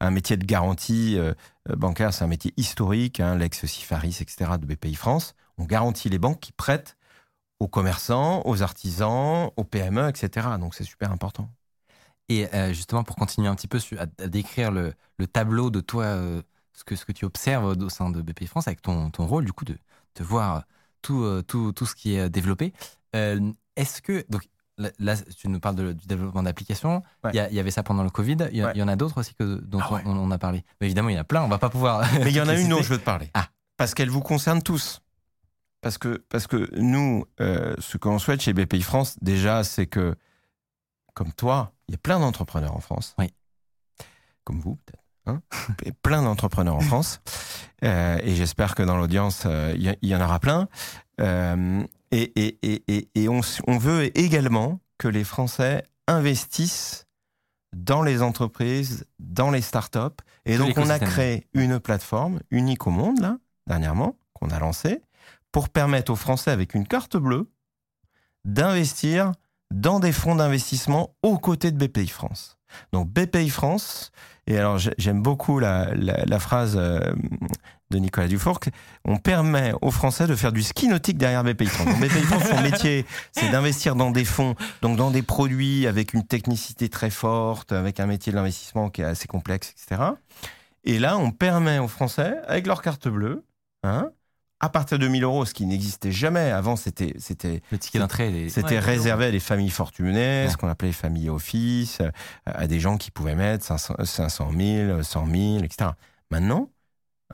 Un 0.00 0.10
métier 0.10 0.36
de 0.36 0.44
garantie 0.44 1.18
euh, 1.18 1.34
euh, 1.70 1.76
bancaire, 1.76 2.12
c'est 2.12 2.24
un 2.24 2.28
métier 2.28 2.52
historique, 2.56 3.20
hein, 3.20 3.36
l'ex-Sifaris, 3.36 4.18
etc., 4.20 4.52
de 4.60 4.66
BPI 4.66 4.94
France. 4.94 5.34
On 5.58 5.64
garantit 5.64 6.08
les 6.08 6.18
banques 6.18 6.40
qui 6.40 6.52
prêtent 6.52 6.96
aux 7.60 7.68
commerçants, 7.68 8.42
aux 8.44 8.62
artisans, 8.62 9.50
aux 9.56 9.64
PME, 9.64 10.08
etc. 10.08 10.48
Donc 10.58 10.74
c'est 10.74 10.84
super 10.84 11.12
important. 11.12 11.50
Et 12.28 12.46
justement, 12.72 13.04
pour 13.04 13.16
continuer 13.16 13.48
un 13.48 13.54
petit 13.54 13.68
peu 13.68 13.78
à, 13.98 14.06
décrire 14.26 14.72
le, 14.72 14.94
tableau 15.32 15.70
de 15.70 15.80
toi, 15.80 16.16
ce, 16.72 16.82
que, 16.84 17.12
tu 17.12 17.26
observes 17.26 17.76
au 17.78 17.88
sein 17.90 18.10
de 18.10 18.22
BPI 18.22 18.46
France, 18.46 18.66
avec 18.66 18.80
ton, 18.82 19.10
rôle, 19.18 19.44
du 19.44 19.52
coup, 19.52 19.66
de, 19.66 19.76
de 20.16 20.24
voir 20.24 20.64
tout, 21.04 21.42
tout, 21.46 21.72
tout 21.72 21.86
ce 21.86 21.94
qui 21.94 22.14
est 22.14 22.28
développé. 22.30 22.72
Est-ce 23.12 24.02
que, 24.02 24.24
donc 24.28 24.42
là, 24.78 25.16
tu 25.16 25.48
nous 25.48 25.60
parles 25.60 25.94
du 25.94 26.06
développement 26.06 26.42
d'applications, 26.42 27.02
il 27.32 27.34
y, 27.34 27.60
avait 27.60 27.70
ça 27.70 27.82
pendant 27.82 28.02
le 28.02 28.10
Covid, 28.10 28.36
il 28.52 28.58
y, 28.58 28.82
en 28.82 28.88
a 28.88 28.96
d'autres 28.96 29.18
aussi 29.18 29.34
que, 29.34 29.60
dont 29.60 29.80
ah 29.80 30.00
on, 30.04 30.30
a 30.30 30.38
parlé. 30.38 30.64
Mais 30.80 30.86
évidemment, 30.86 31.08
il 31.08 31.14
y 31.14 31.18
en 31.18 31.22
a 31.22 31.24
plein, 31.24 31.42
on 31.42 31.48
va 31.48 31.58
pas 31.58 31.70
pouvoir. 31.70 32.04
Mais 32.24 32.30
il 32.30 32.36
y 32.36 32.40
en 32.40 32.48
a 32.48 32.54
une 32.60 32.68
dont 32.68 32.82
je 32.82 32.88
veux 32.88 32.98
te 32.98 33.04
parler. 33.04 33.30
Ah. 33.34 33.48
Parce 33.76 33.94
qu'elle 33.94 34.10
vous 34.10 34.20
concerne 34.20 34.62
tous. 34.62 35.00
Parce 35.80 35.98
que, 35.98 36.24
parce 36.28 36.46
que 36.46 36.70
nous, 36.78 37.26
euh, 37.40 37.74
ce 37.78 37.98
qu'on 37.98 38.18
souhaite 38.18 38.40
chez 38.40 38.52
BPI 38.52 38.82
France, 38.82 39.16
déjà, 39.20 39.64
c'est 39.64 39.86
que, 39.86 40.14
comme 41.12 41.32
toi, 41.32 41.72
il 41.88 41.92
y 41.92 41.94
a 41.94 41.98
plein 41.98 42.18
d'entrepreneurs 42.18 42.74
en 42.74 42.80
France. 42.80 43.14
Oui. 43.18 43.32
Comme 44.44 44.60
vous, 44.60 44.76
peut-être. 44.76 45.03
Hein 45.26 45.40
plein 46.02 46.22
d'entrepreneurs 46.22 46.76
en 46.76 46.80
France. 46.80 47.20
Euh, 47.82 48.18
et 48.22 48.34
j'espère 48.34 48.74
que 48.74 48.82
dans 48.82 48.96
l'audience, 48.96 49.44
euh, 49.46 49.74
il 49.76 50.08
y, 50.08 50.14
en 50.14 50.20
aura 50.20 50.38
plein. 50.38 50.68
Euh, 51.20 51.82
et, 52.10 52.32
et, 52.36 52.82
et, 52.88 53.08
et 53.14 53.28
on, 53.28 53.40
on, 53.66 53.78
veut 53.78 54.16
également 54.18 54.80
que 54.98 55.08
les 55.08 55.24
Français 55.24 55.84
investissent 56.06 57.06
dans 57.74 58.02
les 58.02 58.22
entreprises, 58.22 59.04
dans 59.18 59.50
les 59.50 59.62
startups. 59.62 60.22
Et 60.44 60.58
donc, 60.58 60.76
on 60.76 60.90
a 60.90 60.98
créé 60.98 61.46
une 61.54 61.80
plateforme 61.80 62.40
unique 62.50 62.86
au 62.86 62.90
monde, 62.90 63.20
là, 63.20 63.38
dernièrement, 63.66 64.16
qu'on 64.34 64.48
a 64.48 64.58
lancée, 64.58 65.00
pour 65.52 65.68
permettre 65.68 66.12
aux 66.12 66.16
Français, 66.16 66.50
avec 66.50 66.74
une 66.74 66.86
carte 66.86 67.16
bleue, 67.16 67.50
d'investir 68.44 69.32
dans 69.70 70.00
des 70.00 70.12
fonds 70.12 70.36
d'investissement 70.36 71.16
aux 71.22 71.38
côtés 71.38 71.72
de 71.72 71.86
BPI 71.86 72.08
France. 72.08 72.58
Donc 72.92 73.08
BPI 73.08 73.50
France, 73.50 74.12
et 74.46 74.58
alors 74.58 74.78
j'aime 74.78 75.22
beaucoup 75.22 75.58
la, 75.58 75.88
phrase 76.38 76.76
euh, 76.76 77.00
de 77.90 77.98
Nicolas 77.98 78.28
Dufour, 78.28 78.60
on 79.04 79.16
permet 79.16 79.72
aux 79.80 79.90
Français 79.90 80.26
de 80.26 80.34
faire 80.34 80.52
du 80.52 80.62
ski 80.62 80.88
nautique 80.88 81.16
derrière 81.16 81.44
BPI 81.44 81.66
France. 81.66 81.86
Donc 81.86 82.00
BPI 82.00 82.22
France, 82.22 82.44
son 82.50 82.62
métier, 82.62 83.06
c'est 83.32 83.50
d'investir 83.50 83.94
dans 83.94 84.10
des 84.10 84.24
fonds, 84.24 84.54
donc 84.82 84.96
dans 84.96 85.10
des 85.10 85.22
produits 85.22 85.86
avec 85.86 86.12
une 86.14 86.26
technicité 86.26 86.88
très 86.88 87.10
forte, 87.10 87.72
avec 87.72 88.00
un 88.00 88.06
métier 88.06 88.32
de 88.32 88.36
l'investissement 88.36 88.90
qui 88.90 89.02
est 89.02 89.04
assez 89.04 89.28
complexe, 89.28 89.74
etc. 89.76 90.02
Et 90.84 90.98
là, 90.98 91.16
on 91.16 91.30
permet 91.30 91.78
aux 91.78 91.88
Français, 91.88 92.36
avec 92.46 92.66
leur 92.66 92.82
carte 92.82 93.08
bleue, 93.08 93.44
hein, 93.82 94.10
à 94.64 94.68
partir 94.70 94.98
de 94.98 95.06
1000 95.06 95.24
euros, 95.24 95.44
ce 95.44 95.52
qui 95.52 95.66
n'existait 95.66 96.10
jamais. 96.10 96.50
Avant, 96.50 96.76
c'était 96.76 97.14
c'était 97.18 97.60
le 97.70 97.78
ticket 97.78 97.98
d'entrée. 97.98 98.48
C'était 98.48 98.78
réservé 98.78 99.26
à 99.26 99.30
des 99.30 99.40
familles 99.40 99.70
fortunées, 99.70 100.48
ce 100.48 100.56
qu'on 100.56 100.68
appelait 100.68 100.88
les 100.88 100.94
familles 100.94 101.28
office, 101.28 102.00
à 102.46 102.66
des 102.66 102.80
gens 102.80 102.96
qui 102.96 103.10
pouvaient 103.10 103.34
mettre 103.34 103.64
500, 103.64 103.96
500 104.04 104.50
000, 104.56 105.02
100 105.02 105.26
000, 105.26 105.64
etc. 105.64 105.90
Maintenant, 106.30 106.70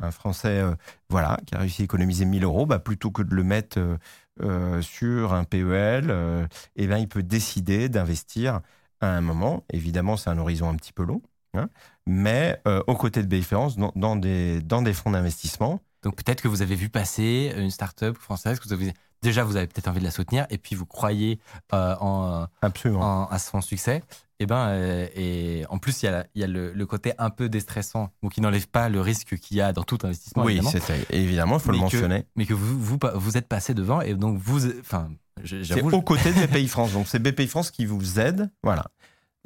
un 0.00 0.10
Français, 0.10 0.60
euh, 0.60 0.74
voilà, 1.08 1.38
qui 1.46 1.54
a 1.54 1.58
réussi 1.58 1.82
à 1.82 1.84
économiser 1.84 2.24
1000 2.24 2.44
euros, 2.44 2.66
bah, 2.66 2.78
plutôt 2.78 3.10
que 3.10 3.22
de 3.22 3.34
le 3.34 3.44
mettre 3.44 3.78
euh, 3.78 3.96
euh, 4.42 4.82
sur 4.82 5.32
un 5.32 5.44
PEL, 5.44 6.48
eh 6.76 6.86
ben, 6.86 6.98
il 6.98 7.08
peut 7.08 7.22
décider 7.22 7.88
d'investir 7.88 8.60
à 9.00 9.08
un 9.08 9.20
moment. 9.20 9.64
Évidemment, 9.72 10.16
c'est 10.16 10.30
un 10.30 10.38
horizon 10.38 10.68
un 10.68 10.76
petit 10.76 10.92
peu 10.92 11.04
long, 11.04 11.22
hein, 11.54 11.68
mais 12.06 12.60
aux 12.86 12.96
côtés 12.96 13.22
de 13.22 13.76
dans, 13.76 13.92
dans, 13.94 14.16
des, 14.16 14.60
dans 14.62 14.82
des 14.82 14.92
fonds 14.92 15.10
d'investissement. 15.10 15.80
Donc 16.02 16.16
peut-être 16.16 16.40
que 16.40 16.48
vous 16.48 16.62
avez 16.62 16.74
vu 16.74 16.88
passer 16.88 17.52
une 17.56 17.70
start-up 17.70 18.16
française, 18.16 18.58
que 18.58 18.64
vous 18.64 18.72
avez, 18.72 18.92
déjà 19.22 19.44
vous 19.44 19.56
avez 19.56 19.66
peut-être 19.66 19.88
envie 19.88 20.00
de 20.00 20.04
la 20.04 20.10
soutenir, 20.10 20.46
et 20.50 20.58
puis 20.58 20.74
vous 20.74 20.86
croyez 20.86 21.38
en, 21.72 22.46
Absolument. 22.62 23.28
à 23.28 23.38
son 23.38 23.60
succès. 23.60 24.02
Et 24.38 24.44
eh 24.44 24.46
ben, 24.46 24.68
euh, 24.68 25.06
et 25.14 25.66
en 25.68 25.76
plus, 25.76 26.02
il 26.02 26.06
y 26.06 26.08
a, 26.08 26.24
y 26.34 26.42
a 26.42 26.46
le, 26.46 26.86
côté 26.86 27.12
un 27.18 27.28
peu 27.28 27.50
déstressant, 27.50 28.10
ou 28.22 28.30
qui 28.30 28.40
n'enlève 28.40 28.68
pas 28.68 28.88
le 28.88 29.02
risque 29.02 29.36
qu'il 29.36 29.58
y 29.58 29.60
a 29.60 29.74
dans 29.74 29.82
tout 29.82 29.98
investissement. 30.02 30.44
Oui, 30.44 30.62
c'est 30.64 31.10
évidemment, 31.10 31.58
il 31.58 31.60
faut 31.60 31.72
le 31.72 31.76
mentionner. 31.76 32.24
mais 32.36 32.46
que 32.46 32.54
vous, 32.54 32.80
vous, 32.80 32.98
vous 33.16 33.36
êtes 33.36 33.48
passé 33.48 33.74
devant, 33.74 34.00
et 34.00 34.14
donc 34.14 34.38
vous, 34.38 34.66
enfin, 34.80 35.10
c'est 35.44 35.82
aux 35.82 36.02
côtés 36.02 36.32
de 36.32 36.46
BPI 36.46 36.68
France. 36.68 36.92
Donc 36.92 37.06
c'est 37.06 37.18
BPI 37.18 37.48
France 37.48 37.70
qui 37.70 37.84
vous 37.84 38.18
aide, 38.18 38.50
voilà. 38.62 38.86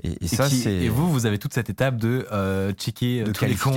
Et, 0.02 0.26
ça, 0.26 0.50
c'est. 0.50 0.72
Et 0.72 0.88
vous, 0.88 1.10
vous 1.10 1.24
avez 1.24 1.38
toute 1.38 1.54
cette 1.54 1.70
étape 1.70 1.96
de 1.96 2.26
euh, 2.32 2.72
checker 2.72 3.22
de 3.22 3.32
tous 3.32 3.44
les 3.44 3.54
comptes, 3.54 3.76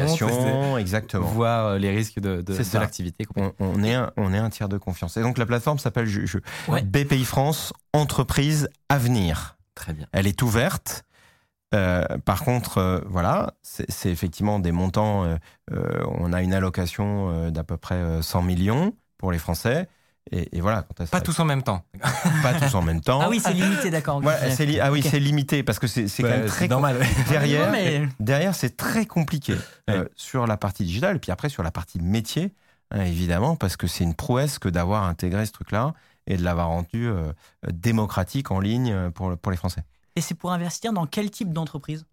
exactement, 0.80 1.26
voir 1.28 1.66
euh, 1.68 1.78
les 1.78 1.92
risques 1.92 2.20
de, 2.20 2.42
de, 2.42 2.54
de 2.58 2.78
l'activité. 2.80 3.26
On, 3.60 3.84
est 3.84 3.94
un, 3.94 4.12
on 4.18 4.34
est 4.34 4.38
un 4.40 4.50
tiers 4.50 4.68
de 4.68 4.78
confiance. 4.78 5.16
Et 5.18 5.22
donc 5.22 5.38
la 5.38 5.46
plateforme 5.46 5.78
s'appelle 5.78 6.08
je, 6.08 6.40
BPI 6.68 7.24
France 7.24 7.72
Entreprise 7.94 8.68
Avenir. 8.90 9.58
Très 9.76 9.94
bien. 9.94 10.08
Elle 10.12 10.26
est 10.26 10.42
ouverte. 10.42 11.06
Euh, 11.74 12.06
par 12.24 12.44
contre, 12.44 12.78
euh, 12.78 13.00
voilà, 13.08 13.54
c'est 13.62 14.10
effectivement 14.10 14.60
des 14.60 14.72
montants. 14.72 15.26
Euh, 15.26 16.04
on 16.20 16.32
a 16.34 16.42
une 16.42 16.54
allocation 16.54 17.50
d'à 17.52 17.64
peu 17.64 17.78
près 17.78 18.22
100 18.22 18.42
millions 18.42 18.94
pour 19.18 19.32
les 19.32 19.38
Français. 19.38 19.88
Et, 20.32 20.62
voilà. 20.62 20.86
pas 21.12 21.22
tous 21.22 21.40
en 21.40 21.46
même 21.46 21.64
temps. 21.64 21.84
pas 22.44 22.54
tous 22.54 22.74
en 22.76 22.82
même 22.82 23.02
temps. 23.02 23.22
Ah 23.22 23.30
oui, 23.30 23.40
c'est 23.44 23.54
limité, 23.54 23.90
d'accord. 23.90 24.22
ah 24.26 24.92
oui, 24.92 25.02
c'est 25.02 25.20
limité 25.20 25.64
parce 25.64 25.80
que 25.80 25.88
c'est 25.88 26.08
quand 26.22 26.30
même 26.30 26.46
très 26.46 26.68
normal. 26.68 27.00
Derrière, 27.30 27.72
derrière, 28.20 28.56
c'est 28.56 28.78
très 28.78 29.06
compliqué 29.06 29.56
sur 30.16 30.48
la 30.48 30.58
partie 30.58 30.84
digitale 30.84 31.18
et 31.18 31.20
puis 31.20 31.32
après 31.32 31.50
sur 31.50 31.64
la 31.64 31.72
partie 31.72 32.00
métier, 32.00 32.54
hein, 32.92 33.02
évidemment, 33.02 33.56
parce 33.56 33.78
que 33.78 33.88
c'est 33.88 34.04
une 34.04 34.16
prouesse 34.16 34.60
que 34.60 34.70
d'avoir 34.70 35.04
intégré 35.04 35.46
ce 35.46 35.52
truc-là 35.52 35.94
et 36.28 36.38
de 36.38 36.44
l'avoir 36.44 36.68
rendu 36.68 37.10
démocratique 37.72 38.52
en 38.52 38.60
ligne 38.60 39.12
pour, 39.12 39.38
pour 39.38 39.52
les 39.52 39.58
Français. 39.58 39.84
Et 40.16 40.22
c'est 40.22 40.36
pour 40.36 40.52
investir 40.52 40.94
dans 40.94 41.06
quel 41.06 41.30
type 41.30 41.54
d'entreprise? 41.54 42.06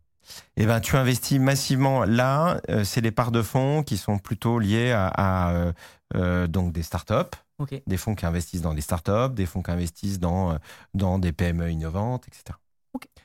Eh 0.57 0.67
ben, 0.67 0.81
tu 0.81 0.97
investis 0.97 1.39
massivement 1.39 2.05
là. 2.05 2.61
Euh, 2.71 2.85
c'est 2.85 3.01
les 3.01 3.11
parts 3.11 3.33
de 3.33 3.43
fonds 3.43 3.83
qui 3.83 3.97
sont 3.97 4.19
plutôt 4.19 4.59
liées 4.59 4.93
à, 4.93 5.51
euh, 5.51 5.73
euh, 6.15 6.47
donc 6.47 6.73
des 6.73 6.83
startups, 6.83 7.37
des 7.87 7.97
fonds 7.97 8.15
qui 8.15 8.27
investissent 8.27 8.63
dans 8.63 8.75
des 8.75 8.81
startups, 8.81 9.35
des 9.35 9.47
fonds 9.47 9.63
qui 9.63 9.71
investissent 9.71 10.21
dans 10.21 10.59
dans 10.95 11.19
des 11.19 11.33
PME 11.33 11.71
innovantes, 11.71 12.27
etc. 12.29 12.59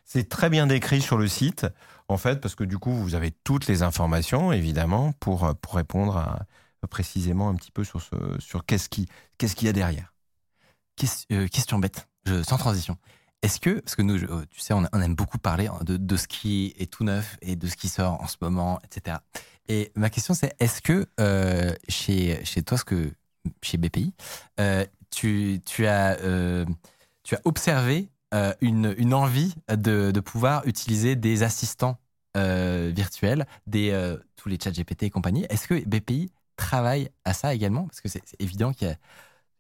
C'est 0.04 0.28
très 0.28 0.50
bien 0.50 0.66
décrit 0.66 1.02
sur 1.02 1.18
le 1.18 1.28
site, 1.28 1.68
en 2.08 2.18
fait, 2.18 2.42
parce 2.42 2.56
que 2.56 2.64
du 2.64 2.80
coup, 2.80 2.92
vous 2.92 3.14
avez 3.14 3.30
toutes 3.30 3.68
les 3.68 3.84
informations, 3.84 4.52
évidemment, 4.52 5.14
pour 5.20 5.56
pour 5.62 5.76
répondre 5.76 6.18
à, 6.18 6.46
précisément 6.88 7.50
un 7.50 7.56
petit 7.56 7.72
peu 7.72 7.84
sur 7.84 8.02
ce 8.02 8.16
sur 8.40 8.66
qu'est-ce 8.66 8.90
qui 8.90 9.08
qu'est-ce 9.38 9.56
qu'il 9.56 9.68
y 9.68 9.70
a 9.70 9.74
derrière. 9.74 10.14
question 11.52 11.80
bête, 11.80 12.08
sans 12.44 12.58
transition. 12.58 12.98
Est-ce 13.42 13.60
que, 13.60 13.80
parce 13.80 13.96
que 13.96 14.02
nous, 14.02 14.22
oh, 14.26 14.42
tu 14.50 14.60
sais, 14.60 14.74
on, 14.74 14.84
aime 14.84 15.16
beaucoup 15.16 15.38
parler 15.38 15.68
hein, 15.68 15.80
de, 15.84 16.18
ce 16.18 16.28
qui 16.28 16.74
est 16.78 16.92
tout 16.92 17.06
neuf 17.06 17.38
et 17.42 17.56
de 17.56 17.68
ce 17.68 17.78
qui 17.78 17.88
sort 17.88 18.22
en 18.22 18.28
ce 18.28 18.36
moment, 18.42 18.80
etc. 18.84 19.18
Et 19.70 19.92
ma 19.96 20.10
question, 20.10 20.34
c'est 20.34 20.54
est-ce 20.60 20.82
que 20.82 21.08
euh, 21.22 21.74
chez, 21.88 22.44
chez 22.44 22.64
toi, 22.64 22.78
ce 22.78 22.84
que, 22.84 23.14
chez 23.62 23.78
BPI, 23.78 24.14
euh, 24.60 24.86
tu, 25.10 25.62
tu, 25.66 25.88
as, 25.88 26.20
euh, 26.20 26.66
tu 27.24 27.36
as 27.36 27.42
observé 27.46 28.10
une, 28.62 28.94
une 29.00 29.16
envie 29.16 29.56
de, 29.70 30.12
de 30.12 30.20
pouvoir 30.20 30.68
utiliser 30.68 31.16
des 31.16 31.42
assistants 31.42 31.98
virtuels, 32.36 33.48
des, 33.66 34.16
tous 34.36 34.50
les 34.50 34.60
chats 34.62 34.72
GPT 34.72 35.04
et 35.04 35.10
compagnie? 35.10 35.46
Est-ce 35.50 35.68
que 35.68 35.84
BPI 35.84 36.32
travaille 36.56 37.10
à 37.26 37.34
ça 37.34 37.56
également? 37.56 37.88
Parce 37.88 38.02
que 38.02 38.08
c'est 38.08 38.22
évident 38.38 38.72
qu'il 38.72 38.88
y 38.88 38.92
a 38.92 38.98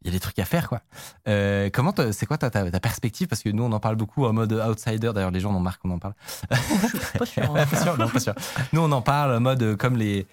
il 0.01 0.07
y 0.07 0.09
a 0.09 0.11
des 0.11 0.19
trucs 0.19 0.39
à 0.39 0.45
faire 0.45 0.69
quoi. 0.69 0.81
Euh, 1.27 1.69
comment 1.73 1.93
c'est 2.11 2.25
quoi 2.25 2.37
ta, 2.37 2.49
ta, 2.49 2.79
perspective? 2.79 3.27
Parce 3.27 3.43
que 3.43 3.49
nous 3.49 3.63
on 3.63 3.71
en 3.71 3.79
parle 3.79 3.95
beaucoup 3.95 4.25
en 4.25 4.33
mode 4.33 4.53
outsider 4.53 5.11
d'ailleurs 5.13 5.31
les 5.31 5.39
gens 5.39 5.53
en 5.53 5.59
marquent 5.59 5.81
qu'on 5.81 5.91
en 5.91 5.99
parle. 5.99 6.13
pas 7.17 7.25
sûr, 7.25 7.43
hein. 7.43 7.65
pas 7.71 7.83
sûr, 7.83 7.97
non, 7.97 8.07
pas 8.07 8.19
sûr. 8.19 8.33
Nous 8.73 8.81
on 8.81 8.91
en 8.91 9.01
parle 9.01 9.35
en 9.35 9.39
mode 9.39 9.75
comme 9.77 9.97
les 9.97 10.27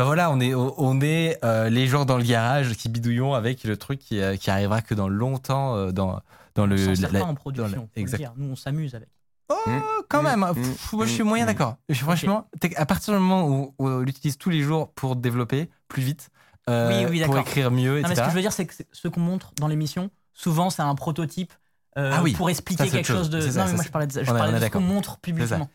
Enfin 0.00 0.06
voilà, 0.06 0.30
on 0.30 0.38
est, 0.38 0.54
on 0.54 1.00
est 1.00 1.44
euh, 1.44 1.68
les 1.68 1.88
gens 1.88 2.04
dans 2.04 2.18
le 2.18 2.22
garage 2.22 2.74
qui 2.74 2.88
bidouillons 2.88 3.34
avec 3.34 3.64
le 3.64 3.76
truc 3.76 3.98
qui, 3.98 4.20
euh, 4.20 4.36
qui 4.36 4.48
arrivera 4.48 4.80
que 4.80 4.94
dans 4.94 5.08
longtemps 5.08 5.74
euh, 5.74 5.90
dans, 5.90 6.20
dans 6.54 6.66
le. 6.66 6.76
La, 7.00 7.08
pas 7.08 7.24
en 7.24 7.34
production. 7.34 7.88
Exact. 7.96 8.30
Nous, 8.36 8.52
on 8.52 8.54
s'amuse 8.54 8.94
avec. 8.94 9.08
Oh, 9.48 9.56
mmh. 9.66 9.80
quand 10.08 10.22
même. 10.22 10.40
Mmh. 10.40 10.96
moi, 10.96 11.04
je 11.04 11.10
suis 11.10 11.24
moyen 11.24 11.44
mmh. 11.44 11.48
d'accord. 11.48 11.78
Franchement, 11.92 12.48
à 12.76 12.86
partir 12.86 13.12
du 13.12 13.18
moment 13.18 13.48
où, 13.48 13.74
où 13.76 13.88
on 13.88 13.98
l'utilise 14.00 14.38
tous 14.38 14.50
les 14.50 14.60
jours 14.60 14.92
pour 14.92 15.16
développer 15.16 15.68
plus 15.88 16.02
vite, 16.02 16.30
euh, 16.68 17.08
oui, 17.08 17.22
pour 17.24 17.38
écrire 17.38 17.70
mieux, 17.70 17.98
etc. 17.98 18.02
Non, 18.02 18.08
mais 18.08 18.14
ce 18.14 18.20
que 18.22 18.30
je 18.30 18.34
veux 18.34 18.40
dire, 18.40 18.52
c'est 18.52 18.66
que 18.66 18.74
ce 18.92 19.08
qu'on 19.08 19.20
montre 19.20 19.52
dans 19.58 19.68
l'émission, 19.68 20.10
souvent, 20.32 20.70
c'est 20.70 20.82
un 20.82 20.94
prototype 20.94 21.52
euh, 21.96 22.12
ah 22.14 22.22
oui, 22.22 22.32
pour 22.32 22.48
expliquer 22.48 22.88
quelque 22.88 23.06
chose, 23.06 23.28
de. 23.30 23.38
non, 23.38 23.66
mais 23.66 23.72
moi 23.72 23.84
je 23.84 23.90
parlais 23.90 24.06
de, 24.06 24.22
je 24.22 24.30
parlais 24.30 24.58
de 24.58 24.64
ce 24.64 24.70
qu'on 24.70 24.80
montre 24.80 25.18
publiquement. 25.18 25.68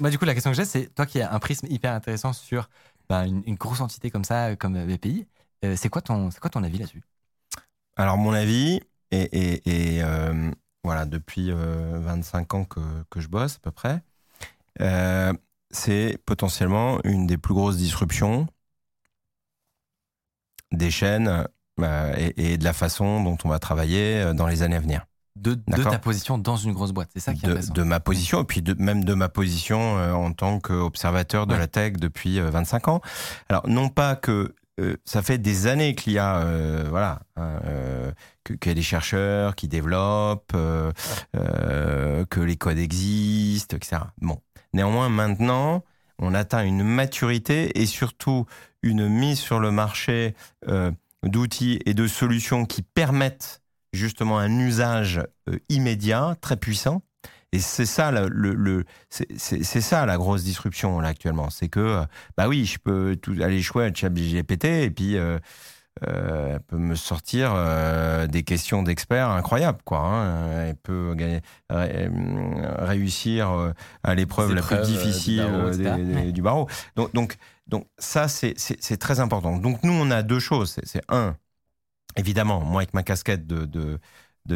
Moi, 0.00 0.10
du 0.10 0.18
coup, 0.18 0.24
la 0.24 0.34
question 0.34 0.50
que 0.50 0.56
j'ai, 0.56 0.64
c'est 0.64 0.94
toi 0.94 1.06
qui 1.06 1.20
as 1.20 1.32
un 1.32 1.38
prisme 1.40 1.66
hyper 1.68 1.92
intéressant 1.92 2.32
sur 2.32 2.68
bah, 3.08 3.24
une, 3.26 3.54
grosse 3.56 3.80
entité 3.80 4.10
comme 4.10 4.24
ça, 4.24 4.54
comme 4.56 4.86
BPI, 4.86 5.26
euh, 5.64 5.74
c'est 5.76 5.88
quoi, 5.88 6.00
ton, 6.00 6.30
quoi 6.40 6.50
ton 6.50 6.62
avis 6.62 6.78
là-dessus? 6.78 7.02
Alors, 7.96 8.18
mon 8.18 8.32
avis, 8.32 8.82
et, 9.10 10.02
voilà, 10.84 11.06
depuis 11.06 11.50
25 11.50 12.54
ans 12.54 12.64
que, 12.64 12.80
que, 13.10 13.20
je 13.20 13.28
bosse 13.28 13.56
à 13.56 13.58
peu 13.60 13.70
près, 13.72 14.02
c'est 15.70 16.18
potentiellement 16.24 17.00
une 17.02 17.26
des 17.26 17.38
plus 17.38 17.54
grosses 17.54 17.78
disruptions 17.78 18.46
des 20.76 20.90
chaînes 20.90 21.46
euh, 21.80 22.30
et, 22.36 22.56
de 22.56 22.64
la 22.64 22.72
façon 22.72 23.22
dont 23.24 23.36
on 23.44 23.48
va 23.48 23.58
travailler 23.58 24.22
euh, 24.22 24.32
dans 24.32 24.46
les 24.46 24.62
années 24.62 24.76
à 24.76 24.80
venir. 24.80 25.06
De, 25.34 25.54
ta 25.54 25.98
position 25.98 26.38
dans 26.38 26.56
une 26.56 26.72
grosse 26.72 26.92
boîte, 26.92 27.10
c'est 27.12 27.20
ça 27.20 27.34
qui 27.34 27.44
est 27.44 27.48
de, 27.48 27.72
de 27.72 27.82
ma 27.82 27.98
position, 27.98 28.42
et 28.42 28.44
puis 28.44 28.62
de, 28.62 28.74
même 28.80 29.04
de 29.04 29.14
ma 29.14 29.28
position 29.28 29.98
euh, 29.98 30.12
en 30.12 30.32
tant 30.32 30.60
qu'observateur 30.60 31.48
de 31.48 31.56
la 31.56 31.66
tech 31.66 31.94
depuis 31.94 32.38
25 32.38 32.86
ans. 32.86 33.00
Alors, 33.48 33.68
non 33.68 33.88
pas 33.88 34.14
que 34.14 34.54
ça 35.04 35.22
fait 35.22 35.38
des 35.38 35.66
années 35.66 35.96
qu'il 35.96 36.12
y 36.14 36.18
a, 36.18 36.44
voilà, 36.88 37.20
hein, 37.36 37.60
qu'il 38.44 38.58
y 38.66 38.70
a 38.70 38.74
des 38.74 38.82
chercheurs 38.82 39.54
qui 39.54 39.68
développent, 39.68 40.52
que 41.32 42.40
les 42.40 42.56
codes 42.56 42.78
existent, 42.78 43.76
etc. 43.76 44.02
Bon, 44.20 44.40
néanmoins, 44.72 45.08
maintenant, 45.08 45.84
on 46.18 46.34
atteint 46.34 46.64
une 46.64 46.82
maturité 46.82 47.80
et 47.80 47.86
surtout 47.86 48.46
une 48.84 49.08
mise 49.08 49.40
sur 49.40 49.58
le 49.58 49.72
marché 49.72 50.34
euh, 50.68 50.92
d'outils 51.24 51.80
et 51.86 51.94
de 51.94 52.06
solutions 52.06 52.66
qui 52.66 52.82
permettent 52.82 53.62
justement 53.92 54.38
un 54.38 54.58
usage 54.58 55.22
euh, 55.48 55.58
immédiat, 55.68 56.36
très 56.40 56.56
puissant. 56.56 57.02
Et 57.52 57.60
c'est 57.60 57.86
ça 57.86 58.10
le, 58.10 58.84
c'est 59.08 59.62
ça 59.62 60.06
la 60.06 60.16
grosse 60.16 60.42
disruption 60.42 60.98
là 60.98 61.08
actuellement, 61.08 61.50
c'est 61.50 61.68
que 61.68 61.78
euh, 61.78 62.04
bah 62.36 62.48
oui, 62.48 62.64
je 62.64 62.78
peux 62.78 63.14
tout, 63.14 63.36
aller 63.40 63.60
jouer 63.60 63.84
à 63.84 63.94
ChatGPT 63.94 64.64
et 64.64 64.90
puis 64.90 65.16
euh, 65.16 65.38
elle 66.02 66.58
peut 66.66 66.76
me 66.76 66.96
sortir 66.96 67.52
euh, 67.54 68.26
des 68.26 68.42
questions 68.42 68.82
d'experts 68.82 69.30
incroyables, 69.30 69.78
quoi. 69.84 70.00
Hein. 70.00 70.66
Elle 70.66 70.74
peut 70.74 71.14
gagner, 71.14 71.42
réussir 71.70 73.72
à 74.02 74.14
l'épreuve 74.16 74.52
la 74.52 74.62
plus 74.62 74.82
difficile 74.82 75.46
du 76.32 76.42
barreau. 76.42 76.68
Donc, 76.96 77.14
donc, 77.14 77.36
donc 77.66 77.88
ça, 77.98 78.28
c'est 78.28 78.96
très 78.98 79.20
important. 79.20 79.58
Donc 79.58 79.82
nous, 79.82 79.92
on 79.92 80.10
a 80.10 80.22
deux 80.22 80.38
choses. 80.40 80.76
C'est 80.84 81.02
un, 81.08 81.36
évidemment, 82.16 82.60
moi 82.60 82.82
avec 82.82 82.94
ma 82.94 83.02
casquette 83.02 83.46
de, 83.46 83.98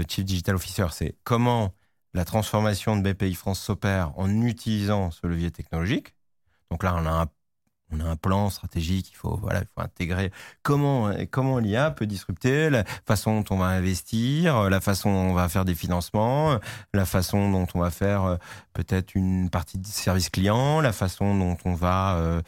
Chief 0.08 0.24
Digital 0.24 0.56
Officer, 0.56 0.86
c'est 0.92 1.16
comment 1.24 1.74
la 2.14 2.24
transformation 2.24 2.96
de 2.96 3.12
BPI 3.12 3.34
France 3.34 3.60
s'opère 3.60 4.12
en 4.18 4.42
utilisant 4.42 5.10
ce 5.10 5.26
levier 5.26 5.50
technologique. 5.50 6.14
Donc 6.70 6.82
là, 6.82 6.94
on 6.96 7.06
a 7.06 7.10
un 7.10 7.26
on 7.90 8.00
a 8.00 8.04
un 8.04 8.16
plan 8.16 8.50
stratégique, 8.50 9.10
il 9.10 9.16
faut, 9.16 9.36
voilà, 9.36 9.60
il 9.60 9.66
faut 9.66 9.80
intégrer 9.80 10.30
comment, 10.62 11.10
comment 11.30 11.58
l'IA 11.58 11.90
peut 11.90 12.06
disrupter 12.06 12.70
la 12.70 12.84
façon 13.06 13.40
dont 13.40 13.54
on 13.54 13.58
va 13.58 13.66
investir, 13.66 14.68
la 14.68 14.80
façon 14.80 15.12
dont 15.12 15.30
on 15.30 15.34
va 15.34 15.48
faire 15.48 15.64
des 15.64 15.74
financements, 15.74 16.58
la 16.92 17.06
façon 17.06 17.50
dont 17.50 17.66
on 17.74 17.80
va 17.80 17.90
faire 17.90 18.24
euh, 18.24 18.36
peut-être 18.72 19.14
une 19.14 19.50
partie 19.50 19.78
de 19.78 19.86
service 19.86 20.28
client, 20.30 20.80
la 20.80 20.92
façon 20.92 21.36
dont 21.36 21.56
on 21.64 21.74
va 21.74 22.16
euh, 22.16 22.42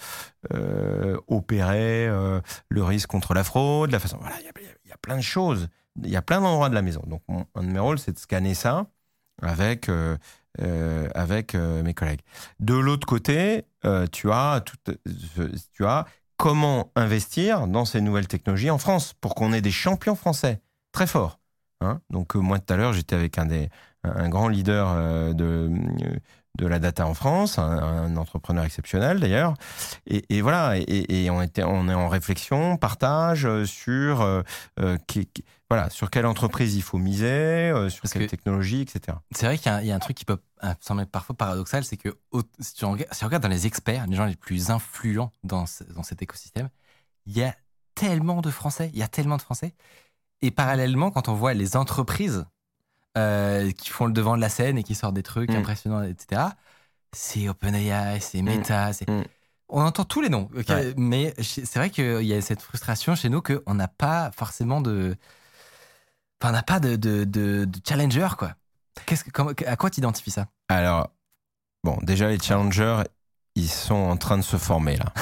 euh, 0.52 1.18
opérer 1.28 2.08
le 2.68 2.84
risque 2.84 3.08
contre 3.08 3.34
la 3.34 3.44
fraude, 3.44 3.90
la 3.90 3.98
façon, 3.98 4.18
voilà, 4.20 4.36
il 4.40 4.44
y, 4.44 4.92
a, 4.92 4.96
plein 4.96 5.16
de 5.16 5.22
choses, 5.22 5.68
il 6.02 6.10
y 6.10 6.16
a 6.16 6.22
plein 6.22 6.40
d'endroits 6.40 6.68
de 6.68 6.74
la 6.74 6.82
maison. 6.82 7.02
Donc, 7.06 7.22
un 7.28 7.62
de 7.62 7.68
mes 7.68 7.78
rôles, 7.78 7.98
c'est 7.98 8.12
de 8.12 8.18
scanner 8.18 8.54
ça 8.54 8.86
avec 9.42 9.88
euh, 10.60 11.08
avec 11.14 11.54
euh, 11.54 11.80
mes 11.84 11.94
collègues. 11.94 12.22
De 12.58 12.74
l'autre 12.74 13.06
côté, 13.06 13.66
euh, 13.84 14.08
tu 14.10 14.32
as 14.32 14.60
tout, 14.60 14.76
tu 15.72 15.86
as 15.86 16.06
comment 16.36 16.90
investir 16.96 17.68
dans 17.68 17.84
ces 17.84 18.00
nouvelles 18.00 18.26
technologies 18.26 18.68
en 18.68 18.78
France 18.78 19.14
pour 19.20 19.36
qu'on 19.36 19.52
ait 19.52 19.60
des 19.60 19.70
champions 19.70 20.16
français 20.16 20.60
très 20.90 21.06
forts. 21.06 21.38
Hein 21.80 22.00
Donc 22.10 22.34
moi 22.34 22.58
tout 22.58 22.74
à 22.74 22.76
l'heure 22.76 22.92
j'étais 22.92 23.14
avec 23.14 23.38
un 23.38 23.46
des 23.46 23.68
un 24.02 24.28
grand 24.28 24.48
leader 24.48 25.34
de 25.34 25.70
de 26.58 26.66
la 26.66 26.80
data 26.80 27.06
en 27.06 27.14
France, 27.14 27.58
un, 27.58 28.16
entrepreneur 28.16 28.64
exceptionnel 28.64 29.20
d'ailleurs. 29.20 29.54
Et, 30.06 30.42
voilà, 30.42 30.74
et, 30.76 31.30
on, 31.30 31.40
était, 31.40 31.62
on 31.62 31.88
est 31.88 31.94
en 31.94 32.08
réflexion, 32.08 32.76
partage 32.76 33.48
sur 33.66 34.42
voilà, 35.70 35.88
sur 35.88 36.10
quelle 36.10 36.26
entreprise 36.26 36.74
il 36.74 36.82
faut 36.82 36.98
miser, 36.98 37.70
euh, 37.70 37.88
sur 37.88 38.02
quelle 38.10 38.26
technologie, 38.26 38.80
etc. 38.80 39.16
C'est 39.30 39.46
vrai 39.46 39.56
qu'il 39.56 39.70
y, 39.86 39.92
a 39.92 39.94
un 39.94 39.98
truc 40.00 40.16
qui 40.16 40.24
peut 40.24 40.38
sembler 40.80 41.06
parfois 41.06 41.36
paradoxal, 41.36 41.84
c'est 41.84 41.96
que 41.96 42.18
si 42.58 42.74
tu, 42.74 42.84
regardes, 42.84 43.42
dans 43.42 43.48
les 43.48 43.68
experts, 43.68 44.08
les 44.08 44.16
gens 44.16 44.24
les 44.24 44.34
plus 44.34 44.70
influents 44.70 45.30
dans, 45.44 45.66
dans 45.94 46.02
cet 46.02 46.22
écosystème, 46.22 46.70
il 47.26 47.38
y 47.38 47.44
a 47.44 47.54
tellement 47.94 48.40
de 48.40 48.50
Français, 48.50 48.90
il 48.92 48.98
y 48.98 49.02
a 49.04 49.08
tellement 49.08 49.36
de 49.36 49.42
Français. 49.42 49.72
Et 50.42 50.50
parallèlement, 50.50 51.12
quand 51.12 51.28
on 51.28 51.34
voit 51.34 51.54
les 51.54 51.76
entreprises 51.76 52.46
euh, 53.16 53.70
qui 53.70 53.90
font 53.90 54.06
le 54.06 54.12
devant 54.12 54.34
de 54.34 54.40
la 54.40 54.48
scène 54.48 54.76
et 54.76 54.82
qui 54.82 54.96
sortent 54.96 55.14
des 55.14 55.22
trucs 55.22 55.52
mm. 55.52 55.56
impressionnants, 55.56 56.02
etc., 56.02 56.42
c'est 57.12 57.48
OpenAI, 57.48 58.18
c'est 58.20 58.42
mm. 58.42 58.44
Meta, 58.44 58.92
c'est... 58.92 59.08
Mm. 59.08 59.22
On 59.68 59.82
entend 59.82 60.02
tous 60.02 60.20
les 60.20 60.30
noms, 60.30 60.50
mais 60.96 61.32
c'est 61.40 61.76
vrai 61.76 61.90
qu'il 61.90 62.24
y 62.24 62.34
a 62.34 62.40
cette 62.40 62.60
frustration 62.60 63.14
chez 63.14 63.28
nous 63.28 63.40
qu'on 63.40 63.74
n'a 63.74 63.86
pas 63.86 64.32
forcément 64.32 64.80
de, 64.80 65.16
Enfin, 66.40 66.52
on 66.52 66.56
n'a 66.56 66.62
pas 66.62 66.80
de, 66.80 66.96
de, 66.96 67.24
de, 67.24 67.68
challenger, 67.86 68.28
quoi. 68.38 68.54
Qu'est-ce 69.06 69.24
que, 69.24 69.66
à 69.66 69.76
quoi 69.76 69.90
tu 69.90 70.00
identifies 70.00 70.30
ça? 70.30 70.46
Alors, 70.68 71.10
bon, 71.84 71.98
déjà, 72.02 72.28
les 72.28 72.38
challengers, 72.38 73.02
ils 73.56 73.68
sont 73.68 73.94
en 73.94 74.16
train 74.16 74.38
de 74.38 74.42
se 74.42 74.56
former, 74.56 74.96
là. 74.96 75.12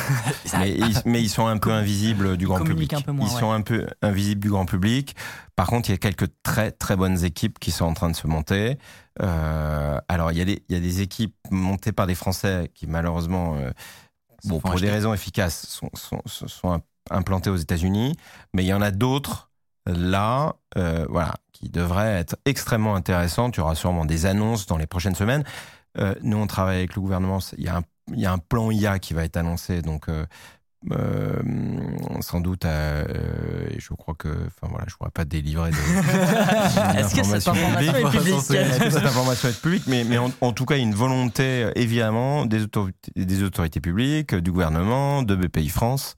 mais, 1.04 1.20
ils, 1.20 1.28
sont 1.28 1.46
un 1.46 1.58
peu 1.58 1.72
invisibles 1.72 2.36
du 2.36 2.46
grand 2.46 2.62
public. 2.62 2.94
ils 3.20 3.28
sont 3.28 3.50
un 3.50 3.62
peu 3.62 3.88
invisibles 4.00 4.40
du 4.40 4.50
grand 4.50 4.66
public. 4.66 5.16
Par 5.56 5.66
contre, 5.66 5.88
il 5.88 5.92
y 5.92 5.94
a 5.94 5.98
quelques 5.98 6.28
très, 6.42 6.70
très 6.70 6.94
bonnes 6.94 7.24
équipes 7.24 7.58
qui 7.58 7.72
sont 7.72 7.84
en 7.84 7.94
train 7.94 8.10
de 8.10 8.16
se 8.16 8.26
monter. 8.26 8.78
Euh, 9.20 9.98
alors, 10.08 10.30
il 10.30 10.38
y, 10.38 10.42
a 10.42 10.44
des, 10.44 10.62
il 10.68 10.74
y 10.74 10.78
a 10.78 10.80
des 10.80 11.00
équipes 11.00 11.34
montées 11.50 11.92
par 11.92 12.06
des 12.06 12.14
Français 12.14 12.70
qui, 12.74 12.86
malheureusement, 12.86 13.56
euh, 13.56 13.72
bon, 14.44 14.60
pour 14.60 14.78
des 14.78 14.90
raisons 14.90 15.12
efficaces, 15.12 15.66
sont, 15.66 15.90
sont, 15.94 16.22
sont 16.26 16.80
implantées 17.10 17.50
aux 17.50 17.56
États-Unis. 17.56 18.16
Mais 18.54 18.62
il 18.62 18.68
y 18.68 18.74
en 18.74 18.82
a 18.82 18.92
d'autres 18.92 19.47
là, 19.92 20.56
euh, 20.76 21.06
voilà, 21.08 21.34
qui 21.52 21.68
devrait 21.68 22.18
être 22.18 22.36
extrêmement 22.44 22.94
intéressant. 22.94 23.50
Tu 23.50 23.60
auras 23.60 23.74
sûrement 23.74 24.04
des 24.04 24.26
annonces 24.26 24.66
dans 24.66 24.76
les 24.76 24.86
prochaines 24.86 25.14
semaines. 25.14 25.44
Euh, 25.98 26.14
nous, 26.22 26.36
on 26.36 26.46
travaille 26.46 26.78
avec 26.78 26.94
le 26.94 27.00
gouvernement. 27.00 27.38
Il 27.56 27.64
y, 27.64 27.68
a 27.68 27.78
un, 27.78 27.82
il 28.12 28.20
y 28.20 28.26
a 28.26 28.32
un 28.32 28.38
plan 28.38 28.70
IA 28.70 28.98
qui 28.98 29.14
va 29.14 29.24
être 29.24 29.36
annoncé, 29.36 29.82
donc 29.82 30.08
euh, 30.92 31.42
euh 31.42 32.20
sans 32.20 32.40
doute. 32.40 32.64
Euh, 32.64 33.04
je 33.78 33.94
crois 33.94 34.14
que, 34.18 34.28
enfin 34.28 34.68
voilà, 34.68 34.84
je 34.88 34.94
ne 34.94 34.98
pourrais 34.98 35.10
pas 35.10 35.24
délivrer. 35.24 35.70
De, 35.70 35.76
Est-ce 36.98 37.14
que 37.14 37.22
cette 37.22 37.48
information 37.48 37.94
est 37.94 38.10
publique 38.10 38.34
Est-ce 38.34 38.78
que 38.80 38.90
cette 38.90 39.06
information 39.06 39.48
est 39.48 39.60
publique? 39.60 39.84
Mais, 39.86 40.04
mais 40.04 40.18
en, 40.18 40.52
tout 40.52 40.64
cas, 40.64 40.76
il 40.76 40.78
y 40.78 40.82
a 40.82 40.86
une 40.86 40.94
volonté, 40.94 41.70
évidemment, 41.76 42.46
des 42.46 42.62
autorités, 42.62 43.12
des 43.14 43.42
autorités 43.42 43.80
publiques, 43.80 44.34
du 44.34 44.50
gouvernement, 44.50 45.22
de 45.22 45.36
BPI 45.36 45.68
France, 45.68 46.14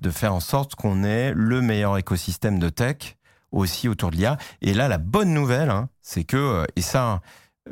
de 0.00 0.10
faire 0.10 0.34
en 0.34 0.40
sorte 0.40 0.74
qu'on 0.74 1.04
ait 1.04 1.32
le 1.34 1.60
meilleur 1.60 1.96
écosystème 1.98 2.58
de 2.58 2.68
tech 2.68 3.16
aussi 3.54 3.88
autour 3.88 4.10
de 4.10 4.16
l'IA. 4.16 4.36
Et 4.60 4.74
là, 4.74 4.88
la 4.88 4.98
bonne 4.98 5.32
nouvelle, 5.32 5.70
hein, 5.70 5.88
c'est 6.02 6.24
que, 6.24 6.36
euh, 6.36 6.64
et 6.76 6.82
ça, 6.82 7.20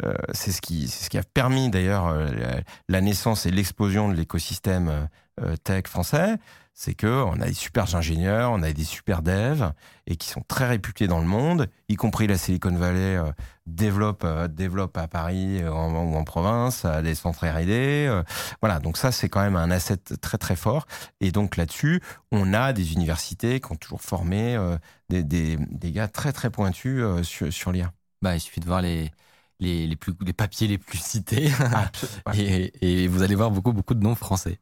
euh, 0.03 0.15
c'est 0.33 0.53
ce 0.53 0.63
qui, 0.63 0.89
c'est 0.89 1.05
ce 1.05 1.11
qui 1.11 1.19
a 1.19 1.23
permis 1.23 1.69
d'ailleurs 1.69 2.07
euh, 2.07 2.31
la 2.89 3.01
naissance 3.01 3.45
et 3.45 3.51
l'explosion 3.51 4.09
de 4.09 4.15
l'écosystème 4.15 5.09
tech 5.65 5.87
français, 5.87 6.39
c'est 6.75 6.95
que 6.95 7.07
on 7.07 7.41
a 7.41 7.47
des 7.47 7.55
super 7.55 7.95
ingénieurs, 7.95 8.51
on 8.51 8.63
a 8.63 8.73
des 8.73 8.85
super 8.85 9.23
devs 9.23 9.73
et 10.07 10.17
qui 10.17 10.29
sont 10.29 10.43
très 10.49 10.67
réputés 10.67 11.07
dans 11.07 11.21
le 11.21 11.27
monde, 11.27 11.69
y 11.89 11.97
compris 11.97 12.27
la 12.27 12.39
Silicon 12.39 12.75
Valley 12.75 13.17
euh, 13.17 13.31
développe 13.67 14.23
euh, 14.25 14.49
développe 14.49 14.97
à 14.97 15.07
Paris 15.07 15.63
euh, 15.63 15.71
ou 15.71 16.17
en 16.17 16.25
province, 16.25 16.85
à 16.85 17.03
des 17.03 17.15
centres 17.15 17.47
R&D. 17.47 18.23
voilà, 18.61 18.81
donc 18.81 18.97
ça 18.97 19.13
c'est 19.13 19.29
quand 19.29 19.43
même 19.43 19.57
un 19.57 19.71
asset 19.71 19.99
très 20.21 20.39
très 20.39 20.57
fort. 20.57 20.87
Et 21.21 21.31
donc 21.31 21.57
là-dessus, 21.57 22.01
on 22.31 22.55
a 22.55 22.73
des 22.73 22.93
universités 22.93 23.61
qui 23.61 23.73
ont 23.73 23.77
toujours 23.77 24.03
formé 24.03 24.59
des, 25.09 25.23
des, 25.23 25.59
des, 25.59 25.93
gars 25.93 26.09
très 26.09 26.33
très 26.33 26.51
pointus 26.51 27.05
sur, 27.23 27.53
sur 27.53 27.73
l'IA. 27.73 27.93
Bah, 28.23 28.35
il 28.35 28.41
suffit 28.41 28.61
de 28.61 28.67
voir 28.67 28.83
les 28.83 29.11
les, 29.61 29.87
les, 29.87 29.95
plus, 29.95 30.13
les 30.27 30.33
papiers 30.33 30.67
les 30.67 30.79
plus 30.79 30.99
cités 30.99 31.53
et, 32.35 32.73
et, 32.81 33.07
vous 33.07 33.23
allez 33.23 33.37
voir 33.37 33.53
beaucoup 33.53 33.73
beaucoup 33.73 33.95
de 33.95 34.03
noms 34.03 34.17
français. 34.17 34.59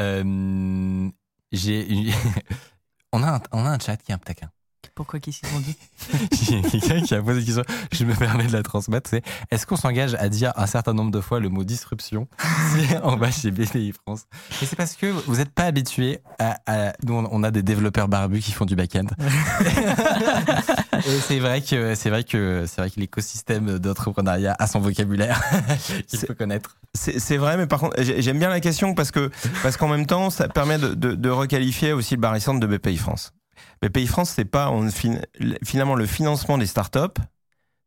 Euh, 0.00 1.10
j'ai 1.52 1.86
on, 3.12 3.22
a 3.22 3.36
un, 3.36 3.42
on 3.52 3.64
a 3.66 3.70
un 3.70 3.78
chat 3.78 3.96
qui 3.96 4.12
est 4.12 4.14
un 4.14 4.18
taquin. 4.18 4.50
Pourquoi 4.98 5.20
qu'est-ce 5.20 5.42
qu'ils 5.42 5.56
ont 5.56 5.60
dit 5.60 5.76
Il 6.50 6.56
y 6.56 6.58
a 6.58 6.70
quelqu'un 6.70 7.00
qui 7.02 7.14
a 7.14 7.22
posé 7.22 7.38
une 7.38 7.46
question, 7.46 7.62
je 7.92 8.04
me 8.04 8.16
permets 8.16 8.48
de 8.48 8.52
la 8.52 8.64
transmettre, 8.64 9.08
c'est 9.08 9.22
est-ce 9.52 9.64
qu'on 9.64 9.76
s'engage 9.76 10.14
à 10.14 10.28
dire 10.28 10.52
un 10.56 10.66
certain 10.66 10.92
nombre 10.92 11.12
de 11.12 11.20
fois 11.20 11.38
le 11.38 11.48
mot 11.48 11.62
disruption 11.62 12.26
en 13.04 13.16
bas 13.16 13.30
chez 13.30 13.52
BPI 13.52 13.92
France? 13.92 14.24
Et 14.60 14.66
c'est 14.66 14.74
parce 14.74 14.96
que 14.96 15.06
vous 15.06 15.36
n'êtes 15.36 15.52
pas 15.52 15.66
habitué 15.66 16.18
à, 16.40 16.94
Nous, 17.04 17.14
on 17.14 17.42
a 17.44 17.52
des 17.52 17.62
développeurs 17.62 18.08
barbus 18.08 18.40
qui 18.40 18.50
font 18.50 18.64
du 18.64 18.74
back-end. 18.74 19.06
Et 21.06 21.20
c'est 21.20 21.38
vrai 21.38 21.62
que 21.62 21.94
c'est 21.94 22.10
vrai 22.10 22.24
que 22.24 22.64
c'est 22.66 22.80
vrai 22.80 22.90
que 22.90 22.98
l'écosystème 22.98 23.78
d'entrepreneuriat 23.78 24.56
a 24.58 24.66
son 24.66 24.80
vocabulaire 24.80 25.40
qu'il 26.08 26.18
faut 26.18 26.34
connaître. 26.34 26.76
C'est 26.92 27.36
vrai, 27.36 27.56
mais 27.56 27.68
par 27.68 27.78
contre, 27.78 28.02
j'aime 28.02 28.40
bien 28.40 28.48
la 28.48 28.58
question 28.58 28.96
parce 28.96 29.12
que 29.12 29.30
parce 29.62 29.76
qu'en 29.76 29.86
même 29.86 30.06
temps, 30.06 30.30
ça 30.30 30.48
permet 30.48 30.78
de, 30.78 30.94
de, 30.94 31.14
de 31.14 31.30
requalifier 31.30 31.92
aussi 31.92 32.16
le 32.16 32.20
barycentre 32.20 32.58
de 32.58 32.66
BPI 32.66 32.96
France. 32.96 33.32
BPI 33.82 34.06
France, 34.06 34.30
c'est 34.30 34.44
pas 34.44 34.70
on, 34.70 34.88
finalement 35.64 35.94
le 35.94 36.06
financement 36.06 36.58
des 36.58 36.66
startups, 36.66 37.20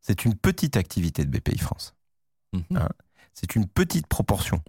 c'est 0.01 0.25
une 0.25 0.35
petite 0.35 0.77
activité 0.77 1.25
de 1.25 1.29
BPI 1.29 1.57
France. 1.57 1.93
Mhm. 2.53 2.63
Hein. 2.75 2.89
c'est 3.33 3.55
une 3.55 3.67
petite 3.67 4.07
proportion. 4.07 4.61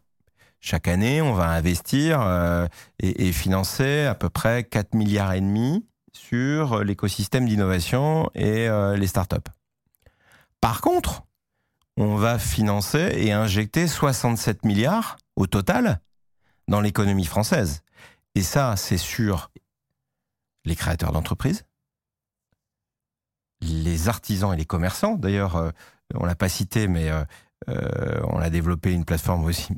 Chaque 0.61 0.87
année, 0.87 1.21
on 1.21 1.35
va 1.35 1.49
investir 1.49 2.21
euh, 2.21 2.69
et, 3.01 3.27
et, 3.27 3.33
financer 3.33 4.05
à 4.05 4.15
peu 4.15 4.31
près 4.31 4.63
4 4.63 4.95
milliards 4.95 5.33
et 5.33 5.41
demi 5.41 5.85
sur 6.13 6.85
l'écosystème 6.85 7.49
d'innovation 7.49 8.31
et 8.35 8.69
euh, 8.69 8.97
les 8.97 9.09
startups. 9.09 9.51
Par 10.61 10.81
contre, 10.81 11.25
on 11.97 12.15
va 12.17 12.39
financer 12.39 13.13
et 13.17 13.33
injecter 13.33 13.89
67 13.89 14.65
milliards 14.65 15.17
au 15.37 15.47
total 15.47 16.01
dans 16.69 16.81
l'économie 16.81 17.27
française. 17.27 17.83
Et 18.35 18.43
ça, 18.43 18.77
c'est 18.77 18.97
sur 18.97 19.51
les 20.65 20.77
créateurs 20.77 21.13
d'entreprises, 21.13 21.65
les 23.63 24.09
artisans 24.09 24.53
et 24.53 24.57
les 24.57 24.65
commerçants. 24.65 25.15
D'ailleurs, 25.15 25.57
euh, 25.57 25.71
on 26.15 26.25
l'a 26.25 26.35
pas 26.35 26.49
cité, 26.49 26.89
mais 26.89 27.11
euh, 27.11 27.25
euh, 27.69 28.21
on 28.29 28.39
a 28.39 28.51
développé 28.51 28.93
une 28.93 29.05
plateforme 29.05 29.45
aussi 29.45 29.73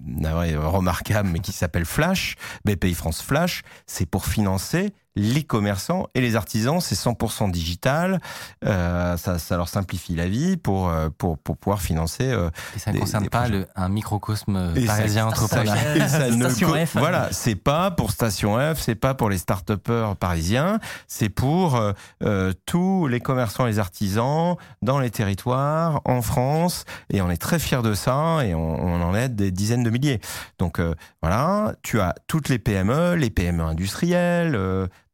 remarquable, 0.56 1.28
mais 1.28 1.40
qui 1.40 1.52
s'appelle 1.52 1.84
Flash, 1.84 2.36
BPI 2.64 2.94
France 2.94 3.22
Flash. 3.22 3.62
C'est 3.86 4.06
pour 4.06 4.26
financer 4.26 4.92
les 5.16 5.44
commerçants 5.44 6.08
et 6.14 6.20
les 6.20 6.36
artisans, 6.36 6.80
c'est 6.80 6.96
100% 6.96 7.50
digital. 7.50 8.20
Euh, 8.64 9.16
ça, 9.16 9.38
ça, 9.38 9.56
leur 9.56 9.68
simplifie 9.68 10.14
la 10.14 10.28
vie 10.28 10.56
pour 10.56 10.88
euh, 10.88 11.08
pour, 11.16 11.38
pour 11.38 11.56
pouvoir 11.56 11.80
financer. 11.80 12.24
Euh, 12.24 12.50
et 12.74 12.78
ça 12.78 12.92
ne 12.92 12.98
concerne 12.98 13.28
pas 13.28 13.48
le, 13.48 13.66
un 13.76 13.88
microcosme 13.88 14.74
parisien 14.86 15.26
entrepreneur. 15.26 15.76
Station 16.08 16.74
F. 16.86 16.96
Voilà, 16.96 17.28
c'est 17.32 17.54
pas 17.54 17.90
pour 17.90 18.10
Station 18.10 18.58
F, 18.74 18.80
c'est 18.80 18.94
pas 18.94 19.14
pour 19.14 19.30
les 19.30 19.38
start-upers 19.38 20.16
parisiens, 20.16 20.80
c'est 21.06 21.28
pour 21.28 21.76
euh, 21.76 21.92
euh, 22.22 22.52
tous 22.66 23.06
les 23.06 23.20
commerçants 23.20 23.66
et 23.66 23.70
les 23.70 23.78
artisans 23.78 24.56
dans 24.82 24.98
les 24.98 25.10
territoires 25.10 26.00
en 26.04 26.22
France. 26.22 26.84
Et 27.10 27.22
on 27.22 27.30
est 27.30 27.36
très 27.40 27.58
fiers 27.58 27.82
de 27.82 27.94
ça 27.94 28.44
et 28.44 28.54
on, 28.54 28.84
on 28.84 29.02
en 29.02 29.14
aide 29.14 29.36
des 29.36 29.50
dizaines 29.50 29.84
de 29.84 29.90
milliers. 29.90 30.20
Donc 30.58 30.80
voilà, 31.22 31.74
tu 31.82 32.00
as 32.00 32.14
toutes 32.26 32.48
les 32.48 32.58
PME, 32.58 33.14
les 33.14 33.30
PME 33.30 33.62
industrielles 33.62 34.58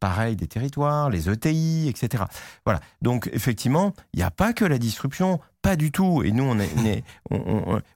pareil 0.01 0.34
des 0.34 0.46
territoires, 0.46 1.11
les 1.11 1.28
ETI, 1.28 1.88
etc. 1.88 2.24
Voilà. 2.64 2.80
Donc 3.03 3.30
effectivement, 3.32 3.94
il 4.12 4.18
n'y 4.18 4.22
a 4.22 4.30
pas 4.30 4.53
que 4.53 4.64
la 4.64 4.78
disruption, 4.78 5.40
pas 5.62 5.76
du 5.76 5.92
tout. 5.92 6.22
Et 6.24 6.32
nous, 6.32 6.44
on 6.44 6.59
est, 6.59 7.05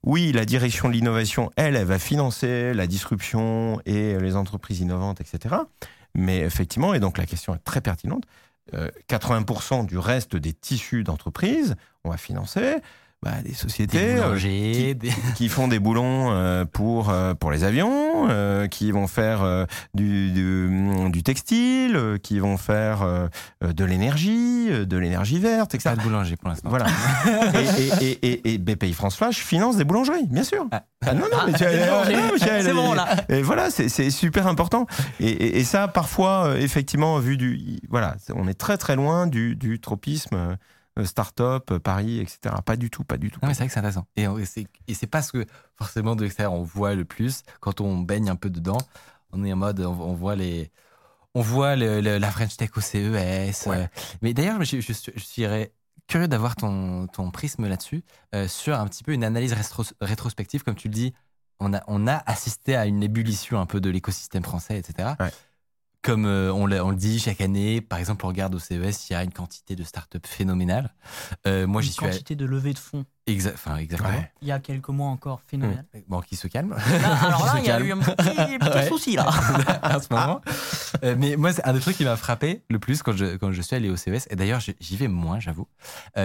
oui, 0.04 0.32
la 0.32 0.44
direction 0.44 0.88
de 0.88 0.94
l'innovation, 0.94 1.50
elle, 1.56 1.76
elle 1.76 1.86
va 1.86 1.98
financer 1.98 2.74
la 2.74 2.86
disruption 2.86 3.80
et 3.86 4.18
les 4.18 4.36
entreprises 4.36 4.80
innovantes, 4.80 5.20
etc. 5.20 5.56
Mais 6.14 6.38
effectivement, 6.40 6.94
et 6.94 7.00
donc 7.00 7.18
la 7.18 7.26
question 7.26 7.54
est 7.54 7.64
très 7.64 7.80
pertinente, 7.80 8.24
80% 9.08 9.82
euh, 9.82 9.86
du 9.86 9.98
reste 9.98 10.36
des 10.36 10.52
tissus 10.52 11.02
d'entreprise, 11.04 11.74
on 12.04 12.10
va 12.10 12.16
financer 12.16 12.76
bah, 13.24 13.42
des 13.42 13.54
sociétés 13.54 14.16
euh, 14.18 14.38
qui, 15.34 15.48
font 15.48 15.66
des 15.66 15.78
boulons 15.78 16.30
euh, 16.30 16.66
pour 16.66 17.08
euh, 17.08 17.32
pour 17.32 17.50
les 17.50 17.64
avions, 17.64 18.28
qui 18.70 18.92
vont 18.92 19.06
faire 19.06 19.66
du, 19.94 20.30
du, 20.30 21.22
textile, 21.22 22.18
qui 22.22 22.38
vont 22.38 22.56
faire 22.56 23.28
de 23.62 23.84
l'énergie, 23.84 24.68
de 24.70 24.96
l'énergie 24.96 25.38
verte, 25.38 25.74
etc. 25.74 25.94
Pas 25.94 25.96
de 25.96 26.02
boulanger 26.06 26.36
pour 26.36 26.48
l'instant. 26.48 26.68
Voilà. 26.68 26.86
et, 28.00 28.04
et, 28.04 28.26
et, 28.26 28.54
et, 28.54 28.58
BPI 28.58 28.92
France 28.92 29.16
Flash 29.16 29.38
finance 29.38 29.76
des 29.76 29.84
boulangeries, 29.84 30.26
bien 30.26 30.44
sûr. 30.44 30.66
Ah. 30.70 30.84
Ah, 31.06 31.14
non, 31.14 31.26
non, 31.30 31.38
mais 31.46 31.58
c'est 31.58 32.72
bon 32.72 32.94
là. 32.94 33.08
Et 33.28 33.42
voilà, 33.42 33.70
c'est 33.70 34.10
super 34.10 34.46
important. 34.46 34.86
Et, 35.20 35.64
ça, 35.64 35.88
parfois, 35.88 36.54
effectivement, 36.58 37.18
vu 37.18 37.36
du, 37.36 37.80
voilà, 37.88 38.16
on 38.34 38.48
est 38.48 38.54
très 38.54 38.76
très 38.76 38.96
loin 38.96 39.26
du, 39.26 39.56
du 39.56 39.80
tropisme 39.80 40.34
euh, 40.34 40.56
start-up, 41.02 41.70
euh, 41.72 41.78
Paris, 41.80 42.20
etc. 42.20 42.54
Pas 42.64 42.76
du 42.76 42.90
tout, 42.90 43.04
pas 43.04 43.16
du 43.16 43.30
tout. 43.30 43.40
Non, 43.42 43.48
mais 43.48 43.54
c'est 43.54 43.60
vrai 43.60 43.66
que 43.66 43.72
c'est 43.72 43.80
intéressant. 43.80 44.06
Et, 44.16 44.26
et 44.86 44.94
c'est 44.94 45.06
pas 45.06 45.22
ce 45.22 45.32
que 45.32 45.46
forcément 45.76 46.14
de 46.14 46.22
l'extérieur 46.22 46.52
on 46.52 46.62
voit 46.62 46.94
le 46.94 47.04
plus. 47.04 47.42
Quand 47.60 47.80
on 47.80 47.98
baigne 47.98 48.30
un 48.30 48.36
peu 48.36 48.50
dedans, 48.50 48.78
on 49.32 49.44
est 49.44 49.52
en 49.52 49.56
mode, 49.56 49.80
on, 49.80 50.14
voit 50.14 50.36
les. 50.36 50.70
On 51.34 51.40
voit 51.40 51.74
la 51.74 52.30
French 52.30 52.56
Tech 52.56 52.70
au 52.76 52.80
CES. 52.80 53.66
Euh. 53.66 53.86
mais 54.22 54.34
d'ailleurs, 54.34 54.62
je, 54.62 54.80
je, 54.80 54.92
serais 54.92 55.72
curieux 56.06 56.28
d'avoir 56.28 56.54
ton, 56.54 57.08
ton 57.08 57.30
prisme 57.30 57.66
là-dessus, 57.66 58.04
sur 58.46 58.78
un 58.78 58.86
petit 58.86 59.02
peu 59.02 59.12
une 59.12 59.24
analyse 59.24 59.54
rétrospective. 60.00 60.62
Comme 60.62 60.76
tu 60.76 60.88
le 60.88 60.94
dis, 60.94 61.14
on 61.58 61.74
a, 61.74 61.82
on 61.88 62.06
a 62.06 62.22
assisté 62.26 62.76
à 62.76 62.86
une 62.86 63.02
ébullition 63.02 63.60
un 63.60 63.66
peu 63.66 63.80
de 63.80 63.90
l'écosystème 63.90 64.44
français, 64.44 64.78
etc. 64.78 65.14
Ouais 65.18 65.30
comme 66.04 66.26
euh, 66.26 66.52
on, 66.52 66.66
le, 66.66 66.94
dit 66.94 67.18
chaque 67.18 67.40
année, 67.40 67.80
par 67.80 67.98
exemple, 67.98 68.24
on 68.26 68.28
regarde 68.28 68.54
au 68.54 68.58
CES, 68.58 69.08
il 69.08 69.14
y 69.14 69.16
a 69.16 69.24
une 69.24 69.32
quantité 69.32 69.74
de 69.74 69.82
startups 69.82 70.18
phénoménale. 70.24 70.94
Euh, 71.46 71.66
moi, 71.66 71.82
j'y 71.82 71.90
suis. 71.90 72.04
Une 72.04 72.12
quantité 72.12 72.36
de 72.36 72.44
levée 72.44 72.74
de 72.74 72.78
fonds. 72.78 73.04
Enfin, 73.28 73.76
exactement. 73.76 74.10
Il 74.42 74.48
y 74.48 74.52
a 74.52 74.58
quelques 74.58 74.88
mois 74.88 75.08
encore, 75.08 75.40
phénoménal. 75.46 75.84
Mmh. 75.94 75.98
Bon, 76.08 76.20
qui 76.20 76.36
se 76.36 76.46
calme. 76.48 76.74
alors 77.22 77.46
là, 77.46 77.54
il 77.58 77.64
y 77.64 77.70
a 77.70 77.80
eu 77.80 77.92
un 77.92 77.98
petit, 77.98 78.88
souci 78.88 79.16
là. 79.16 79.28
à 79.82 80.00
ce 80.00 80.12
moment. 80.12 80.40
Euh, 81.02 81.16
mais 81.18 81.36
moi, 81.36 81.52
c'est 81.52 81.64
un 81.64 81.72
des 81.72 81.80
trucs 81.80 81.96
qui 81.96 82.04
m'a 82.04 82.16
frappé 82.16 82.62
le 82.68 82.78
plus 82.78 83.02
quand 83.02 83.16
je, 83.16 83.36
quand 83.36 83.52
je 83.52 83.62
suis 83.62 83.76
allé 83.76 83.90
au 83.90 83.96
CES, 83.96 84.26
et 84.30 84.36
d'ailleurs, 84.36 84.60
j'y 84.60 84.96
vais 84.96 85.08
moins, 85.08 85.40
j'avoue, 85.40 85.68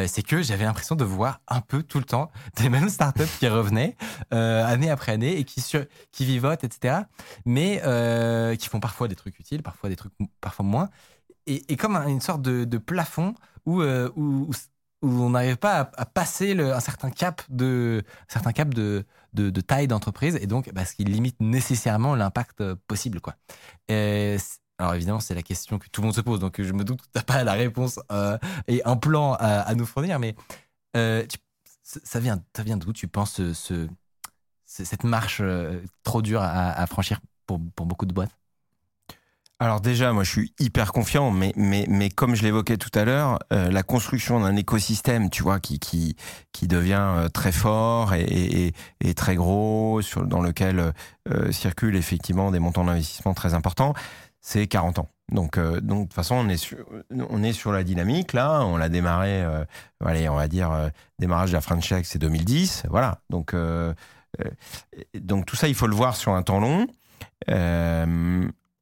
c'est 0.07 0.23
que 0.23 0.41
j'avais 0.41 0.65
l'impression 0.65 0.95
de 0.95 1.03
voir 1.03 1.41
un 1.47 1.61
peu 1.61 1.83
tout 1.83 1.99
le 1.99 2.05
temps 2.05 2.31
des 2.57 2.69
mêmes 2.69 2.89
startups 2.89 3.23
qui 3.39 3.47
revenaient 3.47 3.95
année 4.31 4.89
après 4.89 5.11
année 5.11 5.37
et 5.37 5.43
qui, 5.43 5.61
sur, 5.61 5.85
qui 6.11 6.25
vivotent, 6.25 6.63
etc. 6.63 7.01
Mais 7.45 7.81
qui 8.57 8.67
font 8.67 8.79
parfois 8.79 9.07
des 9.07 9.15
trucs 9.15 9.39
utiles, 9.39 9.63
parfois 9.63 9.89
des 9.89 9.95
trucs 9.95 10.13
parfois 10.41 10.65
moins. 10.65 10.89
Et, 11.49 11.77
comme 11.77 11.95
une 11.95 12.21
sorte 12.21 12.43
de, 12.43 12.77
plafond 12.77 13.33
où, 13.65 13.81
euh, 13.81 14.09
où, 14.15 14.51
où, 15.01 15.07
on 15.07 15.31
n'arrive 15.31 15.57
pas 15.57 15.91
à, 15.95 16.05
passer 16.05 16.59
un 16.59 16.79
certain 16.79 17.09
cap 17.09 17.41
de, 17.49 18.03
certain 18.27 18.51
cap 18.51 18.73
de, 18.73 19.05
de, 19.33 19.61
taille 19.61 19.87
d'entreprise 19.87 20.37
et 20.41 20.47
donc 20.47 20.71
parce 20.73 20.93
qu'il 20.93 21.09
limite 21.09 21.37
nécessairement 21.39 22.15
l'impact 22.15 22.61
euh, 22.61 22.75
possible. 22.87 23.21
Quoi. 23.21 23.35
alors 24.77 24.95
évidemment, 24.95 25.19
c'est 25.19 25.35
la 25.35 25.43
question 25.43 25.79
que 25.79 25.87
tout 25.89 26.01
le 26.01 26.07
monde 26.07 26.15
se 26.15 26.21
pose, 26.21 26.39
donc 26.39 26.61
je 26.61 26.73
me 26.73 26.83
doute 26.83 27.01
que 27.01 27.05
tu 27.05 27.11
n'as 27.15 27.23
pas 27.23 27.43
la 27.43 27.53
réponse 27.53 27.99
euh, 28.11 28.37
et 28.67 28.83
un 28.85 28.97
plan 28.97 29.33
à, 29.39 29.73
nous 29.75 29.85
fournir, 29.85 30.19
mais 30.19 30.35
ça 30.93 32.19
vient, 32.19 32.43
ça 32.55 32.63
vient 32.63 32.77
d'où? 32.77 32.93
Tu 32.93 33.07
penses 33.07 33.41
ce, 33.53 33.87
cette 34.65 35.03
marche 35.03 35.41
trop 36.03 36.21
dure 36.21 36.41
à, 36.41 36.71
à 36.71 36.87
franchir 36.87 37.19
pour, 37.45 37.59
pour 37.75 37.85
beaucoup 37.85 38.05
de 38.05 38.13
boîtes? 38.13 38.38
Alors 39.61 39.81
déjà, 39.81 40.13
moi, 40.13 40.23
je 40.23 40.31
suis 40.31 40.53
hyper 40.57 40.93
confiant, 40.93 41.31
mais 41.31 41.51
mais 41.57 41.85
mais 41.89 42.09
comme 42.09 42.33
je 42.33 42.43
l'évoquais 42.43 42.77
tout 42.77 42.97
à 42.97 43.03
l'heure, 43.03 43.39
euh, 43.51 43.69
la 43.69 43.83
construction 43.83 44.39
d'un 44.39 44.55
écosystème, 44.55 45.29
tu 45.29 45.43
vois, 45.43 45.59
qui 45.59 45.79
qui 45.79 46.15
qui 46.53 46.69
devient 46.69 46.93
euh, 47.17 47.27
très 47.27 47.51
fort 47.51 48.13
et, 48.13 48.21
et, 48.23 48.73
et, 49.01 49.13
très 49.13 49.35
gros, 49.35 50.01
sur 50.01 50.25
dans 50.25 50.41
lequel 50.41 50.93
euh, 51.29 51.51
circulent 51.51 51.97
effectivement 51.97 52.51
des 52.51 52.59
montants 52.59 52.85
d'investissement 52.85 53.33
très 53.33 53.53
importants, 53.53 53.93
c'est 54.39 54.65
40 54.65 54.99
ans. 54.99 55.09
Donc 55.29 55.59
donc 55.59 56.03
de 56.03 56.03
toute 56.05 56.13
façon, 56.13 56.35
on 56.35 56.47
est 56.47 56.55
sur 56.55 56.77
on 57.11 57.43
est 57.43 57.51
sur 57.53 57.73
la 57.73 57.83
dynamique 57.83 58.31
là. 58.31 58.61
On 58.61 58.77
l'a 58.77 58.87
démarré, 58.87 59.43
allez, 60.03 60.29
on 60.29 60.35
va 60.35 60.47
dire 60.47 60.71
démarrage 61.19 61.49
de 61.49 61.55
la 61.55 61.61
French 61.61 61.89
Tech, 61.89 62.05
c'est 62.05 62.19
2010, 62.19 62.83
voilà. 62.89 63.19
Donc 63.29 63.53
donc 65.15 65.45
tout 65.45 65.55
ça, 65.57 65.67
il 65.67 65.75
faut 65.75 65.87
le 65.87 65.95
voir 65.95 66.15
sur 66.15 66.33
un 66.33 66.43
temps 66.43 66.61
long. 66.61 66.87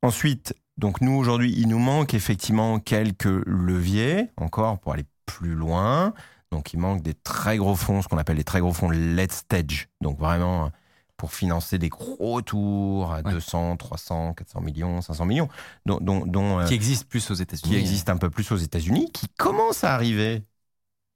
ensuite, 0.04 0.54
donc 0.78 1.02
nous, 1.02 1.14
aujourd'hui, 1.14 1.54
il 1.58 1.68
nous 1.68 1.80
manque 1.80 2.14
effectivement 2.14 2.80
quelques 2.80 3.26
leviers 3.46 4.30
encore 4.38 4.80
pour 4.80 4.94
aller 4.94 5.06
plus 5.26 5.56
loin. 5.56 6.14
Donc 6.52 6.74
il 6.74 6.80
manque 6.80 7.02
des 7.02 7.14
très 7.14 7.58
gros 7.58 7.76
fonds, 7.76 8.02
ce 8.02 8.08
qu'on 8.08 8.18
appelle 8.18 8.38
les 8.38 8.44
très 8.44 8.60
gros 8.60 8.74
fonds 8.74 8.90
let's 8.90 9.38
stage. 9.38 9.90
Donc 10.02 10.20
vraiment 10.20 10.72
pour 11.18 11.34
financer 11.34 11.80
des 11.80 11.90
gros 11.90 12.42
tours 12.44 13.12
à 13.12 13.24
200, 13.24 13.78
300, 13.78 14.34
400 14.36 14.62
millions, 14.62 15.02
500 15.02 15.26
millions. 15.26 15.50
Dont, 15.86 16.00
dont, 16.00 16.60
euh, 16.60 16.66
qui 16.66 16.76
existent 16.76 17.08
plus 17.10 17.32
aux 17.32 17.34
États-Unis. 17.34 17.72
Qui 17.72 17.80
existent 17.80 18.14
un 18.14 18.18
peu 18.18 18.30
plus 18.30 18.52
aux 18.52 18.58
États-Unis, 18.58 19.12
qui 19.12 19.28
commencent 19.30 19.84
à 19.84 19.96
arriver 19.96 20.44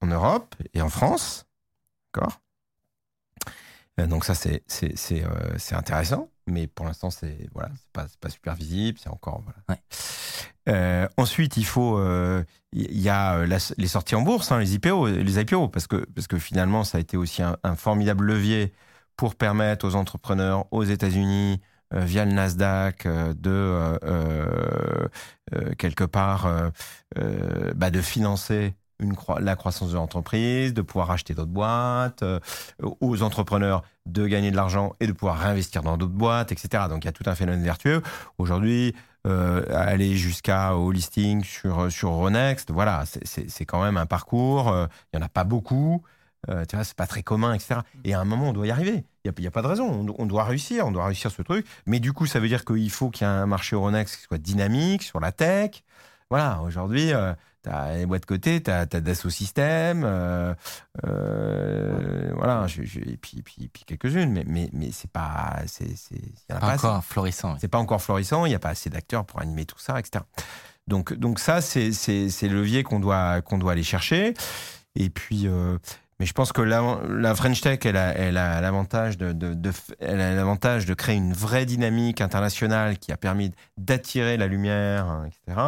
en 0.02 0.08
Europe 0.08 0.56
et 0.74 0.82
en 0.82 0.90
France. 0.90 1.46
D'accord? 2.14 2.42
Donc 3.98 4.26
ça, 4.26 4.34
c'est 4.34 4.64
euh, 5.12 5.58
intéressant 5.72 6.32
mais 6.52 6.68
pour 6.68 6.86
l'instant, 6.86 7.10
c'est 7.10 7.50
voilà, 7.54 7.70
pas, 7.94 8.06
pas 8.20 8.30
super 8.30 8.56
visible, 8.56 9.00
c'est 9.02 9.10
encore. 9.10 9.44
Voilà. 9.44 9.82
Euh, 10.70 11.08
ensuite, 11.18 11.58
il 11.58 11.66
faut, 11.66 11.98
il 12.00 12.04
euh, 12.08 12.44
y 12.74 13.10
a 13.10 13.38
euh, 13.38 13.60
les 13.78 13.88
sorties 13.88 14.16
en 14.16 14.22
bourse, 14.22 14.52
hein, 14.52 14.60
les 14.60 14.76
IPO, 14.76 15.08
les 15.08 15.40
IPO, 15.40 15.70
parce 15.70 15.88
que 15.88 16.06
parce 16.14 16.28
que 16.28 16.38
finalement, 16.38 16.84
ça 16.84 16.98
a 16.98 17.02
été 17.02 17.18
aussi 17.18 17.42
un, 17.42 17.76
formidable 17.76 18.26
levier 18.26 18.74
pour 19.18 19.36
permettre 19.36 19.88
aux 19.88 19.96
entrepreneurs 19.96 20.66
aux 20.72 20.84
États-Unis 20.84 21.62
via 21.94 22.24
le 22.26 22.32
Nasdaq 22.32 23.06
de 23.06 23.92
quelque 25.78 26.06
part 26.06 26.72
bah, 27.76 27.92
de 27.92 28.02
financer 28.02 28.74
la 29.40 29.56
croissance 29.56 29.92
de 29.92 29.96
l'entreprise, 29.96 30.74
de 30.74 30.82
pouvoir 30.82 31.12
acheter 31.12 31.34
d'autres 31.34 31.52
boîtes, 31.52 32.24
euh, 32.24 32.40
aux 32.80 33.22
entrepreneurs 33.22 33.84
de 34.06 34.28
gagner 34.28 34.52
de 34.52 34.56
l'argent 34.56 34.96
et 35.00 35.08
de 35.08 35.12
pouvoir 35.12 35.38
réinvestir 35.38 35.84
dans 35.84 35.98
d'autres 35.98 36.12
boîtes, 36.12 36.52
etc. 36.52 36.86
Donc 36.90 37.04
il 37.04 37.08
y 37.08 37.10
a 37.10 37.12
tout 37.12 37.24
un 37.28 37.36
phénomène 37.36 37.64
vertueux. 37.64 38.02
Aujourd'hui, 38.38 38.96
euh, 39.28 39.64
aller 39.70 40.16
jusqu'au 40.16 40.92
listing 40.92 41.44
sur, 41.44 41.92
sur 41.92 42.28
voilà, 42.70 43.04
c'est 43.24 43.66
quand 43.66 43.84
même 43.84 43.98
un 43.98 44.08
parcours. 44.08 44.70
Euh, 44.70 44.88
il 45.14 45.18
n'y 45.18 45.24
en 45.24 45.26
a 45.26 45.30
pas 45.30 45.44
beaucoup. 45.44 46.02
Euh, 46.50 46.66
tu 46.66 46.76
vois, 46.76 46.84
c'est 46.84 46.96
pas 46.96 47.06
très 47.06 47.22
commun, 47.22 47.54
etc. 47.54 47.82
Et 48.04 48.16
à 48.16 48.20
un 48.20 48.26
moment, 48.26 48.50
on 48.50 48.54
doit 48.54 48.66
y 48.66 48.72
arriver. 48.72 49.06
Il 49.24 49.32
n'y 49.38 49.48
a, 49.48 49.52
pas 49.52 49.62
de 49.62 49.68
raison. 49.68 49.86
On, 49.86 50.16
on, 50.18 50.26
doit 50.26 50.44
réussir. 50.44 50.88
On 50.88 50.92
doit 50.92 51.06
réussir 51.06 51.30
ce 51.30 51.44
truc. 51.44 51.68
Mais 51.86 52.00
du 52.00 52.14
coup, 52.14 52.26
ça 52.26 52.40
veut 52.40 52.48
dire 52.48 52.66
qu'il 52.66 52.90
faut 52.90 53.12
qu'il 53.12 53.28
y 53.28 53.30
ait 53.30 53.34
un 53.34 53.46
marché 53.46 53.76
Euronext 53.76 54.16
qui 54.16 54.22
soit 54.24 54.40
dynamique 54.40 55.04
sur 55.04 55.20
la 55.20 55.32
tech. 55.32 55.84
Voilà, 56.32 56.62
aujourd'hui, 56.62 57.12
T'as 57.64 57.94
les 57.96 58.06
boîtes 58.08 58.24
de 58.24 58.26
côté, 58.26 58.62
t'as 58.62 58.82
as, 58.82 58.86
Dassault 58.86 59.30
Systèmes, 59.30 60.04
euh, 60.04 60.56
euh, 61.06 62.32
voilà, 62.36 62.66
et 62.68 63.18
puis, 63.18 63.44
puis, 63.44 63.70
puis 63.72 63.84
quelques-unes, 63.86 64.32
mais, 64.32 64.44
mais, 64.48 64.70
mais 64.74 64.90
c'est 64.92 65.12
pas. 65.12 65.58
c'est 65.68 65.94
pas, 66.48 66.60
pas 66.60 66.74
encore 66.74 67.06
florissant. 67.06 67.58
C'est 67.60 67.68
pas 67.68 67.78
encore 67.78 68.02
florissant, 68.02 68.46
il 68.46 68.50
n'y 68.50 68.56
a 68.56 68.60
pas 68.60 68.70
assez 68.70 68.90
d'acteurs 68.90 69.26
pour 69.26 69.42
animer 69.42 69.66
tout 69.66 69.78
ça, 69.78 70.00
etc. 70.00 70.24
Donc, 70.88 71.14
donc 71.14 71.40
ça, 71.40 71.62
c'est 71.62 71.92
le 72.42 72.56
levier 72.56 72.82
qu'on 72.82 73.00
doit, 73.00 73.42
qu'on 73.42 73.60
doit 73.60 73.74
aller 73.74 73.84
chercher. 73.84 74.34
Et 74.96 75.10
puis, 75.10 75.48
euh, 75.48 75.78
mais 76.22 76.28
je 76.28 76.34
pense 76.34 76.52
que 76.52 76.62
la, 76.62 77.34
French 77.34 77.62
Tech, 77.62 77.80
elle 77.84 77.98
a, 77.98 78.14
elle 78.14 78.38
a 78.38 78.62
l'avantage 78.62 79.18
de, 79.18 79.34
de, 79.34 79.72
elle 79.98 80.22
a 80.22 80.36
l'avantage 80.36 80.86
de 80.86 80.94
créer 80.94 81.16
une 81.16 81.34
vraie 81.34 81.66
dynamique 81.66 82.22
internationale 82.22 83.00
qui 83.00 83.12
a 83.12 83.18
permis 83.18 83.52
d'attirer 83.78 84.38
la 84.38 84.46
lumière, 84.46 85.08
hein, 85.08 85.26
etc. 85.26 85.60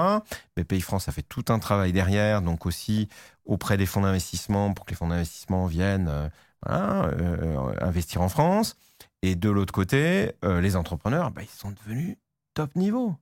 BPI 0.55 0.81
France 0.81 1.09
a 1.09 1.11
fait 1.11 1.23
tout 1.23 1.45
un 1.49 1.57
travail 1.57 1.91
derrière, 1.91 2.43
donc 2.43 2.67
aussi 2.67 3.09
auprès 3.45 3.77
des 3.77 3.87
fonds 3.87 4.01
d'investissement 4.01 4.75
pour 4.75 4.85
que 4.85 4.91
les 4.91 4.95
fonds 4.95 5.07
d'investissement 5.07 5.65
viennent 5.65 6.07
euh, 6.07 6.29
euh, 6.69 7.73
investir 7.81 8.21
en 8.21 8.29
France. 8.29 8.75
Et 9.23 9.33
de 9.33 9.49
l'autre 9.49 9.73
côté, 9.73 10.33
euh, 10.45 10.61
les 10.61 10.75
entrepreneurs, 10.75 11.31
bah, 11.31 11.41
ils 11.41 11.49
sont 11.49 11.71
devenus 11.71 12.15
top 12.53 12.75
niveau. 12.75 13.15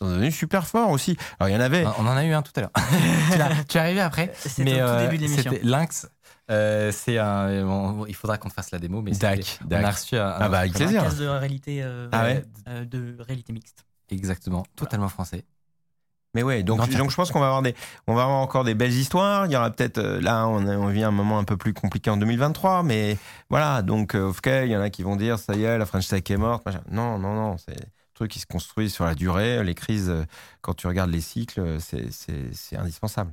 Ils 0.00 0.06
sont 0.06 0.10
devenus 0.10 0.34
super 0.34 0.66
forts 0.66 0.90
aussi. 0.90 1.16
Alors, 1.38 1.50
il 1.50 1.52
y 1.52 1.56
en 1.56 1.64
avait. 1.64 1.86
On 1.98 2.06
en 2.08 2.16
a 2.16 2.24
eu 2.24 2.32
un 2.32 2.42
tout 2.42 2.50
à 2.56 2.62
l'heure. 2.62 2.72
tu, 3.68 3.76
es 3.76 3.80
arrivé 3.80 4.00
après. 4.00 4.32
C'était 4.34 4.82
au 4.82 4.88
tout 4.88 4.98
début 4.98 5.18
de 5.18 5.22
l'émission. 5.22 5.52
C'était 5.52 5.64
Lynx 5.64 6.08
euh, 6.50 6.92
c'est 6.92 7.18
un. 7.18 8.04
il 8.06 8.14
faudra 8.14 8.36
qu'on 8.36 8.50
fasse 8.50 8.70
la 8.70 8.78
démo, 8.78 9.00
mais 9.00 9.12
Dac, 9.12 9.58
on 9.70 9.72
a 9.72 9.90
reçu 9.90 10.16
un, 10.16 10.28
ah 10.28 10.48
bah, 10.48 10.60
avec 10.60 10.74
plaisir. 10.74 11.02
de 11.14 11.26
réalité, 11.26 11.82
euh, 11.82 12.08
ah 12.12 12.26
euh, 12.68 12.84
de 12.84 13.16
réalité 13.20 13.52
mixte. 13.52 13.84
Exactement, 14.10 14.64
totalement 14.76 15.08
français. 15.08 15.44
Mais 16.34 16.42
ouais, 16.42 16.64
donc, 16.64 16.80
donc 16.96 17.10
je 17.10 17.16
pense 17.16 17.30
qu'on 17.30 17.38
va 17.38 17.46
avoir 17.46 17.62
des, 17.62 17.74
on 18.08 18.14
va 18.14 18.24
avoir 18.24 18.38
encore 18.38 18.64
des 18.64 18.74
belles 18.74 18.92
histoires. 18.92 19.46
Il 19.46 19.52
y 19.52 19.56
aura 19.56 19.70
peut-être, 19.70 20.00
là, 20.00 20.48
on, 20.48 20.66
on 20.66 20.88
vit 20.88 21.04
un 21.04 21.12
moment 21.12 21.38
un 21.38 21.44
peu 21.44 21.56
plus 21.56 21.72
compliqué 21.72 22.10
en 22.10 22.16
2023, 22.16 22.82
mais 22.82 23.16
voilà. 23.48 23.82
Donc, 23.82 24.16
ok, 24.16 24.46
il 24.46 24.68
y 24.68 24.76
en 24.76 24.80
a 24.80 24.90
qui 24.90 25.04
vont 25.04 25.14
dire, 25.14 25.38
ça 25.38 25.54
y 25.54 25.62
est, 25.62 25.78
la 25.78 25.86
French 25.86 26.08
Tech 26.08 26.24
est 26.28 26.36
morte. 26.36 26.66
Non, 26.90 27.18
non, 27.18 27.34
non, 27.34 27.56
c'est 27.56 27.80
un 27.80 28.14
truc 28.14 28.32
qui 28.32 28.40
se 28.40 28.46
construit 28.46 28.90
sur 28.90 29.04
la 29.04 29.14
durée. 29.14 29.62
Les 29.62 29.76
crises, 29.76 30.12
quand 30.60 30.74
tu 30.74 30.88
regardes 30.88 31.10
les 31.10 31.20
cycles, 31.20 31.78
c'est 31.80 32.76
indispensable. 32.76 33.30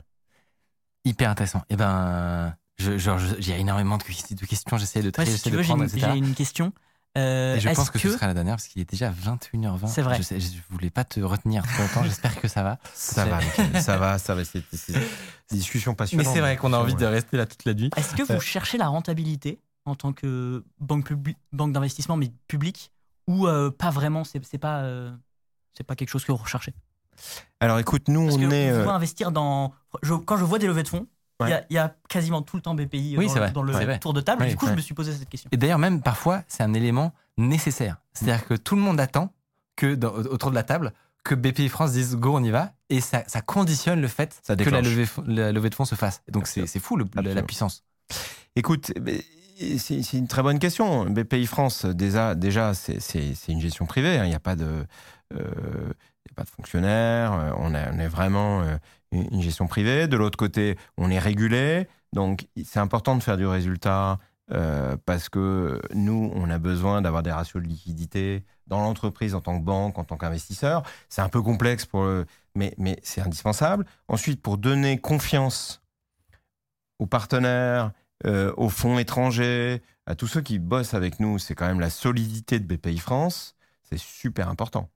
Hyper 1.03 1.31
intéressant. 1.31 1.59
Et 1.61 1.73
eh 1.73 1.75
ben, 1.77 2.53
j'ai 2.77 3.59
énormément 3.59 3.97
de, 3.97 4.03
questions. 4.03 4.77
J'essaie 4.77 5.01
de 5.01 5.09
trier, 5.09 5.37
si 5.37 5.49
de 5.49 5.61
prendre, 5.61 5.87
J'ai 5.87 6.17
une 6.17 6.33
question. 6.33 6.73
Euh, 7.17 7.59
je 7.59 7.69
pense 7.69 7.89
que, 7.89 7.99
ce 7.99 8.09
sera 8.09 8.27
la 8.27 8.33
dernière 8.33 8.55
parce 8.55 8.67
qu'il 8.67 8.81
est 8.81 8.89
déjà 8.89 9.11
21h20. 9.11 9.87
C'est 9.87 10.01
vrai. 10.01 10.21
Je, 10.21 10.33
ne 10.35 10.39
voulais 10.69 10.89
pas 10.89 11.03
te 11.03 11.19
retenir 11.19 11.63
trop 11.67 11.83
longtemps. 11.83 12.03
J'espère 12.03 12.39
que 12.39 12.47
ça 12.47 12.63
va. 12.63 12.79
Ça 12.93 13.25
va, 13.25 13.41
ça 13.81 13.97
va, 13.97 14.17
ça 14.17 14.35
va. 14.35 14.45
C'est 14.45 14.63
une 14.89 15.01
discussion 15.51 15.93
passionnante. 15.93 16.27
Mais 16.27 16.33
c'est 16.33 16.39
vrai 16.39 16.55
qu'on 16.55 16.71
a 16.71 16.77
envie 16.77 16.95
de 16.95 17.05
rester 17.05 17.35
là 17.35 17.45
toute 17.45 17.65
la 17.65 17.73
nuit. 17.73 17.89
Est-ce 17.97 18.15
que 18.15 18.23
vous 18.23 18.33
euh, 18.33 18.39
cherchez 18.39 18.77
la 18.77 18.87
rentabilité 18.87 19.59
en 19.85 19.95
tant 19.95 20.13
que 20.13 20.63
banque, 20.79 21.11
banque 21.51 21.73
d'investissement, 21.73 22.15
mais 22.15 22.31
publique, 22.47 22.91
ou 23.27 23.47
euh, 23.47 23.71
pas 23.71 23.89
vraiment 23.89 24.23
C'est 24.23 24.57
pas, 24.57 24.85
c'est 25.73 25.83
pas 25.83 25.95
quelque 25.95 26.09
chose 26.09 26.23
que 26.23 26.31
vous 26.31 26.37
recherchez? 26.37 26.73
Alors 27.59 27.79
écoute, 27.79 28.07
nous, 28.07 28.25
Parce 28.25 28.37
on 28.37 28.49
que 28.49 28.53
est. 28.53 28.85
On 28.85 28.89
investir 28.89 29.31
dans. 29.31 29.73
quand 30.25 30.37
je 30.37 30.45
vois 30.45 30.59
des 30.59 30.67
levées 30.67 30.83
de 30.83 30.87
fonds, 30.87 31.07
il 31.47 31.75
y, 31.75 31.77
a 31.77 31.95
quasiment 32.09 32.41
tout 32.41 32.55
le 32.55 32.61
temps 32.61 32.75
BPI 32.75 33.15
dans, 33.15 33.63
le 33.63 33.99
tour 33.99 34.13
de 34.13 34.21
table. 34.21 34.47
du 34.47 34.55
coup, 34.55 34.67
je 34.67 34.73
me 34.73 34.81
suis 34.81 34.93
posé 34.93 35.13
cette 35.13 35.29
question. 35.29 35.49
Et 35.51 35.57
d'ailleurs, 35.57 35.79
même 35.79 36.01
parfois, 36.01 36.43
c'est 36.47 36.63
un 36.63 36.73
élément 36.73 37.13
nécessaire. 37.37 37.97
C'est-à-dire 38.13 38.45
que 38.45 38.53
tout 38.53 38.75
le 38.75 38.81
monde 38.81 38.99
attend 38.99 39.33
que 39.75 39.97
autour 40.05 40.49
de 40.49 40.55
la 40.55 40.63
table 40.63 40.93
que 41.23 41.35
BPI 41.35 41.69
France 41.69 41.93
dise 41.93 42.15
go, 42.15 42.35
on 42.35 42.43
y 42.43 42.49
va, 42.49 42.73
et 42.89 42.99
ça, 42.99 43.23
conditionne 43.45 44.01
le 44.01 44.07
fait 44.07 44.41
que 44.47 44.69
la 44.69 44.81
levée, 44.81 45.05
la 45.27 45.51
levée, 45.51 45.69
de 45.69 45.75
fonds 45.75 45.85
se 45.85 45.95
fasse. 45.95 46.21
Donc 46.29 46.47
c'est 46.47 46.79
fou 46.79 46.97
la, 46.97 47.43
puissance. 47.43 47.83
Écoute, 48.55 48.91
c'est 49.77 50.13
une 50.13 50.27
très 50.27 50.43
bonne 50.43 50.59
question. 50.59 51.05
BPI 51.05 51.45
France, 51.45 51.85
déjà, 51.85 52.35
déjà 52.35 52.73
c'est 52.73 53.33
une 53.47 53.61
gestion 53.61 53.85
privée. 53.85 54.17
Hein. 54.17 54.25
Il 54.25 54.29
n'y 54.29 54.35
a 54.35 54.39
pas 54.39 54.55
de, 54.55 54.85
euh, 55.33 55.93
pas 56.35 56.43
de 56.43 56.49
fonctionnaires. 56.49 57.33
Euh, 57.33 57.51
on, 57.57 57.73
on 57.73 57.99
est 57.99 58.07
vraiment 58.07 58.61
euh, 58.61 58.77
une 59.11 59.41
gestion 59.41 59.67
privée. 59.67 60.07
De 60.07 60.17
l'autre 60.17 60.37
côté, 60.37 60.77
on 60.97 61.09
est 61.11 61.19
régulé. 61.19 61.87
Donc, 62.13 62.47
c'est 62.63 62.79
important 62.79 63.15
de 63.15 63.23
faire 63.23 63.37
du 63.37 63.45
résultat 63.45 64.19
euh, 64.51 64.97
parce 65.05 65.29
que 65.29 65.81
nous, 65.93 66.31
on 66.35 66.49
a 66.49 66.57
besoin 66.57 67.01
d'avoir 67.01 67.23
des 67.23 67.31
ratios 67.31 67.63
de 67.63 67.67
liquidité 67.67 68.43
dans 68.67 68.81
l'entreprise 68.81 69.33
en 69.35 69.41
tant 69.41 69.57
que 69.59 69.63
banque, 69.63 69.97
en 69.97 70.03
tant 70.03 70.17
qu'investisseur. 70.17 70.83
C'est 71.09 71.21
un 71.21 71.29
peu 71.29 71.41
complexe, 71.41 71.87
mais 72.55 72.99
c'est 73.03 73.21
indispensable. 73.21 73.85
Ensuite, 74.07 74.41
pour 74.41 74.57
donner 74.57 74.99
confiance 74.99 75.81
aux 76.99 77.07
partenaires, 77.07 77.91
euh, 78.25 78.53
aux 78.57 78.69
fonds 78.69 78.99
étrangers, 78.99 79.81
à 80.05 80.15
tous 80.15 80.27
ceux 80.27 80.41
qui 80.41 80.59
bossent 80.59 80.93
avec 80.93 81.19
nous, 81.19 81.39
c'est 81.39 81.55
quand 81.55 81.67
même 81.67 81.79
la 81.79 81.89
solidité 81.89 82.59
de 82.59 82.65
BPI 82.75 82.99
France. 82.99 83.55
C'est 83.83 83.99
super 83.99 84.49
important. 84.49 84.89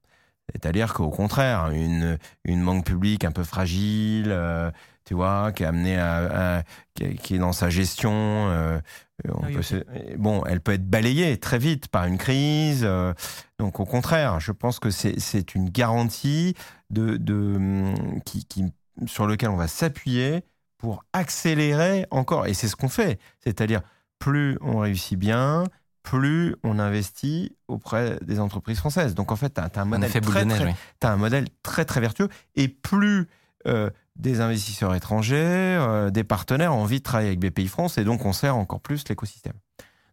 C'est-à-dire 0.54 0.94
qu'au 0.94 1.10
contraire, 1.10 1.72
une, 1.72 2.18
une 2.44 2.64
banque 2.64 2.86
publique 2.86 3.26
un 3.26 3.32
peu 3.32 3.44
fragile, 3.44 4.28
euh, 4.28 4.72
tu 5.06 5.14
vois, 5.14 5.52
qui 5.52 5.64
est 5.64 5.66
amenée 5.66 5.98
à, 5.98 6.64
qui, 6.94 7.36
est 7.36 7.38
dans 7.40 7.52
sa 7.52 7.70
gestion, 7.70 8.12
euh, 8.14 8.80
on 9.28 9.42
peut 9.42 9.86
bon, 10.18 10.44
elle 10.46 10.62
peut 10.62 10.74
être 10.74 10.88
balayée 10.88 11.38
très 11.38 11.58
vite 11.58 11.88
par 11.88 12.06
une 12.06 12.18
crise. 12.18 12.84
Euh, 12.84 13.14
donc 13.60 13.80
au 13.80 13.86
contraire, 13.86 14.40
je 14.40 14.52
pense 14.52 14.80
que 14.80 14.90
c'est 14.90 15.56
une 15.56 15.70
garantie 15.70 16.56
de, 16.90 17.18
de 17.18 17.94
qui, 18.26 18.46
qui, 18.46 18.66
sur 19.06 19.28
lequel 19.28 19.50
on 19.50 19.56
va 19.56 19.68
s'appuyer 19.68 20.44
pour 20.78 21.04
accélérer 21.14 22.06
encore. 22.12 22.48
Et 22.48 22.54
c'est 22.54 22.68
ce 22.68 22.76
qu'on 22.76 22.90
fait. 22.90 23.20
C'est-à-dire 23.44 23.82
plus 24.20 24.58
on 24.62 24.80
réussit 24.80 25.18
bien, 25.18 25.66
plus 26.06 26.56
on 26.64 26.80
investit 26.80 27.58
auprès 27.68 28.18
des 28.22 28.40
entreprises 28.40 28.78
françaises. 28.78 29.16
Donc 29.16 29.32
en 29.32 29.36
fait, 29.36 29.56
tu 29.56 29.60
as, 29.60 29.82
un 29.82 29.86
modèle 29.86 30.10
très, 30.10 30.46
très, 30.46 30.76
un 31.02 31.18
modèle 31.18 31.48
très 31.64 31.84
très 31.84 32.00
vertueux 32.00 32.30
et 32.56 32.70
plus 32.70 33.28
euh, 33.68 33.90
des 34.16 34.40
investisseurs 34.40 34.96
étrangers, 34.96 35.36
euh, 35.36 36.12
des 36.12 36.24
partenaires 36.24 36.74
ont 36.74 36.84
envie 36.84 37.00
de 37.00 37.04
travailler 37.04 37.30
avec 37.30 37.40
BPI 37.40 37.68
France 37.68 37.98
et 37.98 38.06
donc 38.06 38.24
on 38.24 38.32
sert 38.32 38.56
encore 38.56 38.80
plus 38.80 39.04
l'écosystème. 39.10 39.56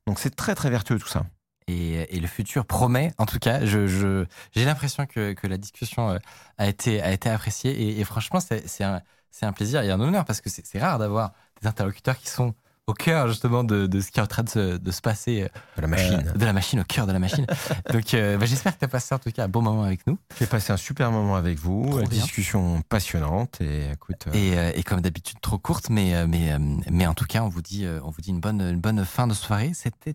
Donc 0.06 0.18
c'est 0.18 0.34
très 0.34 0.54
très 0.56 0.70
vertueux 0.70 0.98
tout 0.98 1.08
ça. 1.08 1.24
Et, 1.68 2.18
le 2.18 2.26
futur 2.26 2.66
promet, 2.66 3.12
en 3.18 3.24
tout 3.24 3.38
cas, 3.38 3.64
j'ai 3.64 3.86
je, 3.86 4.26
l'impression 4.56 5.06
que, 5.06 5.32
que, 5.32 5.46
la 5.46 5.56
discussion 5.56 6.10
euh, 6.10 6.18
a 6.58 6.66
été, 6.66 7.00
a 7.00 7.12
été 7.12 7.30
appréciée 7.30 8.00
et, 8.00 8.04
franchement 8.04 8.40
c'est 8.40 8.82
un, 8.82 9.00
un 9.42 9.52
plaisir 9.52 9.82
et 9.82 9.90
un 9.90 10.00
honneur 10.00 10.24
parce 10.24 10.40
que 10.40 10.50
c'est 10.50 10.78
rare 10.78 10.98
d'avoir 10.98 11.32
des 11.60 11.68
interlocuteurs 11.68 12.18
qui 12.18 12.28
sont 12.28 12.54
au 12.92 12.94
cœur 12.94 13.28
justement 13.28 13.64
de, 13.64 13.86
de, 13.86 14.00
ce 14.00 14.10
qui 14.10 14.20
est 14.20 14.22
en 14.22 14.26
train 14.26 14.42
de 14.42 14.48
se, 14.48 14.76
de 14.76 14.90
se 14.90 15.00
passer. 15.00 15.48
De 15.76 15.82
la 15.82 15.88
machine. 15.88 16.24
Euh, 16.26 16.38
de 16.38 16.44
la 16.44 16.52
machine, 16.52 16.80
au 16.80 16.84
cœur 16.84 17.06
de 17.06 17.12
la 17.12 17.18
machine. 17.18 17.46
Donc 17.92 18.14
euh, 18.14 18.36
bah, 18.36 18.46
j'espère 18.46 18.74
que 18.74 18.78
tu 18.78 18.84
as 18.84 18.88
passé 18.88 19.14
en 19.14 19.18
tout 19.18 19.30
cas 19.30 19.44
un 19.44 19.48
bon 19.48 19.62
moment 19.62 19.84
avec 19.84 20.06
nous. 20.06 20.18
J'ai 20.38 20.46
passé 20.46 20.72
un 20.72 20.76
super 20.76 21.10
moment 21.10 21.36
avec 21.36 21.58
vous, 21.58 21.98
une 21.98 22.08
discussion 22.08 22.82
passionnante 22.88 23.60
et 23.60 23.90
écoute. 23.92 24.26
Euh, 24.28 24.72
et, 24.74 24.78
et, 24.78 24.82
comme 24.82 25.00
d'habitude 25.00 25.40
trop 25.40 25.58
courte, 25.58 25.88
mais, 25.90 26.26
mais, 26.26 26.56
mais 26.90 27.06
en 27.06 27.14
tout 27.14 27.26
cas 27.26 27.42
on 27.42 27.48
vous 27.48 27.62
dit, 27.62 27.86
on 28.04 28.10
vous 28.10 28.20
dit 28.20 28.30
une, 28.30 28.40
bonne, 28.40 28.60
une 28.60 28.80
bonne 28.80 29.04
fin 29.04 29.26
de 29.26 29.34
soirée. 29.34 29.72
C'était 29.74 30.14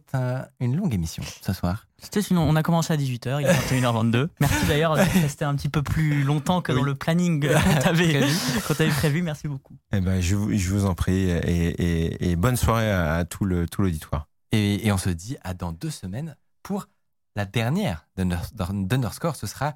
une 0.60 0.76
longue 0.76 0.94
émission 0.94 1.24
ce 1.42 1.54
soir. 1.54 1.87
C'était 2.00 2.22
sinon, 2.22 2.44
on 2.48 2.56
a 2.56 2.62
commencé 2.62 2.94
à 2.94 2.98
18h, 2.98 3.42
il 3.42 3.48
est 3.48 3.82
21h22. 3.82 4.30
Merci 4.40 4.66
d'ailleurs 4.68 4.96
de 4.96 5.02
rester 5.02 5.46
un 5.46 5.56
petit 5.56 5.70
peu 5.70 5.82
plus 5.82 6.24
longtemps 6.24 6.62
que 6.62 6.72
dans 6.72 6.84
le 6.84 6.94
planning 6.94 7.48
qu'on 7.50 7.80
t'avait 7.80 8.20
prévu. 8.62 8.92
prévu. 8.92 9.22
Merci 9.24 9.48
beaucoup. 9.48 9.76
Eh 9.92 10.00
ben, 10.00 10.22
je, 10.22 10.36
vous, 10.36 10.56
je 10.56 10.70
vous 10.70 10.86
en 10.86 10.94
prie 10.94 11.30
et, 11.30 12.32
et, 12.32 12.36
bonne 12.36 12.56
soirée 12.56 12.92
à, 12.92 13.26
tout 13.26 13.46
l'auditoire. 13.46 14.28
Tout 14.52 14.58
et, 14.58 14.86
et, 14.86 14.92
on 14.92 14.98
se 14.98 15.10
dit 15.10 15.38
à 15.44 15.56
dans 15.56 15.72
deux 15.72 15.90
semaines 15.90 16.36
pour 16.62 16.88
la 17.36 17.46
dernière 17.46 18.08
d'Underscore. 18.16 19.36
Ce 19.36 19.48
sera, 19.48 19.74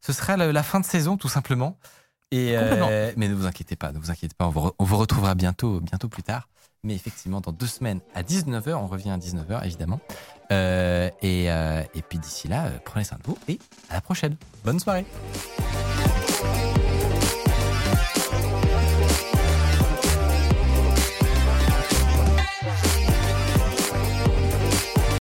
ce 0.00 0.12
sera 0.12 0.36
la, 0.36 0.62
fin 0.64 0.80
de 0.80 0.84
saison 0.84 1.16
tout 1.16 1.28
simplement. 1.28 1.78
Et 2.32 2.56
euh, 2.56 3.12
mais 3.16 3.28
ne 3.28 3.34
vous 3.34 3.46
inquiétez 3.46 3.76
pas, 3.76 3.92
ne 3.92 3.98
vous 3.98 4.10
inquiétez 4.10 4.34
pas, 4.36 4.46
on 4.46 4.50
vous, 4.50 4.70
on 4.78 4.84
vous 4.84 4.96
retrouvera 4.96 5.34
bientôt, 5.34 5.80
bientôt 5.80 6.08
plus 6.08 6.22
tard. 6.22 6.48
Mais 6.82 6.94
effectivement, 6.94 7.40
dans 7.40 7.52
deux 7.52 7.66
semaines 7.66 8.00
à 8.14 8.22
19h, 8.22 8.74
on 8.74 8.86
revient 8.86 9.10
à 9.10 9.18
19h 9.18 9.64
évidemment. 9.64 10.00
Euh, 10.50 11.10
et, 11.22 11.50
euh, 11.50 11.82
et, 11.94 12.02
puis 12.02 12.18
d'ici 12.18 12.48
là, 12.48 12.66
euh, 12.66 12.78
prenez 12.84 13.04
soin 13.04 13.18
de 13.18 13.22
vous 13.24 13.38
et 13.48 13.58
à 13.88 13.94
la 13.94 14.00
prochaine. 14.00 14.36
Bonne 14.64 14.80
soirée. 14.80 15.04